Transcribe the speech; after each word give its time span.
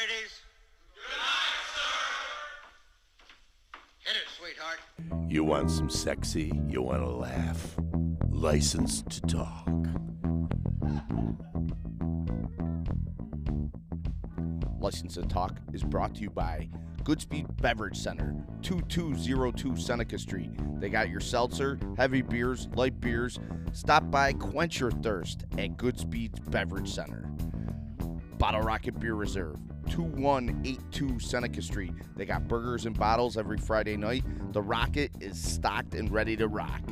ladies. 0.00 0.40
Hit 3.98 4.16
it, 4.16 4.28
sweetheart. 4.38 4.78
You 5.28 5.44
want 5.44 5.70
some 5.70 5.90
sexy? 5.90 6.52
You 6.68 6.82
want 6.82 7.00
to 7.00 7.08
laugh? 7.08 7.76
License 8.30 9.02
to 9.02 9.20
talk. 9.22 9.68
License 14.80 15.14
to 15.14 15.22
Talk 15.22 15.58
is 15.72 15.82
brought 15.82 16.14
to 16.14 16.22
you 16.22 16.30
by 16.30 16.68
Goodspeed 17.02 17.60
Beverage 17.60 17.96
Center, 17.96 18.34
2202 18.62 19.76
Seneca 19.76 20.18
Street. 20.18 20.52
They 20.78 20.88
got 20.88 21.10
your 21.10 21.20
seltzer, 21.20 21.78
heavy 21.96 22.22
beers, 22.22 22.68
light 22.74 23.00
beers. 23.00 23.40
Stop 23.72 24.10
by, 24.10 24.32
quench 24.34 24.78
your 24.78 24.92
thirst 24.92 25.44
at 25.58 25.76
Goodspeed's 25.76 26.38
Beverage 26.38 26.90
Center. 26.90 27.28
Bottle 28.38 28.60
Rocket 28.60 28.98
Beer 29.00 29.14
Reserve, 29.14 29.56
2182 29.90 31.18
Seneca 31.18 31.60
Street. 31.60 31.92
They 32.16 32.24
got 32.24 32.46
burgers 32.46 32.86
and 32.86 32.96
bottles 32.96 33.36
every 33.36 33.58
Friday 33.58 33.96
night. 33.96 34.24
The 34.52 34.62
Rocket 34.62 35.10
is 35.20 35.36
stocked 35.42 35.94
and 35.94 36.08
ready 36.12 36.36
to 36.36 36.46
rock. 36.46 36.82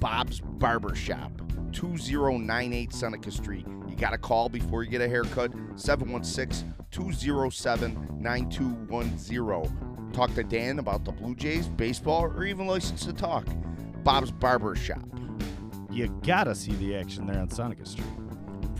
Bob's 0.00 0.40
Barber 0.40 0.96
Shop, 0.96 1.30
2098 1.72 2.92
Seneca 2.92 3.30
Street. 3.30 3.66
You 3.88 3.94
got 3.94 4.10
to 4.10 4.18
call 4.18 4.48
before 4.48 4.82
you 4.82 4.90
get 4.90 5.00
a 5.00 5.08
haircut, 5.08 5.52
716 5.76 6.74
207 6.90 8.08
9210. 8.18 10.12
Talk 10.12 10.34
to 10.34 10.42
Dan 10.42 10.80
about 10.80 11.04
the 11.04 11.12
Blue 11.12 11.36
Jays, 11.36 11.68
baseball, 11.68 12.24
or 12.24 12.44
even 12.44 12.66
license 12.66 13.04
to 13.04 13.12
talk. 13.12 13.46
Bob's 14.02 14.32
Barber 14.32 14.74
Shop. 14.74 15.04
You 15.88 16.08
gotta 16.24 16.54
see 16.54 16.72
the 16.72 16.96
action 16.96 17.26
there 17.26 17.38
on 17.40 17.50
Seneca 17.50 17.86
Street. 17.86 18.06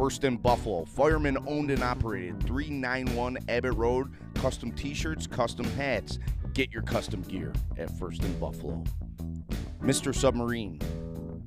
First 0.00 0.24
in 0.24 0.38
Buffalo, 0.38 0.86
fireman 0.86 1.36
owned 1.46 1.70
and 1.70 1.82
operated, 1.82 2.42
391 2.44 3.36
Abbott 3.50 3.74
Road. 3.74 4.10
Custom 4.32 4.72
t 4.72 4.94
shirts, 4.94 5.26
custom 5.26 5.66
hats. 5.72 6.18
Get 6.54 6.72
your 6.72 6.80
custom 6.80 7.20
gear 7.20 7.52
at 7.76 7.90
First 7.98 8.24
in 8.24 8.32
Buffalo. 8.40 8.82
Mr. 9.82 10.14
Submarine, 10.14 10.78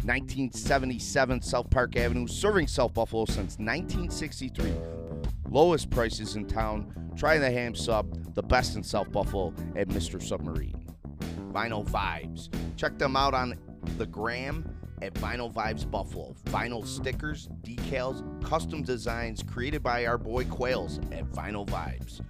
1977 0.03 1.41
South 1.41 1.67
Park 1.71 1.95
Avenue, 1.95 2.27
serving 2.27 2.67
South 2.67 2.93
Buffalo 2.93 3.25
since 3.25 3.57
1963. 3.57 4.71
Lowest 5.49 5.89
prices 5.89 6.35
in 6.35 6.45
town. 6.45 6.93
Try 7.17 7.39
the 7.39 7.49
ham 7.49 7.73
sub, 7.73 8.35
the 8.35 8.43
best 8.43 8.75
in 8.75 8.83
South 8.83 9.11
Buffalo 9.11 9.51
at 9.75 9.87
Mr. 9.87 10.21
Submarine. 10.21 10.85
Vinyl 11.51 11.83
Vibes. 11.89 12.49
Check 12.77 12.99
them 12.99 13.15
out 13.15 13.33
on 13.33 13.57
the 13.97 14.05
gram 14.05 14.72
at 15.03 15.13
Vinyl 15.15 15.53
Vibes 15.53 15.89
Buffalo. 15.89 16.33
Vinyl 16.45 16.87
stickers, 16.87 17.49
decals, 17.61 18.23
custom 18.43 18.81
designs 18.81 19.43
created 19.43 19.83
by 19.83 20.05
our 20.05 20.17
boy 20.17 20.45
Quails 20.45 20.99
at 21.11 21.25
Vinyl 21.25 21.67
Vibes. 21.67 22.21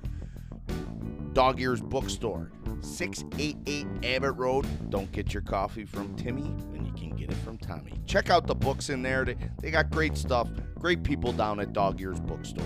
Dog 1.34 1.62
Ears 1.62 1.82
Bookstore, 1.82 2.52
688 2.82 3.88
Abbott 4.04 4.36
Road. 4.36 4.66
Don't 4.90 5.12
get 5.12 5.34
your 5.34 5.42
coffee 5.42 5.86
from 5.86 6.16
Timmy, 6.16 6.46
and 6.74 6.86
you 6.86 6.94
can 6.94 7.16
get 7.16 7.32
it 7.32 7.38
from 7.38 7.58
Tommy. 7.58 7.94
Check 8.06 8.30
out 8.30 8.48
the 8.48 8.56
books 8.56 8.90
in 8.90 9.02
there. 9.02 9.26
They, 9.60 9.72
got 9.72 9.90
great 9.90 10.18
stuff. 10.18 10.50
Great 10.80 11.04
people 11.04 11.32
down 11.32 11.60
at 11.60 11.74
Dog 11.74 12.02
Ears 12.02 12.20
Bookstore. 12.20 12.66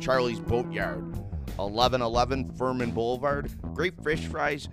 Charlie's 0.00 0.40
Boatyard, 0.40 1.04
1111 1.56 2.52
Fuhrmann 2.52 2.92
Boulevard. 2.92 3.50
Great 3.74 3.94
fish 4.02 4.26
fries, 4.26 4.68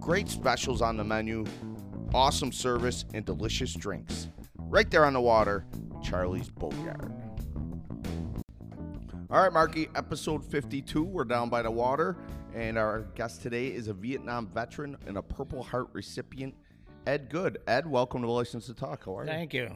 great 0.00 0.28
specials 0.28 0.80
on 0.80 0.96
the 0.96 1.04
menu, 1.04 1.44
awesome 2.14 2.52
service, 2.52 3.04
and 3.14 3.24
delicious 3.24 3.72
drinks. 3.74 4.28
Right 4.58 4.90
there 4.90 5.04
on 5.04 5.12
the 5.12 5.20
water, 5.20 5.64
Charlie's 6.02 6.48
Boatyard. 6.50 7.12
All 9.30 9.42
right, 9.42 9.52
Marky, 9.52 9.88
episode 9.94 10.44
52. 10.44 11.02
We're 11.02 11.24
down 11.24 11.48
by 11.50 11.62
the 11.62 11.70
water, 11.70 12.16
and 12.54 12.78
our 12.78 13.02
guest 13.14 13.42
today 13.42 13.68
is 13.68 13.88
a 13.88 13.92
Vietnam 13.94 14.46
veteran 14.48 14.96
and 15.06 15.16
a 15.16 15.22
Purple 15.22 15.62
Heart 15.62 15.88
recipient, 15.92 16.54
Ed 17.06 17.28
Good. 17.28 17.58
Ed, 17.66 17.86
welcome 17.90 18.22
to 18.22 18.30
License 18.30 18.66
to 18.66 18.74
Talk. 18.74 19.04
How 19.04 19.18
are 19.18 19.24
you? 19.24 19.30
Thank 19.30 19.52
you. 19.54 19.70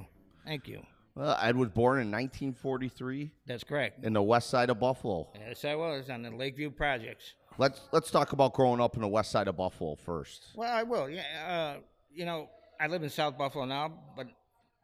Thank 0.47 0.69
you. 0.69 0.83
Well, 1.17 1.37
Ed 1.43 1.57
was 1.57 1.69
born 1.71 1.99
in 2.01 2.11
1943 2.11 3.33
That's 3.47 3.65
correct. 3.65 4.05
in 4.05 4.13
the 4.13 4.23
west 4.23 4.49
side 4.49 4.71
of 4.71 4.79
Buffalo. 4.79 5.29
Yes, 5.35 5.65
I 5.65 5.75
was 5.75 6.09
on 6.09 6.23
the 6.23 6.31
Lakeview 6.31 6.71
projects. 6.71 7.35
Let's 7.59 7.81
let's 7.93 8.11
talk 8.13 8.33
about 8.33 8.55
growing 8.55 8.81
up 8.81 8.95
in 8.95 9.03
the 9.03 9.09
west 9.09 9.33
side 9.33 9.49
of 9.49 9.57
Buffalo 9.57 9.97
first. 9.97 10.47
Well, 10.55 10.73
I 10.73 10.85
will. 10.85 11.11
Yeah. 11.11 11.23
Uh, 11.77 11.81
you 12.13 12.25
know, 12.25 12.49
I 12.81 12.87
live 12.87 13.03
in 13.03 13.11
South 13.11 13.37
Buffalo 13.37 13.65
now, 13.65 13.93
but 14.17 14.27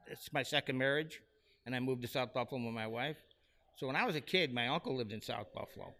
it's 0.06 0.32
my 0.32 0.42
second 0.42 0.78
marriage, 0.78 1.20
and 1.64 1.74
I 1.74 1.80
moved 1.80 2.02
to 2.02 2.08
South 2.08 2.32
Buffalo 2.34 2.62
with 2.64 2.74
my 2.74 2.86
wife. 2.86 3.16
So 3.76 3.86
when 3.86 3.96
I 3.96 4.04
was 4.04 4.16
a 4.16 4.20
kid, 4.20 4.52
my 4.52 4.68
uncle 4.68 4.96
lived 4.96 5.12
in 5.12 5.20
South 5.20 5.52
Buffalo. 5.54 5.94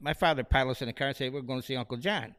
My 0.00 0.14
father 0.14 0.44
piled 0.44 0.70
us 0.70 0.82
in 0.82 0.88
a 0.88 0.92
car 0.92 1.08
and 1.08 1.16
said, 1.16 1.32
"We're 1.32 1.42
going 1.42 1.60
to 1.60 1.66
see 1.66 1.76
Uncle 1.76 1.96
John." 1.96 2.34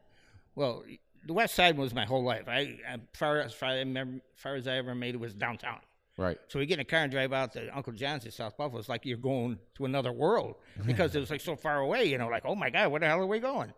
Well, 0.54 0.84
the 1.26 1.32
West 1.32 1.54
Side 1.54 1.76
was 1.76 1.94
my 1.94 2.04
whole 2.04 2.24
life. 2.24 2.48
I, 2.48 2.78
I 2.88 2.98
far 3.12 3.40
as 3.40 3.52
far, 3.52 3.70
I 3.70 3.78
remember, 3.78 4.22
far 4.34 4.54
as 4.54 4.66
I 4.66 4.76
ever 4.76 4.94
made 4.94 5.14
it 5.14 5.20
was 5.20 5.34
downtown. 5.34 5.80
Right. 6.16 6.38
So 6.48 6.58
we 6.58 6.66
get 6.66 6.74
in 6.74 6.80
a 6.80 6.84
car 6.84 7.00
and 7.00 7.12
drive 7.12 7.32
out 7.32 7.52
to 7.52 7.76
Uncle 7.76 7.92
John's 7.92 8.24
in 8.24 8.30
South 8.30 8.56
Buffalo. 8.56 8.78
It's 8.78 8.88
like 8.88 9.04
you're 9.04 9.18
going 9.18 9.58
to 9.74 9.84
another 9.84 10.12
world 10.12 10.56
because 10.86 11.14
it 11.14 11.20
was 11.20 11.30
like 11.30 11.40
so 11.42 11.56
far 11.56 11.78
away. 11.78 12.04
You 12.04 12.18
know, 12.18 12.28
like 12.28 12.44
oh 12.46 12.54
my 12.54 12.70
God, 12.70 12.90
where 12.90 13.00
the 13.00 13.06
hell 13.06 13.20
are 13.20 13.26
we 13.26 13.38
going? 13.38 13.72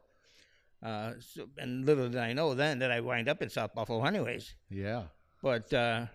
Uh, 0.83 1.12
so, 1.19 1.49
and 1.59 1.84
little 1.84 2.09
did 2.09 2.21
I 2.21 2.33
know 2.33 2.55
then 2.55 2.78
that 2.81 2.91
I 2.91 3.00
wind 3.00 3.28
up 3.28 3.43
in 3.43 3.50
South 3.50 3.75
Buffalo, 3.75 4.05
anyways. 4.05 4.55
Yeah. 4.71 5.05
But 5.43 5.72
uh, 5.72 6.06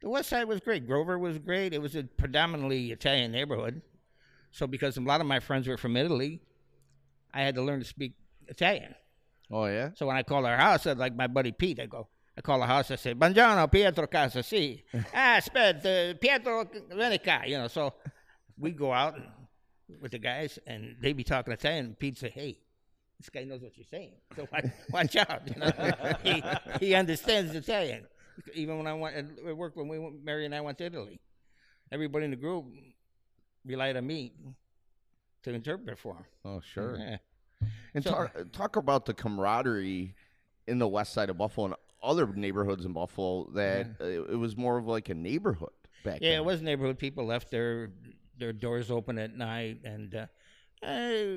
the 0.00 0.08
West 0.08 0.28
Side 0.28 0.46
was 0.46 0.60
great. 0.60 0.86
Grover 0.86 1.18
was 1.18 1.38
great. 1.38 1.72
It 1.72 1.82
was 1.82 1.96
a 1.96 2.04
predominantly 2.04 2.92
Italian 2.92 3.32
neighborhood. 3.32 3.82
So 4.52 4.66
because 4.66 4.96
a 4.96 5.00
lot 5.00 5.20
of 5.20 5.26
my 5.26 5.40
friends 5.40 5.66
were 5.66 5.76
from 5.76 5.96
Italy, 5.96 6.40
I 7.32 7.42
had 7.42 7.56
to 7.56 7.62
learn 7.62 7.80
to 7.80 7.84
speak 7.84 8.14
Italian. 8.46 8.94
Oh 9.50 9.66
yeah. 9.66 9.90
So 9.94 10.06
when 10.06 10.16
I 10.16 10.22
call 10.22 10.46
our 10.46 10.56
house, 10.56 10.86
I'd 10.86 10.98
like 10.98 11.16
my 11.16 11.26
buddy 11.26 11.52
Pete, 11.52 11.80
I 11.80 11.86
go, 11.86 12.08
I 12.36 12.40
call 12.40 12.60
the 12.60 12.66
house, 12.66 12.90
I 12.90 12.96
say, 12.96 13.14
Buongiorno, 13.14 13.70
Pietro 13.70 14.06
Casa, 14.06 14.42
si. 14.42 14.84
ah, 15.14 15.40
aspetta, 15.40 16.20
Pietro 16.20 16.68
Venica, 16.90 17.42
you 17.46 17.58
know. 17.58 17.68
So 17.68 17.94
we 18.58 18.72
go 18.72 18.92
out 18.92 19.18
with 20.00 20.12
the 20.12 20.18
guys, 20.18 20.58
and 20.66 20.96
they 21.00 21.12
be 21.12 21.24
talking 21.24 21.52
Italian, 21.52 21.86
and 21.86 21.98
Pete 21.98 22.18
say, 22.18 22.30
hey, 22.30 22.58
this 23.24 23.30
guy 23.30 23.44
knows 23.44 23.62
what 23.62 23.72
you're 23.76 23.86
saying. 23.90 24.12
So 24.36 24.46
watch, 24.52 24.66
watch 24.90 25.16
out. 25.16 25.42
You 25.48 25.60
know? 25.60 26.14
he, 26.22 26.42
he 26.86 26.94
understands 26.94 27.54
Italian. 27.54 28.06
Even 28.52 28.76
when 28.76 28.86
I 28.86 28.92
went, 28.94 29.16
it 29.46 29.56
worked 29.56 29.76
when 29.76 29.88
we 29.88 29.98
went, 29.98 30.22
Mary 30.22 30.44
and 30.44 30.54
I 30.54 30.60
went 30.60 30.76
to 30.78 30.84
Italy. 30.84 31.20
Everybody 31.90 32.26
in 32.26 32.30
the 32.32 32.36
group 32.36 32.66
relied 33.64 33.96
on 33.96 34.06
me 34.06 34.32
to 35.44 35.52
interpret 35.54 35.98
for 35.98 36.14
him. 36.16 36.24
Oh 36.44 36.60
sure. 36.60 36.98
Yeah. 36.98 37.16
And 37.94 38.04
So- 38.04 38.10
talk, 38.10 38.52
talk 38.52 38.76
about 38.76 39.06
the 39.06 39.14
camaraderie 39.14 40.14
in 40.66 40.78
the 40.78 40.88
west 40.88 41.14
side 41.14 41.30
of 41.30 41.38
Buffalo 41.38 41.66
and 41.66 41.74
other 42.02 42.26
neighborhoods 42.26 42.84
in 42.84 42.92
Buffalo 42.92 43.48
that 43.54 43.86
uh, 44.00 44.04
it 44.04 44.38
was 44.38 44.56
more 44.56 44.76
of 44.76 44.86
like 44.86 45.08
a 45.08 45.14
neighborhood 45.14 45.70
back 46.04 46.18
Yeah, 46.20 46.30
then. 46.32 46.38
it 46.40 46.44
was 46.44 46.60
neighborhood. 46.60 46.98
People 46.98 47.24
left 47.24 47.50
their 47.50 47.90
their 48.36 48.52
doors 48.52 48.90
open 48.90 49.16
at 49.18 49.34
night, 49.34 49.78
and 49.84 50.14
uh, 50.14 50.26
eh, 50.82 51.36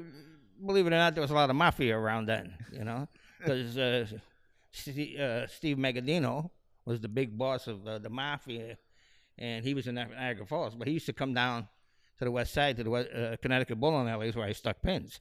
believe 0.66 0.86
it 0.88 0.94
or 0.94 0.98
not, 0.98 1.16
there 1.16 1.22
was 1.22 1.32
a 1.32 1.36
lot 1.36 1.50
of 1.50 1.56
mafia 1.56 1.98
around 1.98 2.26
then. 2.28 2.54
You 2.72 2.84
know, 2.84 3.08
because 3.40 3.78
uh, 3.78 4.06
Steve, 4.72 5.20
uh, 5.20 5.48
Steve 5.48 5.78
Magaddino 5.78 6.50
was 6.86 7.02
the 7.02 7.08
big 7.10 7.38
boss 7.38 7.68
of 7.68 7.86
uh, 7.88 8.00
the 8.00 8.10
mafia, 8.10 8.78
and 9.38 9.64
he 9.66 9.74
was 9.74 9.88
in 9.88 9.96
Niagara 9.96 10.46
Falls. 10.46 10.76
But 10.76 10.88
he 10.88 10.94
used 10.94 11.06
to 11.08 11.14
come 11.14 11.34
down 11.34 11.68
to 12.20 12.26
the 12.26 12.32
west 12.32 12.54
side 12.54 12.78
to 12.78 12.84
the 12.84 12.90
west, 12.90 13.10
uh, 13.14 13.36
Connecticut 13.42 13.80
bowling 13.80 14.08
alleys 14.10 14.36
where 14.36 14.46
I 14.48 14.54
stuck 14.54 14.82
pins. 14.82 15.20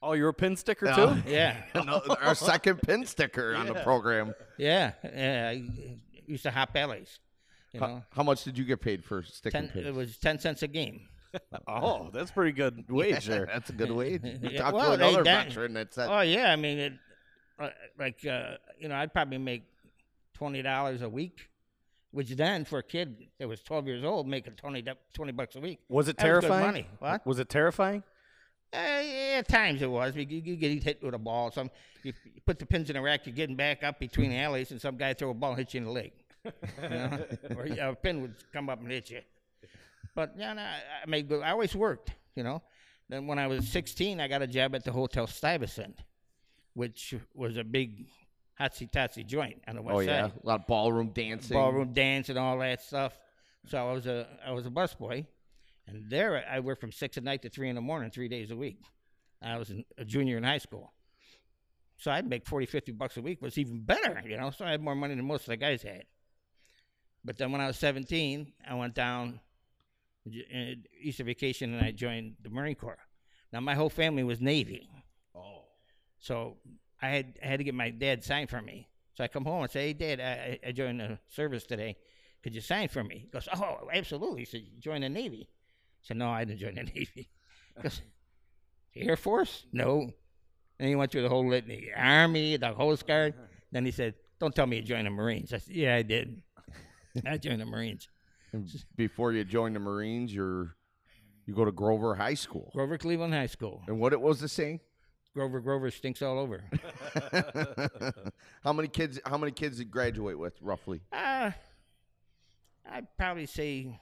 Oh, 0.00 0.12
you're 0.12 0.28
a 0.28 0.34
pin 0.34 0.54
sticker 0.56 0.86
Yeah. 0.86 0.94
too? 0.96 1.22
Yeah, 1.30 1.56
No, 1.84 2.00
our 2.22 2.34
second 2.34 2.76
pin 2.82 3.04
sticker 3.04 3.54
on 3.56 3.66
the 3.66 3.74
program. 3.74 4.32
yeah, 4.56 4.92
yeah. 5.02 5.48
I 5.50 5.62
used 6.26 6.44
to 6.44 6.50
hop 6.52 6.70
alleys. 6.76 7.18
You 7.72 7.80
How, 7.80 7.86
know, 7.86 8.02
how 8.12 8.22
much 8.22 8.44
did 8.44 8.56
you 8.56 8.64
get 8.64 8.80
paid 8.80 9.04
for 9.04 9.22
sticking 9.22 9.62
ten, 9.62 9.68
pins? 9.70 9.86
it 9.86 9.94
was 9.94 10.16
ten 10.16 10.38
cents 10.38 10.62
a 10.62 10.68
game. 10.68 11.08
Oh, 11.66 12.10
that's 12.12 12.30
pretty 12.30 12.52
good 12.52 12.84
wage 12.90 13.26
there. 13.26 13.46
That's 13.46 13.70
a 13.70 13.72
good 13.72 13.90
wage. 13.90 14.20
Yeah, 14.42 14.62
talked 14.62 14.74
well, 14.74 14.92
to 14.92 14.96
they 14.96 15.08
another 15.08 15.24
done- 15.24 15.46
veteran 15.46 15.72
that 15.74 15.88
Oh 15.98 16.20
yeah, 16.20 16.52
I 16.52 16.56
mean, 16.56 16.78
it, 16.78 16.92
uh, 17.58 17.70
like 17.98 18.24
uh, 18.26 18.52
you 18.78 18.88
know, 18.88 18.94
I'd 18.96 19.12
probably 19.12 19.38
make 19.38 19.64
twenty 20.34 20.62
dollars 20.62 21.02
a 21.02 21.08
week, 21.08 21.48
which 22.12 22.30
then 22.30 22.64
for 22.64 22.78
a 22.78 22.82
kid 22.82 23.26
that 23.38 23.48
was 23.48 23.60
twelve 23.62 23.86
years 23.86 24.04
old, 24.04 24.26
making 24.28 24.54
20, 24.54 24.82
du- 24.82 24.96
20 25.14 25.32
bucks 25.32 25.56
a 25.56 25.60
week. 25.60 25.78
Was 25.88 26.08
it 26.08 26.16
That 26.16 26.24
was 26.24 26.40
terrifying? 26.42 26.66
money. 26.66 26.86
What? 26.98 27.26
Was 27.26 27.38
it 27.38 27.48
terrifying? 27.48 28.02
Uh, 28.72 28.76
yeah, 28.78 29.36
at 29.38 29.48
times 29.48 29.80
it 29.80 29.90
was. 29.90 30.14
You, 30.14 30.26
you 30.28 30.56
get 30.56 30.82
hit 30.82 31.02
with 31.02 31.14
a 31.14 31.18
ball. 31.18 31.50
Some 31.50 31.70
you, 32.02 32.12
you 32.34 32.40
put 32.44 32.58
the 32.58 32.66
pins 32.66 32.90
in 32.90 32.96
a 32.96 33.02
rack. 33.02 33.26
You're 33.26 33.34
getting 33.34 33.56
back 33.56 33.82
up 33.82 33.98
between 33.98 34.30
the 34.30 34.36
alleys, 34.36 34.70
and 34.70 34.80
some 34.80 34.96
guy 34.96 35.14
throw 35.14 35.30
a 35.30 35.34
ball 35.34 35.50
and 35.50 35.58
hit 35.58 35.72
you 35.74 35.78
in 35.78 35.84
the 35.86 35.90
leg. 35.90 36.12
You 36.44 36.88
know? 36.88 37.24
or 37.56 37.64
a 37.64 37.94
pin 37.94 38.20
would 38.22 38.34
come 38.52 38.68
up 38.68 38.80
and 38.80 38.90
hit 38.90 39.10
you. 39.10 39.20
But 40.18 40.34
yeah, 40.36 40.52
no, 40.52 40.62
I 40.62 41.06
made 41.06 41.28
good. 41.28 41.44
I 41.44 41.52
always 41.52 41.76
worked. 41.76 42.10
You 42.34 42.42
know. 42.42 42.60
Then 43.08 43.28
when 43.28 43.38
I 43.38 43.46
was 43.46 43.68
16, 43.68 44.20
I 44.20 44.26
got 44.26 44.42
a 44.42 44.48
job 44.48 44.74
at 44.74 44.82
the 44.82 44.90
Hotel 44.90 45.28
Stuyvesant, 45.28 46.00
which 46.74 47.14
was 47.34 47.56
a 47.56 47.62
big 47.62 48.08
hotsy 48.60 48.90
totsy 48.90 49.24
joint 49.24 49.62
on 49.68 49.76
the 49.76 49.82
west 49.82 49.96
"Oh 49.96 50.00
yeah, 50.00 50.26
a 50.26 50.46
lot 50.46 50.62
of 50.62 50.66
ballroom 50.66 51.10
dancing." 51.10 51.56
ballroom 51.56 51.92
dance 51.92 52.30
and 52.30 52.36
all 52.36 52.58
that 52.58 52.82
stuff. 52.82 53.16
So 53.68 53.78
I 53.78 53.92
was 53.92 54.08
a 54.08 54.26
I 54.44 54.50
was 54.50 54.66
a 54.66 54.70
busboy, 54.70 55.24
And 55.86 56.10
there, 56.10 56.44
I 56.50 56.58
worked 56.58 56.80
from 56.80 56.90
six 56.90 57.16
at 57.16 57.22
night 57.22 57.42
to 57.42 57.48
three 57.48 57.68
in 57.68 57.76
the 57.76 57.80
morning, 57.80 58.10
three 58.10 58.28
days 58.28 58.50
a 58.50 58.56
week. 58.56 58.80
I 59.40 59.56
was 59.56 59.70
in, 59.70 59.84
a 59.98 60.04
junior 60.04 60.36
in 60.36 60.42
high 60.42 60.58
school. 60.58 60.92
So 61.96 62.10
I'd 62.10 62.28
make 62.28 62.44
40, 62.44 62.66
50 62.66 62.90
bucks 62.90 63.16
a 63.18 63.22
week, 63.22 63.40
was 63.40 63.56
even 63.56 63.84
better, 63.84 64.20
you 64.26 64.36
know. 64.36 64.50
So 64.50 64.64
I 64.64 64.72
had 64.72 64.82
more 64.82 64.96
money 64.96 65.14
than 65.14 65.24
most 65.24 65.42
of 65.42 65.50
the 65.50 65.56
guys 65.56 65.82
had. 65.82 66.06
But 67.24 67.36
then 67.36 67.52
when 67.52 67.60
I 67.60 67.68
was 67.68 67.76
17, 67.76 68.52
I 68.68 68.74
went 68.74 68.94
down 68.94 69.38
Easter 71.00 71.24
vacation 71.24 71.74
and 71.74 71.84
I 71.84 71.90
joined 71.90 72.36
the 72.42 72.50
Marine 72.50 72.74
Corps. 72.74 72.98
Now, 73.52 73.60
my 73.60 73.74
whole 73.74 73.88
family 73.88 74.24
was 74.24 74.40
Navy. 74.40 74.88
Oh. 75.34 75.62
So 76.18 76.56
I 77.00 77.08
had 77.08 77.38
I 77.42 77.46
had 77.46 77.58
to 77.58 77.64
get 77.64 77.74
my 77.74 77.90
dad 77.90 78.24
signed 78.24 78.50
for 78.50 78.60
me. 78.60 78.88
So 79.14 79.24
I 79.24 79.28
come 79.28 79.44
home 79.44 79.62
and 79.62 79.70
say, 79.70 79.88
"Hey, 79.88 79.92
Dad, 79.94 80.20
I, 80.20 80.68
I 80.68 80.72
joined 80.72 81.00
the 81.00 81.18
service 81.28 81.64
today. 81.64 81.96
Could 82.42 82.54
you 82.54 82.60
sign 82.60 82.88
for 82.88 83.02
me?" 83.02 83.18
He 83.18 83.26
goes, 83.26 83.48
"Oh, 83.52 83.88
absolutely." 83.92 84.40
He 84.40 84.44
said, 84.44 84.62
join 84.78 85.00
the 85.00 85.08
Navy." 85.08 85.48
I 85.48 86.02
said, 86.02 86.16
"No, 86.18 86.30
I 86.30 86.44
didn't 86.44 86.60
join 86.60 86.74
the 86.74 86.82
Navy." 86.94 87.28
He 87.76 87.82
goes, 87.82 88.00
"The 88.94 89.02
Air 89.02 89.16
Force? 89.16 89.66
No." 89.72 90.12
And 90.78 90.88
he 90.88 90.94
went 90.94 91.10
through 91.10 91.22
the 91.22 91.28
whole 91.28 91.48
litany: 91.48 91.90
Army, 91.96 92.56
the 92.56 92.72
Coast 92.72 93.06
Guard. 93.06 93.34
Then 93.72 93.84
he 93.84 93.90
said, 93.90 94.14
"Don't 94.38 94.54
tell 94.54 94.66
me 94.66 94.76
you 94.76 94.82
joined 94.82 95.06
the 95.06 95.10
Marines." 95.10 95.52
I 95.52 95.58
said, 95.58 95.74
"Yeah, 95.74 95.96
I 95.96 96.02
did. 96.02 96.42
I 97.26 97.38
joined 97.38 97.60
the 97.60 97.66
Marines." 97.66 98.08
Before 98.96 99.32
you 99.32 99.44
join 99.44 99.72
the 99.72 99.80
Marines, 99.80 100.34
you're 100.34 100.76
you 101.46 101.54
go 101.54 101.64
to 101.64 101.72
Grover 101.72 102.14
High 102.14 102.34
School. 102.34 102.70
Grover 102.74 102.98
Cleveland 102.98 103.32
High 103.32 103.46
School. 103.46 103.82
And 103.88 103.98
what 103.98 104.12
it 104.12 104.20
was 104.20 104.40
the 104.40 104.48
saying? 104.48 104.80
Grover 105.34 105.60
Grover 105.60 105.90
stinks 105.90 106.20
all 106.20 106.38
over. 106.38 106.64
how 108.64 108.72
many 108.72 108.88
kids? 108.88 109.20
How 109.24 109.38
many 109.38 109.52
kids 109.52 109.78
did 109.78 109.90
graduate 109.90 110.38
with, 110.38 110.54
roughly? 110.60 111.00
Uh, 111.12 111.52
I'd 112.90 113.06
probably 113.16 113.46
say, 113.46 113.98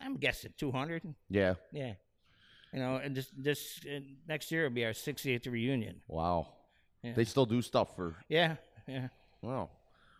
I'm 0.00 0.16
guessing 0.16 0.52
200. 0.56 1.02
Yeah. 1.28 1.54
Yeah. 1.72 1.94
You 2.72 2.78
know, 2.78 2.96
and 2.96 3.14
this 3.14 3.30
this 3.36 3.80
uh, 3.86 4.00
next 4.26 4.50
year 4.50 4.62
will 4.64 4.70
be 4.70 4.84
our 4.84 4.92
60th 4.92 5.50
reunion. 5.50 6.00
Wow. 6.08 6.48
Yeah. 7.02 7.12
They 7.12 7.24
still 7.24 7.46
do 7.46 7.60
stuff 7.60 7.94
for. 7.96 8.14
Yeah, 8.28 8.56
yeah. 8.86 9.08
Wow. 9.42 9.70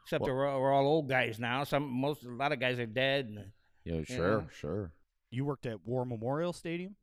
Except 0.05 0.25
that 0.25 0.33
we're, 0.33 0.47
all- 0.49 0.61
we're 0.61 0.73
all 0.73 0.87
old 0.87 1.09
guys 1.09 1.39
now. 1.39 1.65
Some 1.65 1.85
most 1.89 2.25
a 2.25 2.29
lot 2.31 2.53
of 2.53 2.61
guys 2.61 2.79
are 2.79 2.87
dead. 2.87 3.27
And 3.27 3.53
Yeah. 3.85 3.95
Yeah. 4.09 4.17
Sure. 4.17 4.47
Sure. 4.53 4.93
You 5.31 5.45
worked 5.45 5.67
at 5.67 5.87
War 5.87 6.05
Memorial 6.05 6.53
Stadium? 6.53 6.97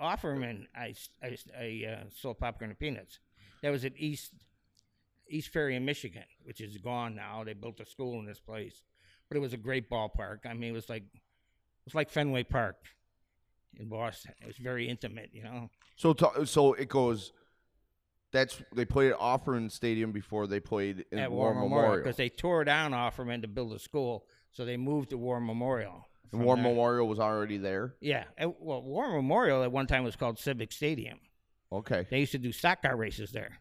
Offerman, 0.00 0.66
I 0.76 0.94
uh, 1.22 2.04
sold 2.14 2.38
popcorn 2.38 2.70
and 2.70 2.78
peanuts. 2.78 3.20
That 3.62 3.70
was 3.70 3.84
at 3.84 3.92
East 3.96 4.32
East 5.28 5.48
Ferry 5.50 5.76
in 5.76 5.84
Michigan, 5.84 6.24
which 6.42 6.60
is 6.60 6.76
gone 6.78 7.14
now. 7.14 7.44
They 7.44 7.54
built 7.54 7.80
a 7.80 7.86
school 7.86 8.18
in 8.18 8.26
this 8.26 8.40
place, 8.40 8.82
but 9.28 9.36
it 9.36 9.40
was 9.40 9.52
a 9.52 9.56
great 9.56 9.88
ballpark. 9.88 10.46
I 10.46 10.52
mean, 10.54 10.70
it 10.70 10.72
was 10.72 10.88
like 10.88 11.04
it 11.14 11.84
was 11.84 11.94
like 11.94 12.10
Fenway 12.10 12.42
Park 12.42 12.76
in 13.78 13.88
Boston. 13.88 14.34
It 14.40 14.46
was 14.48 14.56
very 14.56 14.88
intimate, 14.88 15.30
you 15.32 15.44
know. 15.44 15.70
So 15.96 16.12
ta- 16.12 16.44
so 16.44 16.72
it 16.74 16.88
goes. 16.88 17.32
That's 18.34 18.60
they 18.74 18.84
played 18.84 19.12
at 19.12 19.18
Offerman 19.18 19.70
Stadium 19.70 20.10
before 20.10 20.46
they 20.48 20.58
played 20.60 21.04
in 21.12 21.20
at 21.20 21.30
War, 21.30 21.54
War 21.54 21.62
Memorial 21.62 21.96
because 21.98 22.16
they 22.16 22.28
tore 22.28 22.64
down 22.64 22.90
Offerman 22.90 23.42
to 23.42 23.48
build 23.48 23.72
a 23.72 23.78
school, 23.78 24.26
so 24.50 24.64
they 24.64 24.76
moved 24.76 25.10
to 25.10 25.16
War 25.16 25.40
Memorial. 25.40 26.04
And 26.32 26.42
War 26.42 26.56
there. 26.56 26.64
Memorial 26.64 27.06
was 27.06 27.20
already 27.20 27.58
there. 27.58 27.94
Yeah, 28.00 28.24
at- 28.36 28.60
well, 28.60 28.82
War 28.82 29.08
Memorial 29.12 29.62
at 29.62 29.70
one 29.70 29.86
time 29.86 30.02
was 30.02 30.16
called 30.16 30.40
Civic 30.40 30.72
Stadium. 30.72 31.20
Okay, 31.72 32.06
They 32.10 32.18
used 32.20 32.32
to 32.32 32.38
do 32.38 32.50
stock 32.50 32.82
car 32.82 32.96
races 32.96 33.30
there. 33.30 33.58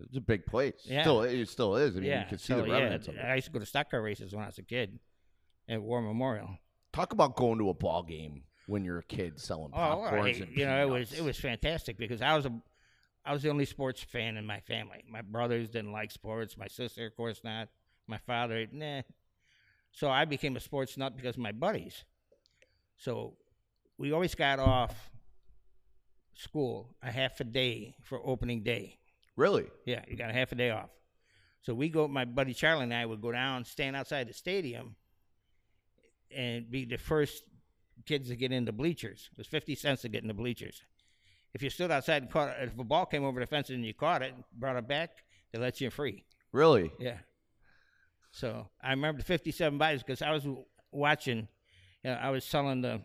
it's 0.00 0.16
a 0.16 0.20
big 0.20 0.44
place. 0.46 0.74
Yeah. 0.84 1.02
Still, 1.02 1.22
it 1.22 1.48
still 1.48 1.76
is. 1.76 1.96
I 1.96 2.00
mean, 2.00 2.08
yeah, 2.10 2.20
you 2.20 2.28
can 2.28 2.38
see 2.38 2.52
so, 2.52 2.60
the 2.62 2.68
yeah, 2.68 2.74
remnants 2.80 3.08
it. 3.08 3.16
I 3.18 3.34
used 3.36 3.46
to 3.46 3.52
go 3.52 3.58
to 3.60 3.66
stock 3.66 3.90
car 3.90 4.02
races 4.02 4.34
when 4.34 4.42
I 4.44 4.46
was 4.46 4.58
a 4.58 4.62
kid 4.62 4.98
at 5.68 5.80
War 5.82 6.02
Memorial. 6.02 6.58
Talk 6.92 7.12
about 7.14 7.34
going 7.36 7.58
to 7.58 7.70
a 7.70 7.74
ball 7.74 8.02
game 8.02 8.42
when 8.66 8.84
you're 8.84 8.98
a 8.98 9.04
kid 9.04 9.40
selling 9.40 9.70
Oh, 9.74 9.78
popcorns 9.78 10.34
hey, 10.36 10.42
and 10.42 10.56
you 10.56 10.66
know, 10.66 10.82
it 10.82 10.90
was 10.90 11.12
it 11.12 11.24
was 11.24 11.38
fantastic 11.38 11.96
because 11.98 12.20
I 12.20 12.36
was 12.36 12.44
a 12.46 12.52
I 13.24 13.32
was 13.32 13.42
the 13.42 13.50
only 13.50 13.64
sports 13.64 14.02
fan 14.02 14.36
in 14.36 14.46
my 14.46 14.60
family. 14.60 15.04
My 15.08 15.22
brothers 15.22 15.68
didn't 15.68 15.92
like 15.92 16.10
sports. 16.10 16.56
My 16.56 16.66
sister, 16.66 17.06
of 17.06 17.16
course, 17.16 17.40
not. 17.44 17.68
My 18.08 18.18
father, 18.18 18.66
nah. 18.72 19.02
So 19.92 20.10
I 20.10 20.24
became 20.24 20.56
a 20.56 20.60
sports 20.60 20.96
nut 20.96 21.16
because 21.16 21.36
of 21.36 21.42
my 21.42 21.52
buddies. 21.52 22.04
So 22.96 23.36
we 23.98 24.12
always 24.12 24.34
got 24.34 24.58
off 24.58 25.10
school 26.34 26.96
a 27.02 27.10
half 27.10 27.38
a 27.40 27.44
day 27.44 27.94
for 28.02 28.20
opening 28.24 28.62
day. 28.62 28.98
really. 29.36 29.66
Yeah, 29.86 30.02
you 30.08 30.16
got 30.16 30.30
a 30.30 30.32
half 30.32 30.52
a 30.52 30.54
day 30.54 30.70
off. 30.70 30.90
So 31.62 31.74
we 31.74 31.88
go, 31.88 32.08
my 32.08 32.24
buddy 32.24 32.54
Charlie 32.54 32.84
and 32.84 32.94
I 32.94 33.06
would 33.06 33.20
go 33.20 33.30
down, 33.30 33.64
stand 33.64 33.94
outside 33.94 34.28
the 34.28 34.34
stadium, 34.34 34.96
and 36.34 36.68
be 36.70 36.84
the 36.84 36.98
first 36.98 37.44
kids 38.04 38.28
to 38.28 38.36
get 38.36 38.50
in 38.50 38.64
the 38.64 38.72
bleachers. 38.72 39.28
It 39.30 39.38
was 39.38 39.46
50 39.46 39.74
cents 39.76 40.02
to 40.02 40.08
get 40.08 40.22
in 40.22 40.28
the 40.28 40.34
bleachers. 40.34 40.82
If 41.54 41.62
you 41.62 41.70
stood 41.70 41.90
outside 41.90 42.22
and 42.22 42.30
caught 42.30 42.50
it, 42.50 42.56
if 42.62 42.78
a 42.78 42.84
ball 42.84 43.06
came 43.06 43.24
over 43.24 43.40
the 43.40 43.46
fence 43.46 43.70
and 43.70 43.84
you 43.84 43.94
caught 43.94 44.22
it, 44.22 44.32
and 44.34 44.44
brought 44.58 44.76
it 44.76 44.88
back, 44.88 45.10
they 45.52 45.58
let 45.58 45.80
you 45.80 45.90
free. 45.90 46.24
Really? 46.52 46.90
Yeah. 46.98 47.18
So 48.30 48.68
I 48.82 48.90
remember 48.90 49.20
the 49.20 49.26
57 49.26 49.78
buys 49.78 50.02
because 50.02 50.22
I 50.22 50.30
was 50.30 50.46
watching, 50.90 51.48
you 52.02 52.10
know, 52.10 52.14
I 52.14 52.30
was 52.30 52.44
selling 52.44 52.80
the 52.80 53.02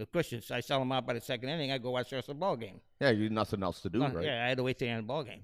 the 0.00 0.06
cushions. 0.06 0.50
I 0.50 0.60
sell 0.60 0.78
them 0.78 0.90
out 0.92 1.06
by 1.06 1.12
the 1.12 1.20
second 1.20 1.50
inning. 1.50 1.70
I 1.70 1.78
go 1.78 1.90
watch 1.90 2.08
the 2.08 2.16
rest 2.16 2.30
of 2.30 2.36
the 2.36 2.40
ball 2.40 2.56
game. 2.56 2.80
Yeah, 3.00 3.10
you 3.10 3.24
had 3.24 3.32
nothing 3.32 3.62
else 3.62 3.80
to 3.82 3.90
do, 3.90 4.00
right? 4.00 4.24
Yeah, 4.24 4.42
I 4.44 4.48
had 4.48 4.56
to 4.56 4.62
wait 4.62 4.78
till 4.78 4.86
the 4.86 4.92
end 4.92 5.00
of 5.00 5.04
the 5.04 5.08
ball 5.08 5.24
game. 5.24 5.42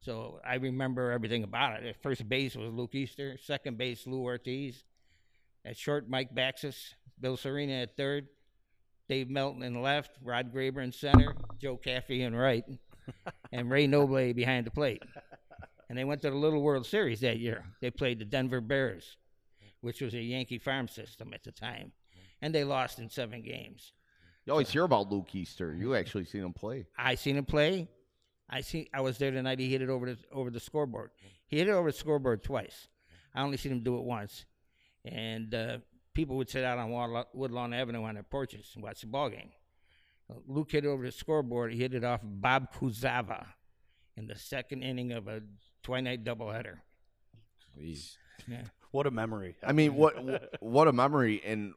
So 0.00 0.40
I 0.44 0.56
remember 0.56 1.10
everything 1.10 1.42
about 1.42 1.80
it. 1.80 1.86
At 1.86 2.02
first 2.02 2.28
base 2.28 2.54
was 2.54 2.70
Luke 2.70 2.94
Easter. 2.94 3.38
Second 3.42 3.78
base, 3.78 4.06
Lou 4.06 4.22
Ortiz. 4.22 4.84
At 5.64 5.78
short, 5.78 6.08
Mike 6.08 6.34
Baxes. 6.34 6.94
Bill 7.18 7.38
Serena 7.38 7.72
at 7.82 7.96
third. 7.96 8.28
Dave 9.08 9.28
Melton 9.28 9.62
in 9.62 9.82
left. 9.82 10.12
Rod 10.22 10.52
Graber 10.52 10.82
in 10.82 10.92
center. 10.92 11.34
Joe 11.58 11.76
Caffie 11.76 12.20
in 12.20 12.34
right. 12.34 12.64
and 13.52 13.70
Ray 13.70 13.86
Noble 13.86 14.32
behind 14.32 14.66
the 14.66 14.70
plate. 14.70 15.02
And 15.88 15.98
they 15.98 16.04
went 16.04 16.22
to 16.22 16.30
the 16.30 16.36
Little 16.36 16.62
World 16.62 16.86
Series 16.86 17.20
that 17.20 17.38
year. 17.38 17.64
They 17.80 17.90
played 17.90 18.18
the 18.18 18.24
Denver 18.24 18.60
Bears, 18.60 19.16
which 19.80 20.00
was 20.00 20.14
a 20.14 20.20
Yankee 20.20 20.58
farm 20.58 20.88
system 20.88 21.32
at 21.34 21.44
the 21.44 21.52
time. 21.52 21.92
And 22.40 22.54
they 22.54 22.64
lost 22.64 22.98
in 22.98 23.10
seven 23.10 23.42
games. 23.42 23.92
You 24.44 24.52
always 24.52 24.70
hear 24.70 24.84
about 24.84 25.10
Luke 25.10 25.34
Easter. 25.34 25.74
You 25.74 25.94
actually 25.94 26.24
seen 26.24 26.42
him 26.42 26.52
play. 26.52 26.86
I 26.98 27.14
seen 27.14 27.36
him 27.36 27.44
play. 27.46 27.88
I 28.48 28.60
see. 28.60 28.88
I 28.92 29.00
was 29.00 29.16
there 29.16 29.30
the 29.30 29.42
night 29.42 29.58
he 29.58 29.70
hit 29.70 29.80
it 29.80 29.88
over 29.88 30.06
the 30.06 30.18
over 30.30 30.50
the 30.50 30.60
scoreboard. 30.60 31.10
He 31.46 31.58
hit 31.58 31.68
it 31.68 31.72
over 31.72 31.90
the 31.90 31.96
scoreboard 31.96 32.42
twice. 32.42 32.88
I 33.34 33.42
only 33.42 33.56
seen 33.56 33.72
him 33.72 33.82
do 33.82 33.96
it 33.96 34.04
once, 34.04 34.44
and 35.04 35.54
uh, 35.54 35.78
people 36.14 36.36
would 36.36 36.48
sit 36.48 36.64
out 36.64 36.78
on 36.78 36.90
Woodlawn, 36.90 37.24
Woodlawn 37.34 37.74
Avenue 37.74 38.04
on 38.04 38.14
their 38.14 38.22
porches 38.22 38.70
and 38.74 38.82
watch 38.82 39.00
the 39.02 39.06
ball 39.08 39.28
game. 39.30 39.50
Uh, 40.30 40.34
Luke 40.46 40.70
hit 40.72 40.84
it 40.84 40.88
over 40.88 41.04
the 41.04 41.12
scoreboard. 41.12 41.72
He 41.72 41.78
hit 41.80 41.92
it 41.94 42.04
off 42.04 42.20
Bob 42.22 42.72
Kuzava 42.72 43.44
in 44.16 44.26
the 44.26 44.36
second 44.38 44.82
inning 44.82 45.12
of 45.12 45.28
a 45.28 45.42
twilight 45.82 46.24
doubleheader. 46.24 46.76
Yeah. 48.46 48.62
What 48.92 49.06
a 49.06 49.10
memory. 49.10 49.56
I 49.62 49.72
mean, 49.72 49.94
what 49.96 50.14
what 50.62 50.88
a 50.88 50.92
memory, 50.92 51.42
and 51.44 51.74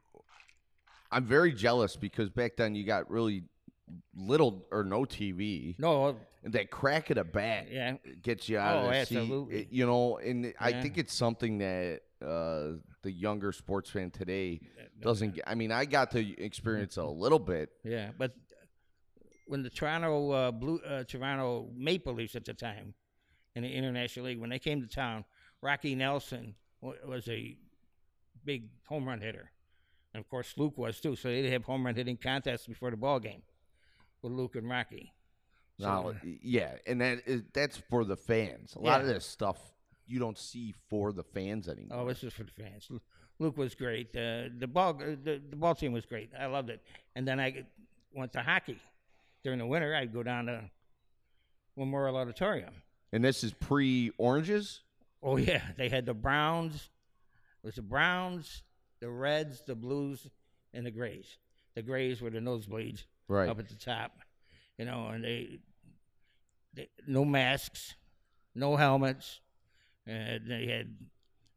I'm 1.12 1.26
very 1.26 1.52
jealous 1.52 1.96
because 1.96 2.30
back 2.30 2.56
then 2.58 2.76
you 2.76 2.86
got 2.86 3.10
really 3.10 3.44
little 4.16 4.66
or 4.72 4.84
no 4.84 5.02
TV, 5.02 5.78
No, 5.80 6.18
and 6.44 6.54
that 6.54 6.70
crack 6.70 7.10
at 7.10 7.18
a 7.18 7.24
bat 7.24 7.68
yeah, 7.72 7.96
gets 8.22 8.48
you 8.50 8.60
out 8.60 8.76
Oh, 8.78 8.80
of 8.90 8.94
the 8.94 9.06
seat. 9.06 9.18
absolutely. 9.18 9.56
It- 9.62 9.68
you 9.72 9.86
know, 9.86 10.18
and 10.18 10.54
I 10.60 10.74
think 10.82 10.98
it's 10.98 11.14
something 11.14 11.58
that 11.60 12.02
uh, 12.22 12.78
the 13.04 13.12
younger 13.12 13.52
sports 13.52 13.90
fan 13.90 14.12
today 14.12 14.60
doesn't 15.00 15.36
get. 15.36 15.44
I 15.48 15.56
mean, 15.56 15.72
I 15.72 15.86
got 15.86 16.12
to 16.12 16.44
experience 16.44 16.98
it 16.98 17.04
a 17.04 17.10
little 17.10 17.40
bit. 17.40 17.70
Yeah, 17.84 18.10
but 18.18 18.34
when 19.48 19.64
the 19.64 19.70
Toronto 19.70 20.32
uh, 20.32 20.52
Blue 20.52 20.80
uh, 20.80 21.04
Toronto 21.04 21.70
Maple 21.76 22.14
Leafs 22.14 22.36
at 22.36 22.46
the 22.46 22.54
time 22.54 22.94
in 23.56 23.64
the 23.64 23.70
International 23.72 24.26
League, 24.26 24.40
when 24.40 24.50
they 24.50 24.60
came 24.60 24.82
to 24.82 24.88
town, 24.88 25.26
Rocky 25.62 25.96
Nelson 25.96 26.56
wa- 26.82 26.94
was 27.06 27.28
a 27.30 27.58
big 28.44 28.70
home 28.88 29.08
run 29.08 29.22
hitter, 29.22 29.52
and 30.14 30.22
of 30.22 30.30
course 30.30 30.54
Luke 30.58 30.78
was 30.78 31.00
too. 31.00 31.16
So 31.16 31.30
they'd 31.30 31.52
have 31.52 31.64
home 31.64 31.86
run 31.86 31.96
hitting 31.96 32.18
contests 32.18 32.68
before 32.68 32.92
the 32.92 32.98
ball 32.98 33.20
game 33.20 33.42
with 34.22 34.32
Luke 34.32 34.56
and 34.56 34.70
Rocky. 34.70 35.14
So, 35.80 36.16
yeah, 36.42 36.72
and 36.88 37.00
that 37.02 37.20
is 37.28 37.44
that's 37.54 37.78
for 37.78 38.04
the 38.04 38.18
fans. 38.18 38.74
A 38.76 38.80
lot 38.80 39.00
of 39.02 39.08
this 39.08 39.26
stuff 39.26 39.60
you 40.08 40.20
don't 40.20 40.38
see 40.38 40.74
for 40.90 41.12
the 41.12 41.24
fans 41.24 41.68
anymore. 41.68 42.00
Oh, 42.02 42.08
this 42.08 42.24
is 42.24 42.34
for 42.34 42.44
the 42.44 42.52
fans. 42.52 42.90
Luke 43.40 43.58
was 43.58 43.76
great. 43.76 44.16
Uh, 44.16 44.50
the 44.58 44.68
ball, 44.68 44.98
uh, 45.02 45.16
the, 45.24 45.42
the 45.50 45.56
ball 45.56 45.76
team 45.76 45.92
was 45.94 46.06
great. 46.06 46.32
I 46.40 46.46
loved 46.48 46.70
it. 46.70 46.82
And 47.16 47.28
then 47.28 47.40
I 47.40 47.66
went 48.14 48.34
to 48.34 48.42
hockey 48.42 48.80
during 49.44 49.60
the 49.60 49.66
winter. 49.66 49.94
I'd 49.94 50.14
go 50.14 50.24
down 50.24 50.46
to 50.48 50.64
Memorial 51.76 52.18
Auditorium. 52.18 52.74
and 53.12 53.24
this 53.24 53.44
is 53.44 53.54
pre 53.54 54.12
oranges. 54.18 54.82
Oh 55.22 55.38
yeah, 55.38 55.62
they 55.78 55.90
had 55.90 56.06
the 56.06 56.14
Browns. 56.14 56.76
It 57.64 57.66
was 57.68 57.76
the 57.76 57.82
Browns, 57.82 58.64
the 59.00 59.10
Reds, 59.10 59.62
the 59.66 59.76
Blues, 59.76 60.28
and 60.74 60.86
the 60.86 60.92
Grays. 60.92 61.38
The 61.76 61.82
Grays 61.82 62.22
were 62.22 62.30
the 62.30 62.40
nosebleeds 62.40 63.04
Right. 63.28 63.50
up 63.50 63.60
at 63.60 63.68
the 63.68 63.76
top, 63.76 64.12
you 64.78 64.86
know, 64.86 65.08
and 65.10 65.24
they, 65.24 65.60
they 66.74 66.88
no 67.06 67.26
masks, 67.26 67.96
no 68.56 68.76
helmets, 68.78 69.42
and 70.08 70.50
they 70.50 70.68
had, 70.68 70.96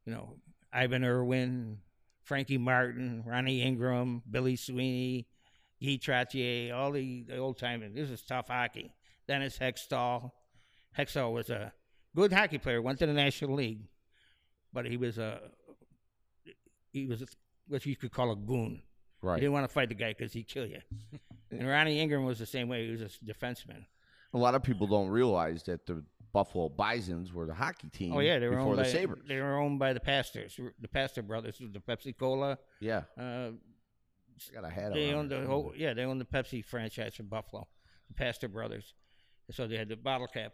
you 0.04 0.12
know, 0.12 0.36
Ivan 0.72 1.04
Irwin, 1.04 1.78
Frankie 2.22 2.58
Martin, 2.58 3.22
Ronnie 3.26 3.62
Ingram, 3.62 4.22
Billy 4.30 4.56
Sweeney, 4.56 5.26
Guy 5.82 5.98
Trottier, 5.98 6.72
all 6.74 6.92
the, 6.92 7.24
the 7.28 7.38
old 7.38 7.58
timers. 7.58 7.92
This 7.94 8.10
is 8.10 8.22
tough 8.22 8.48
hockey. 8.48 8.92
Dennis 9.26 9.58
Hextall. 9.58 10.32
Hextall 10.98 11.32
was 11.32 11.50
a 11.50 11.72
good 12.14 12.32
hockey 12.32 12.58
player. 12.58 12.82
Went 12.82 12.98
to 12.98 13.06
the 13.06 13.12
National 13.12 13.54
League, 13.54 13.88
but 14.72 14.84
he 14.86 14.96
was 14.96 15.18
a 15.18 15.40
he 16.92 17.06
was 17.06 17.24
what 17.68 17.86
you 17.86 17.96
could 17.96 18.12
call 18.12 18.32
a 18.32 18.36
goon. 18.36 18.82
You 19.22 19.28
Right. 19.28 19.38
didn't 19.40 19.52
want 19.52 19.64
to 19.68 19.72
fight 19.72 19.90
the 19.90 19.94
guy 19.94 20.14
because 20.16 20.32
he'd 20.32 20.48
kill 20.48 20.66
you. 20.66 20.80
and 21.50 21.68
Ronnie 21.68 22.00
Ingram 22.00 22.24
was 22.24 22.38
the 22.38 22.46
same 22.46 22.68
way. 22.68 22.86
He 22.86 22.90
was 22.92 23.02
a 23.02 23.08
defenseman. 23.24 23.84
A 24.32 24.38
lot 24.38 24.54
of 24.54 24.62
people 24.62 24.86
don't 24.86 25.08
realize 25.08 25.62
that 25.64 25.84
the 25.86 26.02
Buffalo 26.32 26.68
Bisons 26.68 27.32
were 27.32 27.46
the 27.46 27.54
hockey 27.54 27.88
team. 27.88 28.12
Oh 28.14 28.20
yeah, 28.20 28.38
they 28.38 28.48
were 28.48 28.56
before 28.56 28.70
owned 28.70 28.78
the 28.78 28.82
by 28.84 28.88
Sabres. 28.88 29.22
they 29.26 29.40
were 29.40 29.56
owned 29.58 29.78
by 29.78 29.92
the 29.92 30.00
Pastors, 30.00 30.58
the 30.80 30.88
Pastor 30.88 31.22
brothers, 31.22 31.56
the 31.60 31.80
Pepsi 31.80 32.16
Cola. 32.16 32.58
Yeah, 32.80 33.02
Uh, 33.18 33.50
I 34.50 34.54
got 34.54 34.64
a 34.64 34.70
hat 34.70 34.94
they 34.94 35.10
on. 35.12 35.18
owned 35.20 35.30
the 35.30 35.44
whole 35.46 35.72
yeah 35.76 35.92
they 35.94 36.04
owned 36.04 36.20
the 36.20 36.24
Pepsi 36.24 36.64
franchise 36.64 37.14
from 37.14 37.26
Buffalo, 37.26 37.66
the 38.08 38.14
Pastor 38.14 38.48
brothers. 38.48 38.94
So 39.50 39.66
they 39.66 39.76
had 39.76 39.88
the 39.88 39.96
bottle 39.96 40.28
cap 40.28 40.52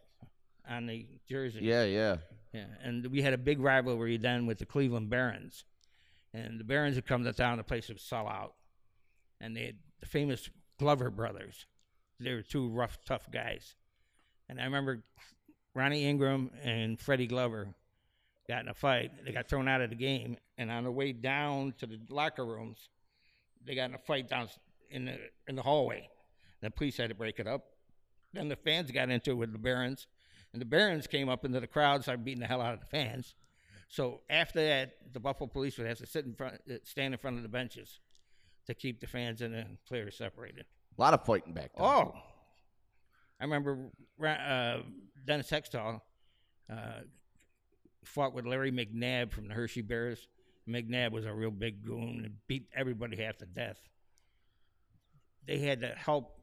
on 0.69 0.87
the 0.87 1.07
jersey. 1.29 1.61
Yeah, 1.63 1.85
yeah. 1.85 2.17
Yeah, 2.53 2.67
and 2.83 3.07
we 3.09 3.21
had 3.23 3.35
a 3.35 3.39
big 3.39 3.61
rivalry 3.61 4.17
then 4.17 4.47
with 4.47 4.59
the 4.59 4.65
Cleveland 4.67 5.11
Barons, 5.11 5.65
and 6.33 6.59
the 6.59 6.65
Barons 6.65 6.95
would 6.97 7.07
come 7.07 7.23
to 7.25 7.33
town. 7.35 7.59
The 7.59 7.65
place 7.65 7.89
would 7.89 8.01
sell 8.01 8.27
out, 8.27 8.55
and 9.41 9.55
they 9.55 9.67
had 9.67 9.77
the 10.01 10.07
famous 10.07 10.49
Glover 10.79 11.11
brothers. 11.11 11.67
They 12.19 12.33
were 12.33 12.41
two 12.43 12.69
rough, 12.71 12.99
tough 13.05 13.31
guys, 13.31 13.75
and 14.49 14.59
I 14.59 14.65
remember 14.65 15.03
Ronnie 15.77 16.07
Ingram 16.07 16.51
and 16.65 16.99
Freddie 16.99 17.27
Glover 17.27 17.69
got 18.49 18.63
in 18.63 18.69
a 18.69 18.75
fight. 18.75 19.11
They 19.27 19.33
got 19.33 19.47
thrown 19.47 19.69
out 19.69 19.83
of 19.83 19.91
the 19.91 19.97
game, 19.97 20.39
and 20.57 20.71
on 20.71 20.85
the 20.85 20.91
way 20.91 21.13
down 21.13 21.75
to 21.79 21.87
the 21.87 22.01
locker 22.09 22.47
rooms, 22.47 22.89
they 23.63 23.75
got 23.75 23.91
in 23.91 23.95
a 23.95 23.99
fight 23.99 24.27
down 24.27 24.49
in 24.91 25.05
the 25.05 25.19
in 25.47 25.55
the 25.55 25.63
hallway. 25.63 26.09
The 26.63 26.71
police 26.71 26.97
had 26.97 27.11
to 27.11 27.15
break 27.15 27.39
it 27.39 27.47
up. 27.47 27.67
Then 28.33 28.49
the 28.49 28.57
fans 28.57 28.91
got 28.91 29.11
into 29.11 29.33
it 29.33 29.35
with 29.35 29.53
the 29.53 29.59
Barons, 29.59 30.07
and 30.55 30.63
the 30.63 30.67
Barons 30.67 31.07
came 31.07 31.29
up 31.29 31.45
into 31.45 31.61
the 31.61 31.67
crowd, 31.67 32.03
started 32.03 32.25
beating 32.25 32.41
the 32.41 32.47
hell 32.47 32.63
out 32.63 32.73
of 32.73 32.81
the 32.81 32.87
fans. 32.87 33.35
So 33.89 34.21
after 34.31 34.67
that, 34.67 34.95
the 35.13 35.21
Buffalo 35.21 35.47
police 35.47 35.77
would 35.77 35.87
have 35.87 35.99
to 35.99 36.07
sit 36.07 36.25
in 36.25 36.35
front, 36.35 36.55
uh, 36.71 36.77
stand 36.85 37.13
in 37.13 37.19
front 37.19 37.37
of 37.37 37.43
the 37.43 37.51
benches 37.51 38.01
to 38.67 38.73
keep 38.73 39.01
the 39.01 39.07
fans 39.07 39.43
and 39.43 39.55
the 39.55 39.67
players 39.87 40.17
separated. 40.17 40.65
A 40.97 41.01
lot 41.03 41.13
of 41.13 41.27
fighting 41.27 41.53
back 41.53 41.73
then. 41.77 41.87
Oh, 41.87 42.15
I 43.41 43.45
remember 43.45 43.91
uh, 44.25 44.79
Dennis 45.25 45.51
Hextall 45.51 46.01
uh, 46.71 46.75
fought 48.05 48.33
with 48.33 48.47
Larry 48.47 48.73
McNabb 48.73 49.33
from 49.33 49.49
the 49.49 49.55
Hershey 49.55 49.83
Bears. 49.83 50.27
McNabb 50.69 51.13
was 51.13 51.27
a 51.27 51.33
real 51.33 51.51
big 51.51 51.85
goon 51.85 52.23
and 52.25 52.35
beat 52.49 52.69
everybody 52.75 53.17
half 53.23 53.37
to 53.39 53.47
death. 53.47 53.79
They 55.47 55.59
had 55.59 55.81
to 55.83 55.89
help 55.89 56.39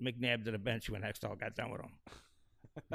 McNabb 0.00 0.44
to 0.46 0.50
the 0.50 0.58
bench 0.58 0.88
when 0.88 1.02
Hextall 1.02 1.38
got 1.38 1.54
done 1.54 1.70
with 1.70 1.80
him. 1.82 1.90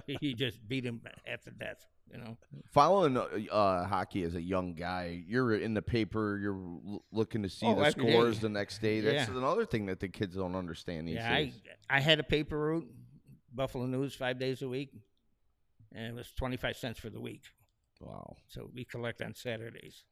he 0.20 0.34
just 0.34 0.66
beat 0.68 0.84
him 0.84 1.00
half 1.26 1.44
to 1.44 1.52
death, 1.52 1.86
you 2.12 2.18
know. 2.18 2.36
Following 2.72 3.16
uh, 3.18 3.28
uh, 3.54 3.86
hockey 3.86 4.24
as 4.24 4.34
a 4.34 4.42
young 4.42 4.74
guy, 4.74 5.24
you're 5.28 5.54
in 5.56 5.76
the 5.76 5.82
paper. 5.84 6.40
You're 6.42 6.56
l- 6.56 7.04
looking 7.12 7.44
to 7.44 7.50
see 7.50 7.68
Oh, 7.68 7.76
the 7.76 7.86
every 7.86 8.06
day. 8.06 8.12
scores 8.14 8.40
the 8.40 8.50
next 8.50 8.82
day. 8.82 9.02
That's 9.02 9.30
Yeah. 9.30 9.38
another 9.38 9.66
thing 9.66 9.86
that 9.88 10.00
the 10.00 10.08
kids 10.08 10.36
don't 10.36 10.56
understand 10.56 11.08
these 11.08 11.16
Yeah, 11.18 11.32
I. 11.32 11.54
I 11.88 12.00
had 12.00 12.20
a 12.20 12.24
paper 12.24 12.58
route, 12.58 12.88
Buffalo 13.58 13.86
News, 13.88 14.16
five 14.16 14.40
days 14.40 14.62
a 14.62 14.70
week, 14.70 14.92
and 15.94 16.06
it 16.08 16.16
was 16.16 16.32
25 16.32 16.78
cents 16.78 17.00
for 17.00 17.10
the 17.10 17.20
week. 17.20 17.42
wow, 18.00 18.38
So 18.48 18.70
we 18.74 18.86
collect 18.86 19.22
on 19.22 19.34
Saturdays. 19.34 20.04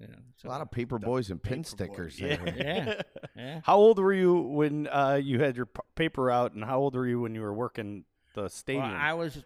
You 0.00 0.06
know, 0.06 0.14
a 0.44 0.48
lot 0.48 0.60
of 0.60 0.70
paper 0.70 0.96
boys 1.00 1.28
and 1.30 1.42
pin 1.42 1.64
stickers. 1.64 2.20
boy. 2.20 2.28
there. 2.28 2.54
yeah, 2.56 3.02
yeah. 3.36 3.60
How 3.64 3.76
old 3.78 3.98
were 3.98 4.12
you 4.14 4.32
when 4.38 4.86
uh, 4.86 5.18
you 5.20 5.40
had 5.40 5.56
your 5.56 5.66
p- 5.66 5.80
paper 5.96 6.30
out, 6.30 6.52
and 6.54 6.64
how 6.64 6.78
old 6.78 6.94
were 6.94 7.06
you 7.06 7.20
when 7.20 7.34
you 7.34 7.40
were 7.42 7.52
working 7.52 8.04
the 8.34 8.48
Well. 8.68 8.80
I 8.80 9.14
was, 9.14 9.42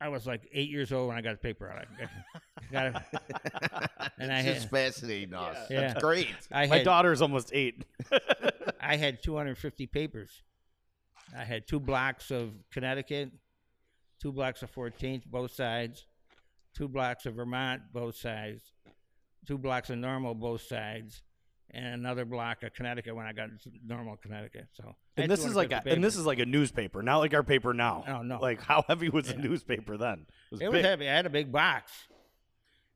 I 0.00 0.08
was 0.08 0.26
like 0.26 0.48
eight 0.52 0.68
years 0.70 0.90
old 0.92 1.06
when 1.08 1.16
I 1.16 1.20
got 1.20 1.32
the 1.34 1.38
paper 1.38 1.70
out. 1.70 1.86
I 2.58 2.72
got 2.72 2.86
it. 2.86 3.20
And 4.18 4.32
I 4.32 4.38
it's 4.38 4.46
had- 4.46 4.54
just 4.56 4.70
fascinating 4.70 5.34
us. 5.34 5.56
Yeah. 5.70 5.80
That's 5.82 6.02
great. 6.02 6.26
I 6.50 6.66
My 6.66 6.78
had, 6.78 6.84
daughter's 6.84 7.22
almost 7.22 7.50
eight. 7.52 7.84
I 8.80 8.96
had 8.96 9.22
250 9.22 9.86
papers. 9.86 10.42
I 11.36 11.44
had 11.44 11.66
two 11.66 11.80
blocks 11.80 12.30
of 12.30 12.50
Connecticut, 12.72 13.30
two 14.20 14.32
blocks 14.32 14.62
of 14.62 14.72
14th, 14.72 15.24
both 15.26 15.52
sides, 15.52 16.06
two 16.76 16.88
blocks 16.88 17.26
of 17.26 17.34
Vermont, 17.34 17.82
both 17.92 18.16
sides, 18.16 18.62
two 19.46 19.58
blocks 19.58 19.90
of 19.90 19.98
normal, 19.98 20.34
both 20.34 20.62
sides, 20.62 21.22
and 21.70 21.86
another 21.86 22.24
block 22.24 22.62
of 22.62 22.74
Connecticut 22.74 23.16
when 23.16 23.26
I 23.26 23.32
got 23.32 23.48
to 23.62 23.70
normal 23.86 24.16
Connecticut. 24.16 24.68
So, 24.74 24.94
and 25.16 25.30
this 25.30 25.44
is 25.44 25.54
like 25.56 25.72
a, 25.72 25.82
and 25.86 26.04
this 26.04 26.16
is 26.16 26.26
like 26.26 26.38
a 26.38 26.44
newspaper, 26.46 27.02
not 27.02 27.18
like 27.18 27.32
our 27.34 27.42
paper 27.42 27.72
now. 27.72 28.04
Oh, 28.06 28.22
no. 28.22 28.38
Like 28.40 28.60
how 28.62 28.84
heavy 28.88 29.08
was 29.08 29.28
Yeah. 29.28 29.36
the 29.36 29.42
newspaper 29.48 29.96
then? 29.96 30.26
It 30.50 30.52
was 30.52 30.60
It 30.60 30.70
was 30.70 30.82
heavy. 30.84 31.08
I 31.08 31.14
had 31.14 31.26
a 31.26 31.30
big 31.30 31.50
box. 31.50 31.92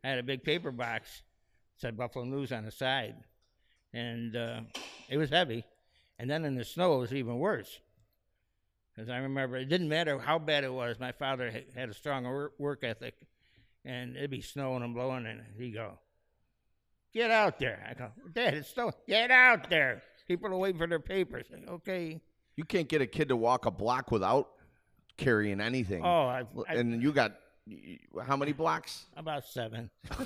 I 0.05 0.09
had 0.11 0.19
a 0.19 0.23
big 0.23 0.45
paper 0.45 0.71
box. 0.71 1.23
Said 1.79 1.97
Buffalo 1.97 2.25
News 2.25 2.53
on 2.53 2.65
the 2.65 2.71
side, 2.71 3.17
and 3.93 4.35
uh, 4.35 4.61
it 5.11 5.19
was 5.19 5.29
heavy. 5.29 5.63
And 6.19 6.31
then 6.31 6.47
in 6.47 6.55
the 6.55 6.65
snow, 6.65 6.97
it 6.97 6.99
was 7.01 7.13
even 7.13 7.39
worse. 7.39 7.81
Because 8.97 9.11
I 9.11 9.19
remember 9.19 9.57
it 9.57 9.67
didn't 9.67 9.89
matter 9.89 10.19
how 10.19 10.39
bad 10.39 10.65
it 10.65 10.73
was. 10.73 10.99
My 10.99 11.13
father 11.13 11.53
had 11.75 11.89
a 11.91 11.95
strong 11.95 12.49
work 12.59 12.83
ethic, 12.83 13.15
and 13.85 14.17
it'd 14.17 14.31
be 14.31 14.41
snowing 14.41 14.83
and 14.83 14.95
blowing, 14.95 15.27
and 15.27 15.43
he'd 15.59 15.75
go, 15.75 15.99
"Get 17.13 17.31
out 17.31 17.59
there!" 17.59 17.87
I 17.89 17.95
go, 17.95 18.13
"Dad, 18.33 18.55
it's 18.55 18.71
snowing. 18.71 18.95
Get 19.07 19.31
out 19.31 19.69
there!" 19.69 20.03
People 20.27 20.53
are 20.53 20.57
waiting 20.57 20.79
for 20.79 20.87
their 20.87 21.01
papers. 21.01 21.47
Okay. 21.69 22.21
You 22.57 22.65
can't 22.65 22.89
get 22.89 23.03
a 23.03 23.07
kid 23.07 23.29
to 23.29 23.37
walk 23.37 23.67
a 23.67 23.71
block 23.71 24.11
without 24.11 24.49
carrying 25.17 25.61
anything. 25.61 26.03
Oh, 26.03 26.27
I, 26.27 26.45
I, 26.69 26.75
and 26.75 27.03
you 27.03 27.13
got 27.13 27.37
how 28.25 28.37
many 28.37 28.53
blocks? 28.53 29.07
about 29.17 29.45
seven. 29.45 29.91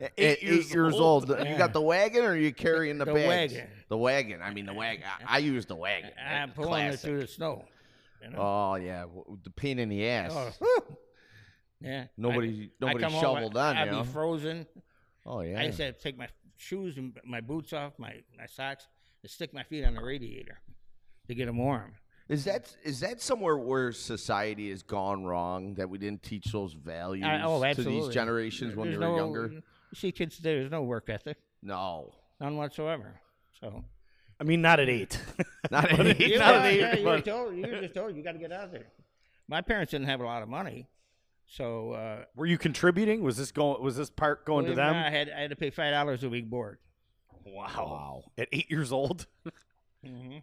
Eight, 0.00 0.10
eight 0.16 0.42
years 0.42 0.72
years, 0.72 0.94
old. 0.94 1.30
old. 1.30 1.46
You 1.46 1.56
got 1.58 1.72
the 1.74 1.80
wagon, 1.80 2.24
or 2.24 2.28
are 2.30 2.36
you 2.36 2.54
carrying 2.54 2.96
the, 2.96 3.04
The 3.04 3.12
bags? 3.12 3.52
wagon. 3.52 3.68
The 3.88 3.96
wagon. 3.98 4.40
I 4.42 4.50
mean, 4.50 4.64
the 4.64 4.72
wagon. 4.72 5.04
I, 5.26 5.36
I 5.36 5.38
use 5.38 5.66
the 5.66 5.76
wagon. 5.76 6.10
I'm 6.18 6.48
That's 6.48 6.56
pulling 6.56 6.86
it 6.86 6.98
through 6.98 7.20
the 7.20 7.26
snow. 7.26 7.64
You 8.22 8.30
know? 8.30 8.38
Oh 8.38 8.74
yeah, 8.76 9.04
the 9.44 9.50
pain 9.50 9.78
in 9.78 9.88
the 9.88 10.06
ass. 10.06 10.32
Oh, 10.60 10.82
yeah. 11.80 12.04
Nobody- 12.16 12.70
I, 12.82 12.86
nobody 12.86 13.04
I 13.04 13.08
come 13.08 13.12
home, 13.12 13.22
shoveled 13.22 13.56
I, 13.56 13.70
on, 13.70 13.76
I'd 13.76 13.84
you 13.84 13.90
be 13.90 13.96
know? 13.98 14.04
frozen. 14.04 14.66
Oh 15.26 15.40
yeah. 15.40 15.60
I 15.60 15.64
used 15.64 15.78
to 15.78 15.92
take 15.92 16.16
my 16.18 16.28
shoes 16.56 16.96
and 16.98 17.16
my 17.24 17.40
boots 17.40 17.72
off, 17.72 17.98
my, 17.98 18.14
my 18.38 18.46
socks, 18.46 18.86
and 19.22 19.30
stick 19.30 19.52
my 19.54 19.62
feet 19.62 19.84
on 19.84 19.94
the 19.94 20.02
radiator 20.02 20.60
to 21.28 21.34
get 21.34 21.46
them 21.46 21.58
warm. 21.58 21.92
Is 22.28 22.44
that 22.44 22.74
is 22.84 23.00
that 23.00 23.20
somewhere 23.20 23.56
where 23.58 23.90
society 23.92 24.70
has 24.70 24.82
gone 24.82 25.24
wrong 25.24 25.74
that 25.74 25.88
we 25.90 25.98
didn't 25.98 26.22
teach 26.22 26.52
those 26.52 26.74
values 26.74 27.24
I- 27.26 27.42
oh, 27.42 27.60
to 27.74 27.82
these 27.82 28.08
generations 28.08 28.76
when 28.76 28.88
There's 28.88 29.00
they 29.00 29.06
were 29.06 29.12
no, 29.12 29.16
younger? 29.18 29.52
You 29.92 29.96
see 29.96 30.12
kids 30.12 30.36
today, 30.36 30.54
there's 30.58 30.70
no 30.70 30.82
work 30.82 31.08
ethic, 31.08 31.36
No, 31.62 32.14
none 32.40 32.56
whatsoever. 32.56 33.20
So 33.60 33.84
I 34.40 34.44
mean, 34.44 34.62
not 34.62 34.80
at 34.80 34.88
eight. 34.88 35.20
not 35.70 35.90
But 35.90 36.00
any. 36.00 36.10
it- 36.10 36.20
yeah, 36.32 36.38
not 36.38 36.54
well, 36.54 36.62
at 36.62 36.72
eight, 36.72 36.80
yeah, 36.80 36.96
you 36.96 37.04
were 37.06 37.16
but- 37.16 37.24
told 37.24 37.56
you 37.56 37.62
were 37.62 37.80
just 37.80 37.94
told 37.94 38.16
you 38.16 38.22
got 38.22 38.32
to 38.32 38.38
get 38.38 38.52
out 38.52 38.72
there. 38.72 38.86
My 39.48 39.60
parents 39.60 39.90
didn't 39.90 40.06
have 40.06 40.20
a 40.20 40.24
lot 40.24 40.42
of 40.42 40.48
money, 40.48 40.86
so 41.46 41.92
uh, 41.92 42.24
Were 42.36 42.46
you 42.46 42.56
contributing? 42.56 43.22
Was 43.24 43.36
this 43.36 43.50
going? 43.50 43.82
Was 43.82 43.96
this 43.96 44.08
part 44.10 44.46
going 44.46 44.66
to 44.66 44.72
believe 44.72 44.78
it 44.78 44.82
or 44.90 44.92
them? 44.94 45.04
I 45.04 45.10
had 45.10 45.30
I 45.30 45.40
had 45.40 45.50
to 45.50 45.56
pay 45.56 45.70
five 45.70 45.92
dollars 45.92 46.22
a 46.22 46.28
week 46.28 46.48
board. 46.48 46.78
Wow. 47.44 47.66
Wow. 47.76 48.22
At 48.38 48.48
eight 48.52 48.70
years 48.70 48.92
old. 48.92 49.26
hmm 50.06 50.36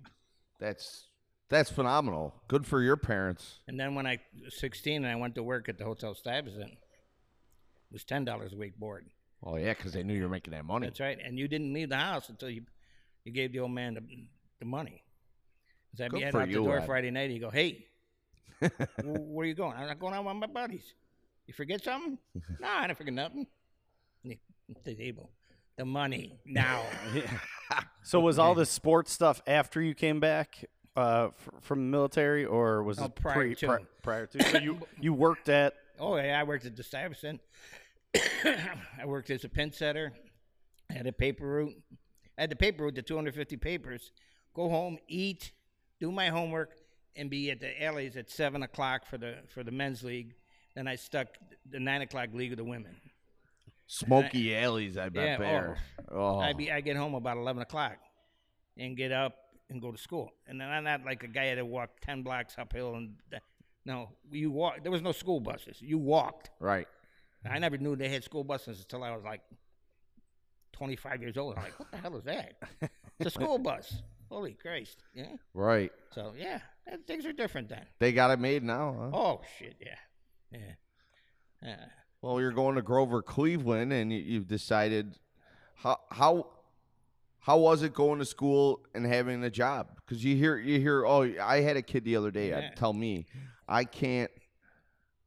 That's 0.59 1.05
that's 1.49 1.71
phenomenal. 1.71 2.35
Good 2.49 2.65
for 2.67 2.81
your 2.81 2.97
parents. 2.97 3.61
And 3.69 3.79
then 3.79 3.95
when 3.95 4.05
I 4.05 4.19
was 4.43 4.57
16 4.59 5.05
and 5.05 5.07
I 5.07 5.15
went 5.15 5.35
to 5.35 5.43
work 5.43 5.69
at 5.69 5.77
the 5.77 5.85
Hotel 5.85 6.13
Stuyvesant, 6.13 6.71
it 6.73 6.77
was 7.93 8.03
ten 8.03 8.25
dollars 8.25 8.51
a 8.51 8.57
week 8.57 8.77
board. 8.77 9.05
Oh 9.43 9.55
yeah, 9.57 9.73
because 9.73 9.93
they 9.93 10.03
knew 10.03 10.13
you 10.15 10.23
were 10.23 10.29
making 10.29 10.51
that 10.51 10.65
money. 10.65 10.87
That's 10.87 10.99
right. 10.99 11.17
And 11.23 11.37
you 11.37 11.47
didn't 11.47 11.73
leave 11.73 11.89
the 11.89 11.95
house 11.97 12.29
until 12.29 12.49
you 12.49 12.63
you 13.23 13.31
gave 13.31 13.51
the 13.51 13.59
old 13.59 13.71
man 13.71 13.93
the, 13.95 14.01
the 14.59 14.65
money. 14.65 15.03
Because 15.91 16.05
I'd 16.05 16.11
be 16.11 16.17
Good 16.19 16.25
heading 16.25 16.31
for 16.31 16.41
out 16.41 16.47
the 16.47 16.53
door 16.53 16.77
Ed. 16.79 16.85
Friday 16.85 17.11
night. 17.11 17.29
You 17.29 17.39
go, 17.39 17.49
hey, 17.49 17.85
where 19.03 19.43
are 19.43 19.45
you 19.45 19.53
going? 19.53 19.73
I'm 19.77 19.87
not 19.87 19.99
going 19.99 20.13
out 20.13 20.25
with 20.25 20.35
my 20.35 20.47
buddies. 20.47 20.93
You 21.45 21.53
forget 21.53 21.83
something? 21.83 22.17
no, 22.59 22.67
I 22.67 22.87
didn't 22.87 22.97
forget 22.97 23.13
nothing. 23.13 23.47
And 24.23 24.33
you- 24.33 24.75
The 24.83 24.95
table, 24.95 25.29
the 25.77 25.85
money 25.85 26.39
now. 26.45 26.83
So 28.03 28.21
was 28.21 28.39
all 28.39 28.55
the 28.55 28.65
sports 28.65 29.11
stuff 29.11 29.41
after 29.45 29.81
you 29.81 29.93
came 29.93 30.21
back 30.21 30.63
uh, 30.95 31.27
f- 31.27 31.49
from 31.61 31.79
the 31.79 31.91
military, 31.97 32.45
or 32.45 32.81
was 32.81 32.97
No, 32.99 33.05
it 33.07 33.15
prior 33.15 33.33
pre- 33.35 33.55
to. 33.55 33.67
pri- 33.67 33.85
prior 34.01 34.25
to? 34.27 34.43
So 34.43 34.57
you 34.59 34.79
you 35.01 35.13
worked 35.13 35.49
at 35.49 35.73
Oh 35.99 36.15
yeah, 36.15 36.39
I 36.39 36.43
worked 36.43 36.65
at 36.65 36.77
the 36.77 36.83
Stuyvesant. 36.83 37.41
I 38.15 39.05
worked 39.05 39.29
as 39.29 39.43
a 39.43 39.49
pin 39.49 39.71
setter. 39.71 40.13
I 40.89 40.93
had 40.93 41.07
a 41.07 41.11
paper 41.11 41.45
route. 41.45 41.75
I 42.37 42.41
had 42.41 42.49
the 42.49 42.55
paper 42.55 42.83
route, 42.83 42.95
the 42.95 43.01
250 43.01 43.57
papers. 43.57 44.11
Go 44.53 44.69
home, 44.69 44.97
eat, 45.07 45.51
do 45.99 46.11
my 46.11 46.27
homework, 46.27 46.75
and 47.15 47.29
be 47.29 47.51
at 47.51 47.59
the 47.59 47.83
alleys 47.83 48.15
at 48.15 48.29
seven 48.29 48.63
o'clock 48.63 49.05
for 49.05 49.17
the 49.17 49.35
for 49.53 49.63
the 49.63 49.71
men's 49.71 50.03
league. 50.03 50.35
Then 50.75 50.87
I 50.87 50.95
stuck 50.95 51.27
the 51.69 51.79
nine 51.79 52.01
o'clock 52.01 52.29
league 52.33 52.51
of 52.51 52.57
the 52.57 52.63
women. 52.63 52.95
Smoky 53.87 54.55
alleys, 54.55 54.97
I 54.97 55.09
bet 55.09 55.25
Yeah, 55.25 55.37
there. 55.37 55.77
Oh, 56.11 56.17
oh. 56.17 56.39
I 56.39 56.53
be 56.53 56.71
I 56.71 56.81
get 56.81 56.95
home 56.95 57.15
about 57.15 57.37
eleven 57.37 57.61
o'clock, 57.61 57.97
and 58.77 58.95
get 58.95 59.11
up 59.11 59.35
and 59.69 59.81
go 59.81 59.91
to 59.91 59.97
school. 59.97 60.31
And 60.47 60.59
then 60.59 60.69
I'm 60.69 60.83
not 60.83 61.03
like 61.05 61.23
a 61.23 61.27
guy 61.27 61.53
that 61.53 61.65
walked 61.65 62.03
ten 62.03 62.23
blocks 62.23 62.55
uphill 62.57 62.95
and 62.95 63.15
no, 63.85 64.09
you 64.29 64.51
walk. 64.51 64.83
There 64.83 64.91
was 64.91 65.01
no 65.01 65.13
school 65.13 65.39
buses. 65.39 65.81
You 65.81 65.97
walked. 65.97 66.49
right. 66.59 66.87
I 67.51 67.59
never 67.59 67.77
knew 67.77 67.95
they 67.95 68.09
had 68.09 68.23
school 68.23 68.43
buses 68.43 68.79
until 68.79 69.03
I 69.03 69.15
was 69.15 69.23
like 69.23 69.41
twenty 70.73 70.95
five 70.95 71.21
years 71.21 71.37
old. 71.37 71.55
I'm 71.57 71.63
like, 71.63 71.79
what 71.79 71.91
the 71.91 71.97
hell 71.97 72.15
is 72.17 72.23
that? 72.25 72.53
It's 73.19 73.27
a 73.27 73.29
school 73.29 73.57
bus. 73.57 74.01
Holy 74.29 74.53
Christ! 74.53 75.03
Yeah. 75.15 75.37
Right. 75.53 75.91
So 76.13 76.33
yeah, 76.37 76.59
things 77.07 77.25
are 77.25 77.31
different 77.31 77.69
then. 77.69 77.85
They 77.99 78.11
got 78.11 78.29
it 78.31 78.39
made 78.39 78.61
now, 78.61 78.93
huh? 78.99 79.17
Oh 79.17 79.41
shit! 79.57 79.75
Yeah. 79.79 79.95
Yeah. 80.51 80.59
Yeah. 81.63 81.85
Well, 82.21 82.41
you're 82.41 82.51
going 82.51 82.75
to 82.75 82.81
Grover, 82.81 83.21
Cleveland, 83.21 83.93
and 83.93 84.11
you, 84.11 84.19
you've 84.19 84.47
decided 84.47 85.17
how 85.75 85.99
how 86.11 86.47
how 87.39 87.57
was 87.57 87.83
it 87.83 87.93
going 87.93 88.19
to 88.19 88.25
school 88.25 88.85
and 88.93 89.05
having 89.05 89.41
a 89.45 89.49
job? 89.49 89.87
Because 90.05 90.23
you 90.25 90.35
hear 90.35 90.57
you 90.57 90.77
hear 90.79 91.05
oh 91.05 91.31
I 91.41 91.61
had 91.61 91.77
a 91.77 91.81
kid 91.81 92.03
the 92.03 92.17
other 92.17 92.29
day 92.31 92.51
uh, 92.51 92.59
Yeah. 92.59 92.69
tell 92.75 92.91
me 92.91 93.27
I 93.67 93.85
can't 93.85 94.31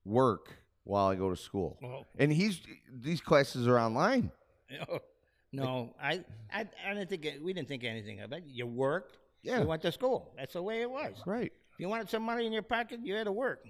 work 0.05 0.57
while 0.91 1.07
I 1.07 1.15
go 1.15 1.31
to 1.31 1.37
school, 1.37 1.79
and 2.19 2.33
he's 2.33 2.61
these 2.93 3.21
classes 3.21 3.69
are 3.69 3.79
online. 3.79 4.33
no, 5.53 5.95
I, 6.03 6.25
I, 6.53 6.67
I 6.85 6.95
didn't 6.95 7.09
think 7.09 7.25
it, 7.25 7.43
we 7.43 7.53
didn't 7.53 7.69
think 7.69 7.85
anything 7.85 8.21
of 8.21 8.33
it. 8.33 8.43
You 8.45 8.67
worked. 8.67 9.19
Yeah. 9.43 9.61
You 9.61 9.69
went 9.69 9.83
to 9.83 9.93
school. 9.93 10.33
That's 10.37 10.55
the 10.55 10.63
way 10.63 10.83
it 10.83 10.91
was. 10.91 11.15
Right. 11.25 11.53
If 11.73 11.79
you 11.79 11.89
wanted 11.89 12.11
some 12.11 12.25
money 12.25 12.45
in 12.45 12.53
your 12.53 12.63
pocket, 12.63 13.01
you 13.05 13.15
had 13.15 13.25
to 13.25 13.33
work. 13.33 13.65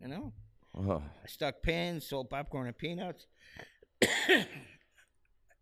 You 0.00 0.08
know. 0.08 0.32
Uh, 0.78 0.98
I 0.98 1.26
stuck 1.26 1.60
pins, 1.60 2.06
sold 2.06 2.30
popcorn 2.30 2.68
and 2.68 2.78
peanuts. 2.78 3.26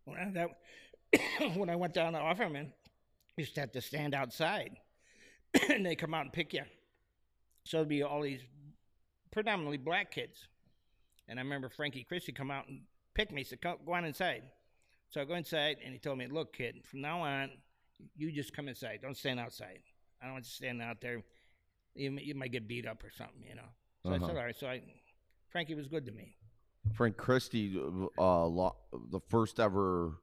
when, 0.05 0.17
I, 0.17 0.31
that, 0.31 1.55
when 1.57 1.71
I 1.71 1.75
went 1.75 1.95
down 1.95 2.13
to 2.13 2.19
Offerman, 2.19 2.65
you 3.35 3.41
used 3.41 3.55
to 3.55 3.61
have 3.61 3.71
to 3.71 3.81
stand 3.81 4.13
outside, 4.13 4.77
and 5.69 5.83
they 5.83 5.95
come 5.95 6.13
out 6.13 6.25
and 6.25 6.31
pick 6.31 6.53
you. 6.53 6.63
So 7.63 7.77
it'd 7.77 7.89
be 7.89 8.03
all 8.03 8.21
these 8.21 8.41
predominantly 9.31 9.77
black 9.77 10.11
kids. 10.11 10.47
And 11.29 11.39
I 11.39 11.43
remember 11.43 11.69
Frankie 11.69 12.03
Christie 12.03 12.31
come 12.33 12.51
out 12.51 12.67
and 12.67 12.81
pick 13.13 13.31
me. 13.31 13.43
Said, 13.43 13.61
"Go 13.61 13.77
on 13.93 14.03
inside." 14.05 14.43
So 15.09 15.21
I 15.21 15.25
go 15.25 15.35
inside, 15.35 15.77
and 15.83 15.93
he 15.93 15.99
told 15.99 16.17
me, 16.17 16.27
"Look, 16.27 16.53
kid, 16.53 16.83
from 16.85 17.01
now 17.01 17.21
on, 17.21 17.51
you 18.17 18.31
just 18.31 18.53
come 18.53 18.67
inside. 18.67 18.99
Don't 19.01 19.15
stand 19.17 19.39
outside. 19.39 19.79
I 20.21 20.25
don't 20.25 20.33
want 20.33 20.45
you 20.45 20.49
standing 20.51 20.85
out 20.85 21.01
there. 21.01 21.23
You, 21.95 22.11
you 22.19 22.35
might 22.35 22.51
get 22.51 22.67
beat 22.67 22.85
up 22.87 23.03
or 23.03 23.11
something, 23.11 23.43
you 23.47 23.55
know." 23.55 23.69
So 24.03 24.11
I 24.11 24.15
Uh-huh. 24.15 24.27
said, 24.27 24.37
"All 24.37 24.43
right." 24.43 24.55
So 24.55 24.67
I, 24.67 24.81
Frankie 25.49 25.75
was 25.75 25.87
good 25.87 26.05
to 26.07 26.11
me. 26.11 26.35
Frank 26.93 27.17
Christie, 27.17 27.77
uh, 28.17 28.45
lo- 28.47 28.75
the 29.11 29.19
first 29.29 29.59
ever 29.59 30.19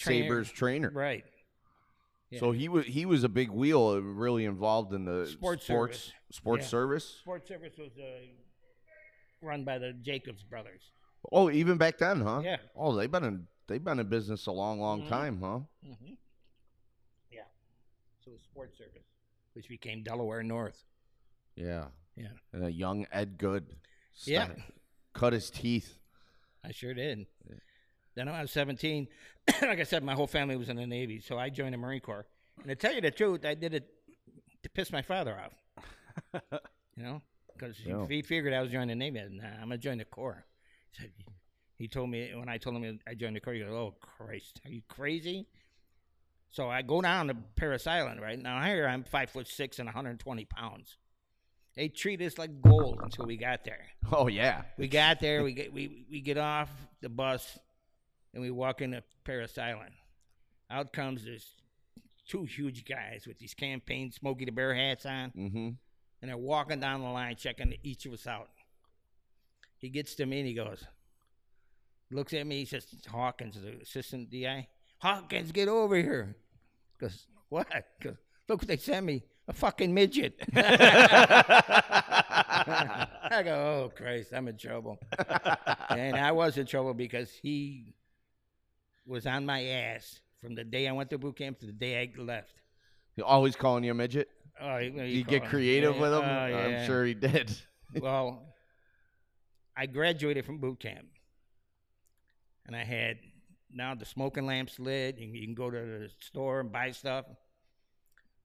Trainer. 0.00 0.24
Sabres 0.24 0.50
trainer. 0.50 0.90
Right. 0.90 1.24
Yeah. 2.30 2.40
So 2.40 2.50
he 2.52 2.68
was 2.68 2.86
he 2.86 3.06
was 3.06 3.24
a 3.24 3.28
big 3.28 3.50
wheel, 3.50 3.86
uh, 3.88 3.98
really 4.00 4.44
involved 4.44 4.92
in 4.92 5.04
the 5.04 5.26
Sports 5.26 5.64
sports 5.64 5.66
service. 5.66 6.12
sports 6.32 6.62
Yeah. 6.64 6.68
service. 6.68 7.04
Sports 7.20 7.48
Service 7.48 7.78
was 7.78 7.92
uh, 7.98 8.02
run 9.42 9.64
by 9.64 9.78
the 9.78 9.92
Jacobs 9.92 10.42
brothers. 10.42 10.80
Oh, 11.32 11.50
even 11.50 11.76
back 11.78 11.98
then, 11.98 12.20
huh? 12.20 12.40
Yeah. 12.44 12.56
Oh, 12.76 12.94
they've 12.94 13.10
been 13.10 13.24
in 13.24 13.46
they've 13.66 13.82
been 13.82 13.98
in 13.98 14.08
business 14.08 14.46
a 14.46 14.52
long, 14.52 14.80
long 14.80 15.02
Mhm. 15.02 15.08
time, 15.08 15.40
huh? 15.42 15.60
Mm-hmm. 15.86 16.14
Yeah. 17.30 17.42
So 18.24 18.30
it 18.30 18.34
was 18.34 18.42
Sports 18.42 18.78
Service, 18.78 19.04
which 19.54 19.68
became 19.68 20.02
Delaware 20.02 20.42
North. 20.42 20.82
Yeah. 21.56 21.86
Yeah. 22.16 22.28
And 22.52 22.64
a 22.64 22.72
young 22.72 23.06
Ed 23.12 23.36
Good. 23.38 23.76
Yeah. 24.24 24.48
Cut 25.12 25.32
his 25.32 25.50
teeth. 25.50 25.98
I 26.64 26.72
sure 26.72 26.94
did. 26.94 27.26
Then 28.14 28.26
when 28.26 28.34
I 28.34 28.40
was 28.42 28.50
17, 28.50 29.06
like 29.62 29.78
I 29.78 29.84
said, 29.84 30.02
my 30.02 30.14
whole 30.14 30.26
family 30.26 30.56
was 30.56 30.68
in 30.68 30.76
the 30.76 30.86
Navy, 30.86 31.20
so 31.20 31.38
I 31.38 31.50
joined 31.50 31.74
the 31.74 31.78
Marine 31.78 32.00
Corps. 32.00 32.26
And 32.58 32.66
to 32.68 32.74
tell 32.74 32.92
you 32.92 33.00
the 33.00 33.12
truth, 33.12 33.44
I 33.44 33.54
did 33.54 33.74
it 33.74 33.88
to 34.64 34.70
piss 34.70 34.90
my 34.90 35.02
father 35.02 35.38
off. 35.38 36.42
you 36.96 37.02
know, 37.04 37.22
because 37.58 37.78
Yeah. 37.84 38.06
he 38.08 38.22
figured 38.22 38.52
I 38.54 38.62
was 38.62 38.70
joining 38.70 38.88
the 38.88 38.94
Navy. 38.94 39.20
I 39.20 39.24
said, 39.24 39.32
Nah, 39.32 39.46
I'm 39.54 39.60
gonna 39.68 39.78
join 39.78 39.98
the 39.98 40.04
Corps. 40.04 40.44
He 40.92 41.00
said, 41.02 41.12
he 41.76 41.88
told 41.88 42.10
me 42.10 42.30
when 42.34 42.48
I 42.48 42.58
told 42.58 42.76
him 42.82 42.98
I 43.06 43.14
joined 43.14 43.36
the 43.36 43.40
Corps, 43.40 43.52
he 43.54 43.60
goes, 43.60 43.70
"Oh 43.70 43.94
Christ, 44.00 44.60
are 44.64 44.70
you 44.70 44.82
crazy?" 44.88 45.46
So 46.50 46.68
I 46.68 46.82
go 46.82 47.00
down 47.02 47.28
to 47.28 47.34
Parris 47.56 47.86
Island. 47.86 48.20
Right 48.20 48.38
now, 48.38 48.62
here 48.64 48.86
I'm 48.88 49.04
five 49.04 49.30
foot 49.30 49.46
six 49.46 49.78
and 49.78 49.86
120 49.86 50.44
pounds. 50.46 50.96
They 51.76 51.88
treat 51.88 52.20
us 52.22 52.38
like 52.38 52.60
gold 52.62 52.98
until 53.02 53.26
we 53.26 53.36
got 53.36 53.64
there. 53.64 53.86
Oh 54.10 54.26
yeah. 54.26 54.62
We 54.76 54.88
got 54.88 55.20
there. 55.20 55.44
We 55.44 55.52
get 55.52 55.72
we 55.72 56.04
we 56.10 56.20
get 56.20 56.38
off 56.38 56.70
the 57.00 57.08
bus, 57.08 57.58
and 58.34 58.42
we 58.42 58.50
walk 58.50 58.80
into 58.80 59.04
Parris 59.24 59.56
Island. 59.58 59.92
Out 60.70 60.92
comes 60.92 61.24
this 61.24 61.46
two 62.26 62.44
huge 62.44 62.84
guys 62.84 63.24
with 63.26 63.38
these 63.38 63.54
campaign 63.54 64.10
Smokey 64.10 64.46
the 64.46 64.50
Bear 64.50 64.74
hats 64.74 65.06
on, 65.06 65.30
Mm-hmm. 65.30 65.68
And 66.20 66.28
they're 66.28 66.36
walking 66.36 66.80
down 66.80 67.02
the 67.02 67.08
line 67.08 67.36
checking 67.36 67.74
each 67.82 68.06
of 68.06 68.12
us 68.12 68.26
out. 68.26 68.48
He 69.78 69.88
gets 69.88 70.14
to 70.16 70.26
me 70.26 70.40
and 70.40 70.48
he 70.48 70.54
goes, 70.54 70.84
looks 72.10 72.32
at 72.32 72.46
me. 72.46 72.58
He 72.60 72.64
says, 72.64 72.86
"Hawkins, 73.08 73.60
the 73.60 73.80
assistant 73.82 74.30
DI, 74.30 74.68
Hawkins, 74.98 75.52
get 75.52 75.68
over 75.68 75.96
here." 75.96 76.36
Goes, 77.00 77.26
"What?" 77.48 77.68
Goes, 78.02 78.16
"Look 78.48 78.62
what 78.62 78.68
they 78.68 78.76
sent 78.76 79.06
me." 79.06 79.22
A 79.46 79.52
fucking 79.54 79.94
midget. 79.94 80.38
I 83.30 83.42
go, 83.42 83.54
oh 83.54 83.90
Christ, 83.96 84.34
I'm 84.34 84.46
in 84.46 84.58
trouble. 84.58 84.98
and 85.88 86.16
I 86.16 86.32
was 86.32 86.58
in 86.58 86.66
trouble 86.66 86.92
because 86.92 87.30
he 87.30 87.94
was 89.06 89.26
on 89.26 89.46
my 89.46 89.64
ass 89.64 90.20
from 90.42 90.54
the 90.54 90.64
day 90.64 90.86
I 90.86 90.92
went 90.92 91.08
to 91.10 91.18
boot 91.18 91.38
camp 91.38 91.60
to 91.60 91.66
the 91.66 91.72
day 91.72 91.98
I 91.98 92.12
left. 92.20 92.60
He 93.16 93.22
always 93.22 93.56
calling 93.56 93.84
you 93.84 93.92
a 93.92 93.94
midget. 93.94 94.28
Oh, 94.60 94.78
he, 94.78 94.90
Did 94.90 95.10
you 95.10 95.24
get 95.24 95.44
creative 95.46 95.96
with 95.96 96.12
him? 96.12 96.22
Oh, 96.22 96.24
I'm 96.24 96.86
sure 96.86 97.04
he 97.04 97.14
did. 97.14 97.54
well, 98.00 98.42
I 99.76 99.86
graduated 99.86 100.44
from 100.44 100.58
boot 100.58 100.80
camp, 100.80 101.06
and 102.66 102.74
I 102.74 102.84
had 102.84 103.18
now 103.72 103.94
the 103.94 104.04
smoking 104.04 104.46
lamps 104.46 104.78
lit. 104.78 105.18
and 105.18 105.34
you 105.34 105.44
can 105.44 105.54
go 105.54 105.70
to 105.70 105.76
the 105.76 106.10
store 106.20 106.60
and 106.60 106.72
buy 106.72 106.90
stuff. 106.90 107.26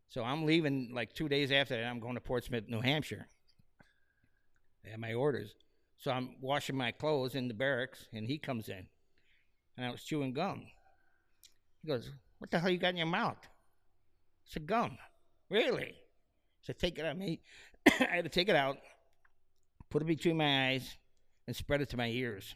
So 0.09 0.23
I'm 0.23 0.45
leaving 0.45 0.91
like 0.93 1.13
two 1.13 1.27
days 1.27 1.51
after 1.51 1.75
that. 1.75 1.85
I'm 1.85 1.99
going 1.99 2.15
to 2.15 2.21
Portsmouth, 2.21 2.65
New 2.67 2.81
Hampshire. 2.81 3.27
I 4.85 4.89
had 4.91 4.99
my 4.99 5.13
orders, 5.13 5.55
so 5.97 6.11
I'm 6.11 6.35
washing 6.41 6.75
my 6.75 6.91
clothes 6.91 7.35
in 7.35 7.47
the 7.47 7.53
barracks, 7.53 8.05
and 8.13 8.27
he 8.27 8.37
comes 8.37 8.67
in, 8.67 8.85
and 9.77 9.85
I 9.85 9.89
was 9.89 10.03
chewing 10.03 10.33
gum. 10.33 10.67
He 11.81 11.87
goes, 11.87 12.11
"What 12.37 12.51
the 12.51 12.59
hell 12.59 12.69
you 12.69 12.77
got 12.77 12.89
in 12.89 12.97
your 12.97 13.07
mouth?" 13.07 13.39
I 13.41 13.47
said, 14.45 14.67
"Gum." 14.67 14.97
Really? 15.49 15.93
Said, 16.63 16.79
"Take 16.79 16.97
it 16.99 17.05
out, 17.05 17.17
mate." 17.17 17.41
I 17.99 18.15
had 18.15 18.23
to 18.23 18.29
take 18.29 18.49
it 18.49 18.55
out, 18.55 18.77
put 19.89 20.01
it 20.01 20.05
between 20.05 20.37
my 20.37 20.69
eyes, 20.69 20.97
and 21.47 21.55
spread 21.55 21.81
it 21.81 21.89
to 21.89 21.97
my 21.97 22.07
ears. 22.07 22.55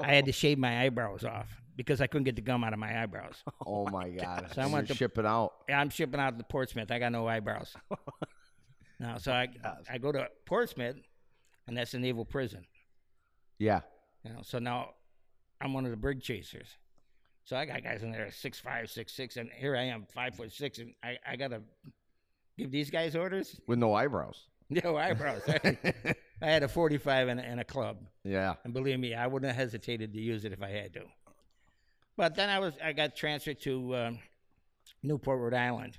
I 0.00 0.14
had 0.14 0.26
to 0.26 0.32
shave 0.42 0.58
my 0.58 0.82
eyebrows 0.82 1.24
off 1.24 1.48
because 1.76 2.00
I 2.00 2.06
couldn't 2.06 2.24
get 2.24 2.36
the 2.36 2.42
gum 2.42 2.62
out 2.64 2.72
of 2.72 2.78
my 2.78 3.02
eyebrows. 3.02 3.42
Oh 3.66 3.86
my 3.88 4.10
god. 4.10 4.48
So 4.54 4.60
I 4.60 4.64
And 4.64 4.72
went 4.72 4.88
you're 4.88 4.94
to- 4.94 4.98
shipping 4.98 5.26
out. 5.26 5.52
Yeah, 5.68 5.80
I'm 5.80 5.90
shipping 5.90 6.20
out 6.20 6.38
to 6.38 6.44
Portsmouth. 6.44 6.90
I 6.90 6.98
got 6.98 7.12
no 7.12 7.26
eyebrows. 7.26 7.74
no, 9.00 9.16
so 9.18 9.32
I 9.32 9.48
oh 9.64 9.72
I 9.90 9.98
go 9.98 10.12
to 10.12 10.28
Portsmouth, 10.44 10.96
and 11.66 11.76
that's 11.76 11.94
a 11.94 11.98
naval 11.98 12.24
prison. 12.24 12.64
Yeah. 13.58 13.80
You 14.24 14.32
know, 14.32 14.40
so 14.42 14.58
now 14.58 14.90
I'm 15.60 15.72
one 15.72 15.84
of 15.84 15.90
the 15.90 15.96
brig 15.96 16.20
chasers. 16.22 16.68
So 17.44 17.56
I 17.56 17.64
got 17.64 17.82
guys 17.82 18.02
in 18.02 18.10
there 18.12 18.30
six 18.30 18.58
five, 18.60 18.90
six 18.90 19.12
six, 19.14 19.36
and 19.36 19.48
here 19.56 19.76
I 19.76 19.84
am 19.84 20.04
five 20.12 20.34
foot 20.34 20.52
six, 20.52 20.78
and 20.78 20.92
I, 21.02 21.16
I 21.26 21.36
gotta 21.36 21.62
give 22.58 22.70
these 22.70 22.90
guys 22.90 23.14
orders. 23.16 23.60
With 23.66 23.78
no 23.78 23.94
eyebrows. 23.94 24.46
No 24.68 24.96
eyebrows. 24.96 25.42
I, 25.46 25.78
I 26.42 26.46
had 26.50 26.64
a 26.64 26.68
45 26.68 27.28
and, 27.28 27.38
a- 27.38 27.44
and 27.44 27.60
a 27.60 27.64
club, 27.64 27.98
Yeah. 28.24 28.54
and 28.64 28.74
believe 28.74 28.98
me, 28.98 29.14
I 29.14 29.28
wouldn't 29.28 29.46
have 29.52 29.56
hesitated 29.70 30.12
to 30.12 30.20
use 30.20 30.44
it 30.44 30.52
if 30.52 30.60
I 30.60 30.70
had 30.70 30.92
to. 30.94 31.02
But 32.16 32.34
then 32.34 32.48
I 32.50 32.58
was 32.58 32.74
I 32.82 32.92
got 32.92 33.14
transferred 33.14 33.60
to 33.60 33.94
um, 33.94 34.18
Newport, 35.04 35.38
Rhode 35.38 35.54
Island, 35.54 35.98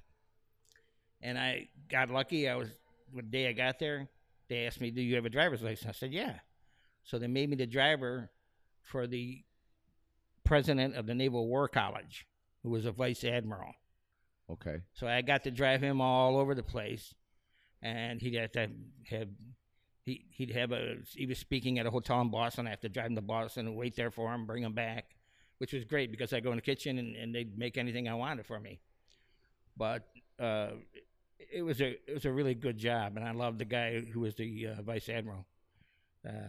and 1.21 1.37
I 1.37 1.69
got 1.89 2.09
lucky. 2.09 2.49
I 2.49 2.55
was 2.55 2.67
the 3.15 3.21
day 3.21 3.47
I 3.47 3.53
got 3.53 3.79
there, 3.79 4.09
they 4.49 4.65
asked 4.65 4.81
me, 4.81 4.91
"Do 4.91 5.01
you 5.01 5.15
have 5.15 5.25
a 5.25 5.29
driver's 5.29 5.61
license?" 5.61 5.87
I 5.87 5.97
said, 5.97 6.11
"Yeah." 6.11 6.33
So 7.05 7.17
they 7.19 7.27
made 7.27 7.49
me 7.49 7.55
the 7.55 7.67
driver 7.67 8.29
for 8.83 9.07
the 9.07 9.43
president 10.43 10.95
of 10.95 11.05
the 11.05 11.15
Naval 11.15 11.47
War 11.47 11.69
College, 11.69 12.25
who 12.63 12.69
was 12.69 12.85
a 12.85 12.91
vice 12.91 13.23
admiral. 13.23 13.73
Okay. 14.51 14.81
So 14.93 15.07
I 15.07 15.21
got 15.21 15.43
to 15.43 15.51
drive 15.51 15.81
him 15.81 16.01
all 16.01 16.37
over 16.37 16.55
the 16.55 16.63
place, 16.63 17.13
and 17.81 18.21
he'd 18.21 18.35
have 18.35 18.51
to 18.53 18.69
have 19.09 19.27
he 20.03 20.25
he'd 20.31 20.51
have 20.51 20.71
a 20.71 20.95
he 21.13 21.25
was 21.25 21.37
speaking 21.37 21.79
at 21.79 21.85
a 21.85 21.91
hotel 21.91 22.21
in 22.21 22.29
Boston. 22.29 22.67
I 22.67 22.71
have 22.71 22.81
to 22.81 22.89
drive 22.89 23.07
him 23.07 23.15
to 23.15 23.21
Boston 23.21 23.67
and 23.67 23.75
wait 23.75 23.95
there 23.95 24.11
for 24.11 24.33
him, 24.33 24.45
bring 24.45 24.63
him 24.63 24.73
back, 24.73 25.15
which 25.57 25.73
was 25.73 25.83
great 25.83 26.11
because 26.11 26.31
I 26.31 26.39
go 26.39 26.51
in 26.51 26.57
the 26.57 26.61
kitchen 26.61 26.97
and, 26.97 27.15
and 27.15 27.35
they'd 27.35 27.57
make 27.57 27.77
anything 27.77 28.07
I 28.07 28.13
wanted 28.13 28.45
for 28.45 28.59
me. 28.59 28.79
But 29.75 30.07
uh, 30.39 30.69
it 31.51 31.61
was 31.61 31.81
a 31.81 31.89
it 32.09 32.13
was 32.13 32.25
a 32.25 32.31
really 32.31 32.55
good 32.55 32.77
job, 32.77 33.17
and 33.17 33.25
I 33.25 33.31
loved 33.31 33.59
the 33.59 33.65
guy 33.65 33.99
who 33.99 34.21
was 34.21 34.35
the 34.35 34.67
uh, 34.67 34.81
vice 34.81 35.09
admiral. 35.09 35.45
Uh, 36.27 36.47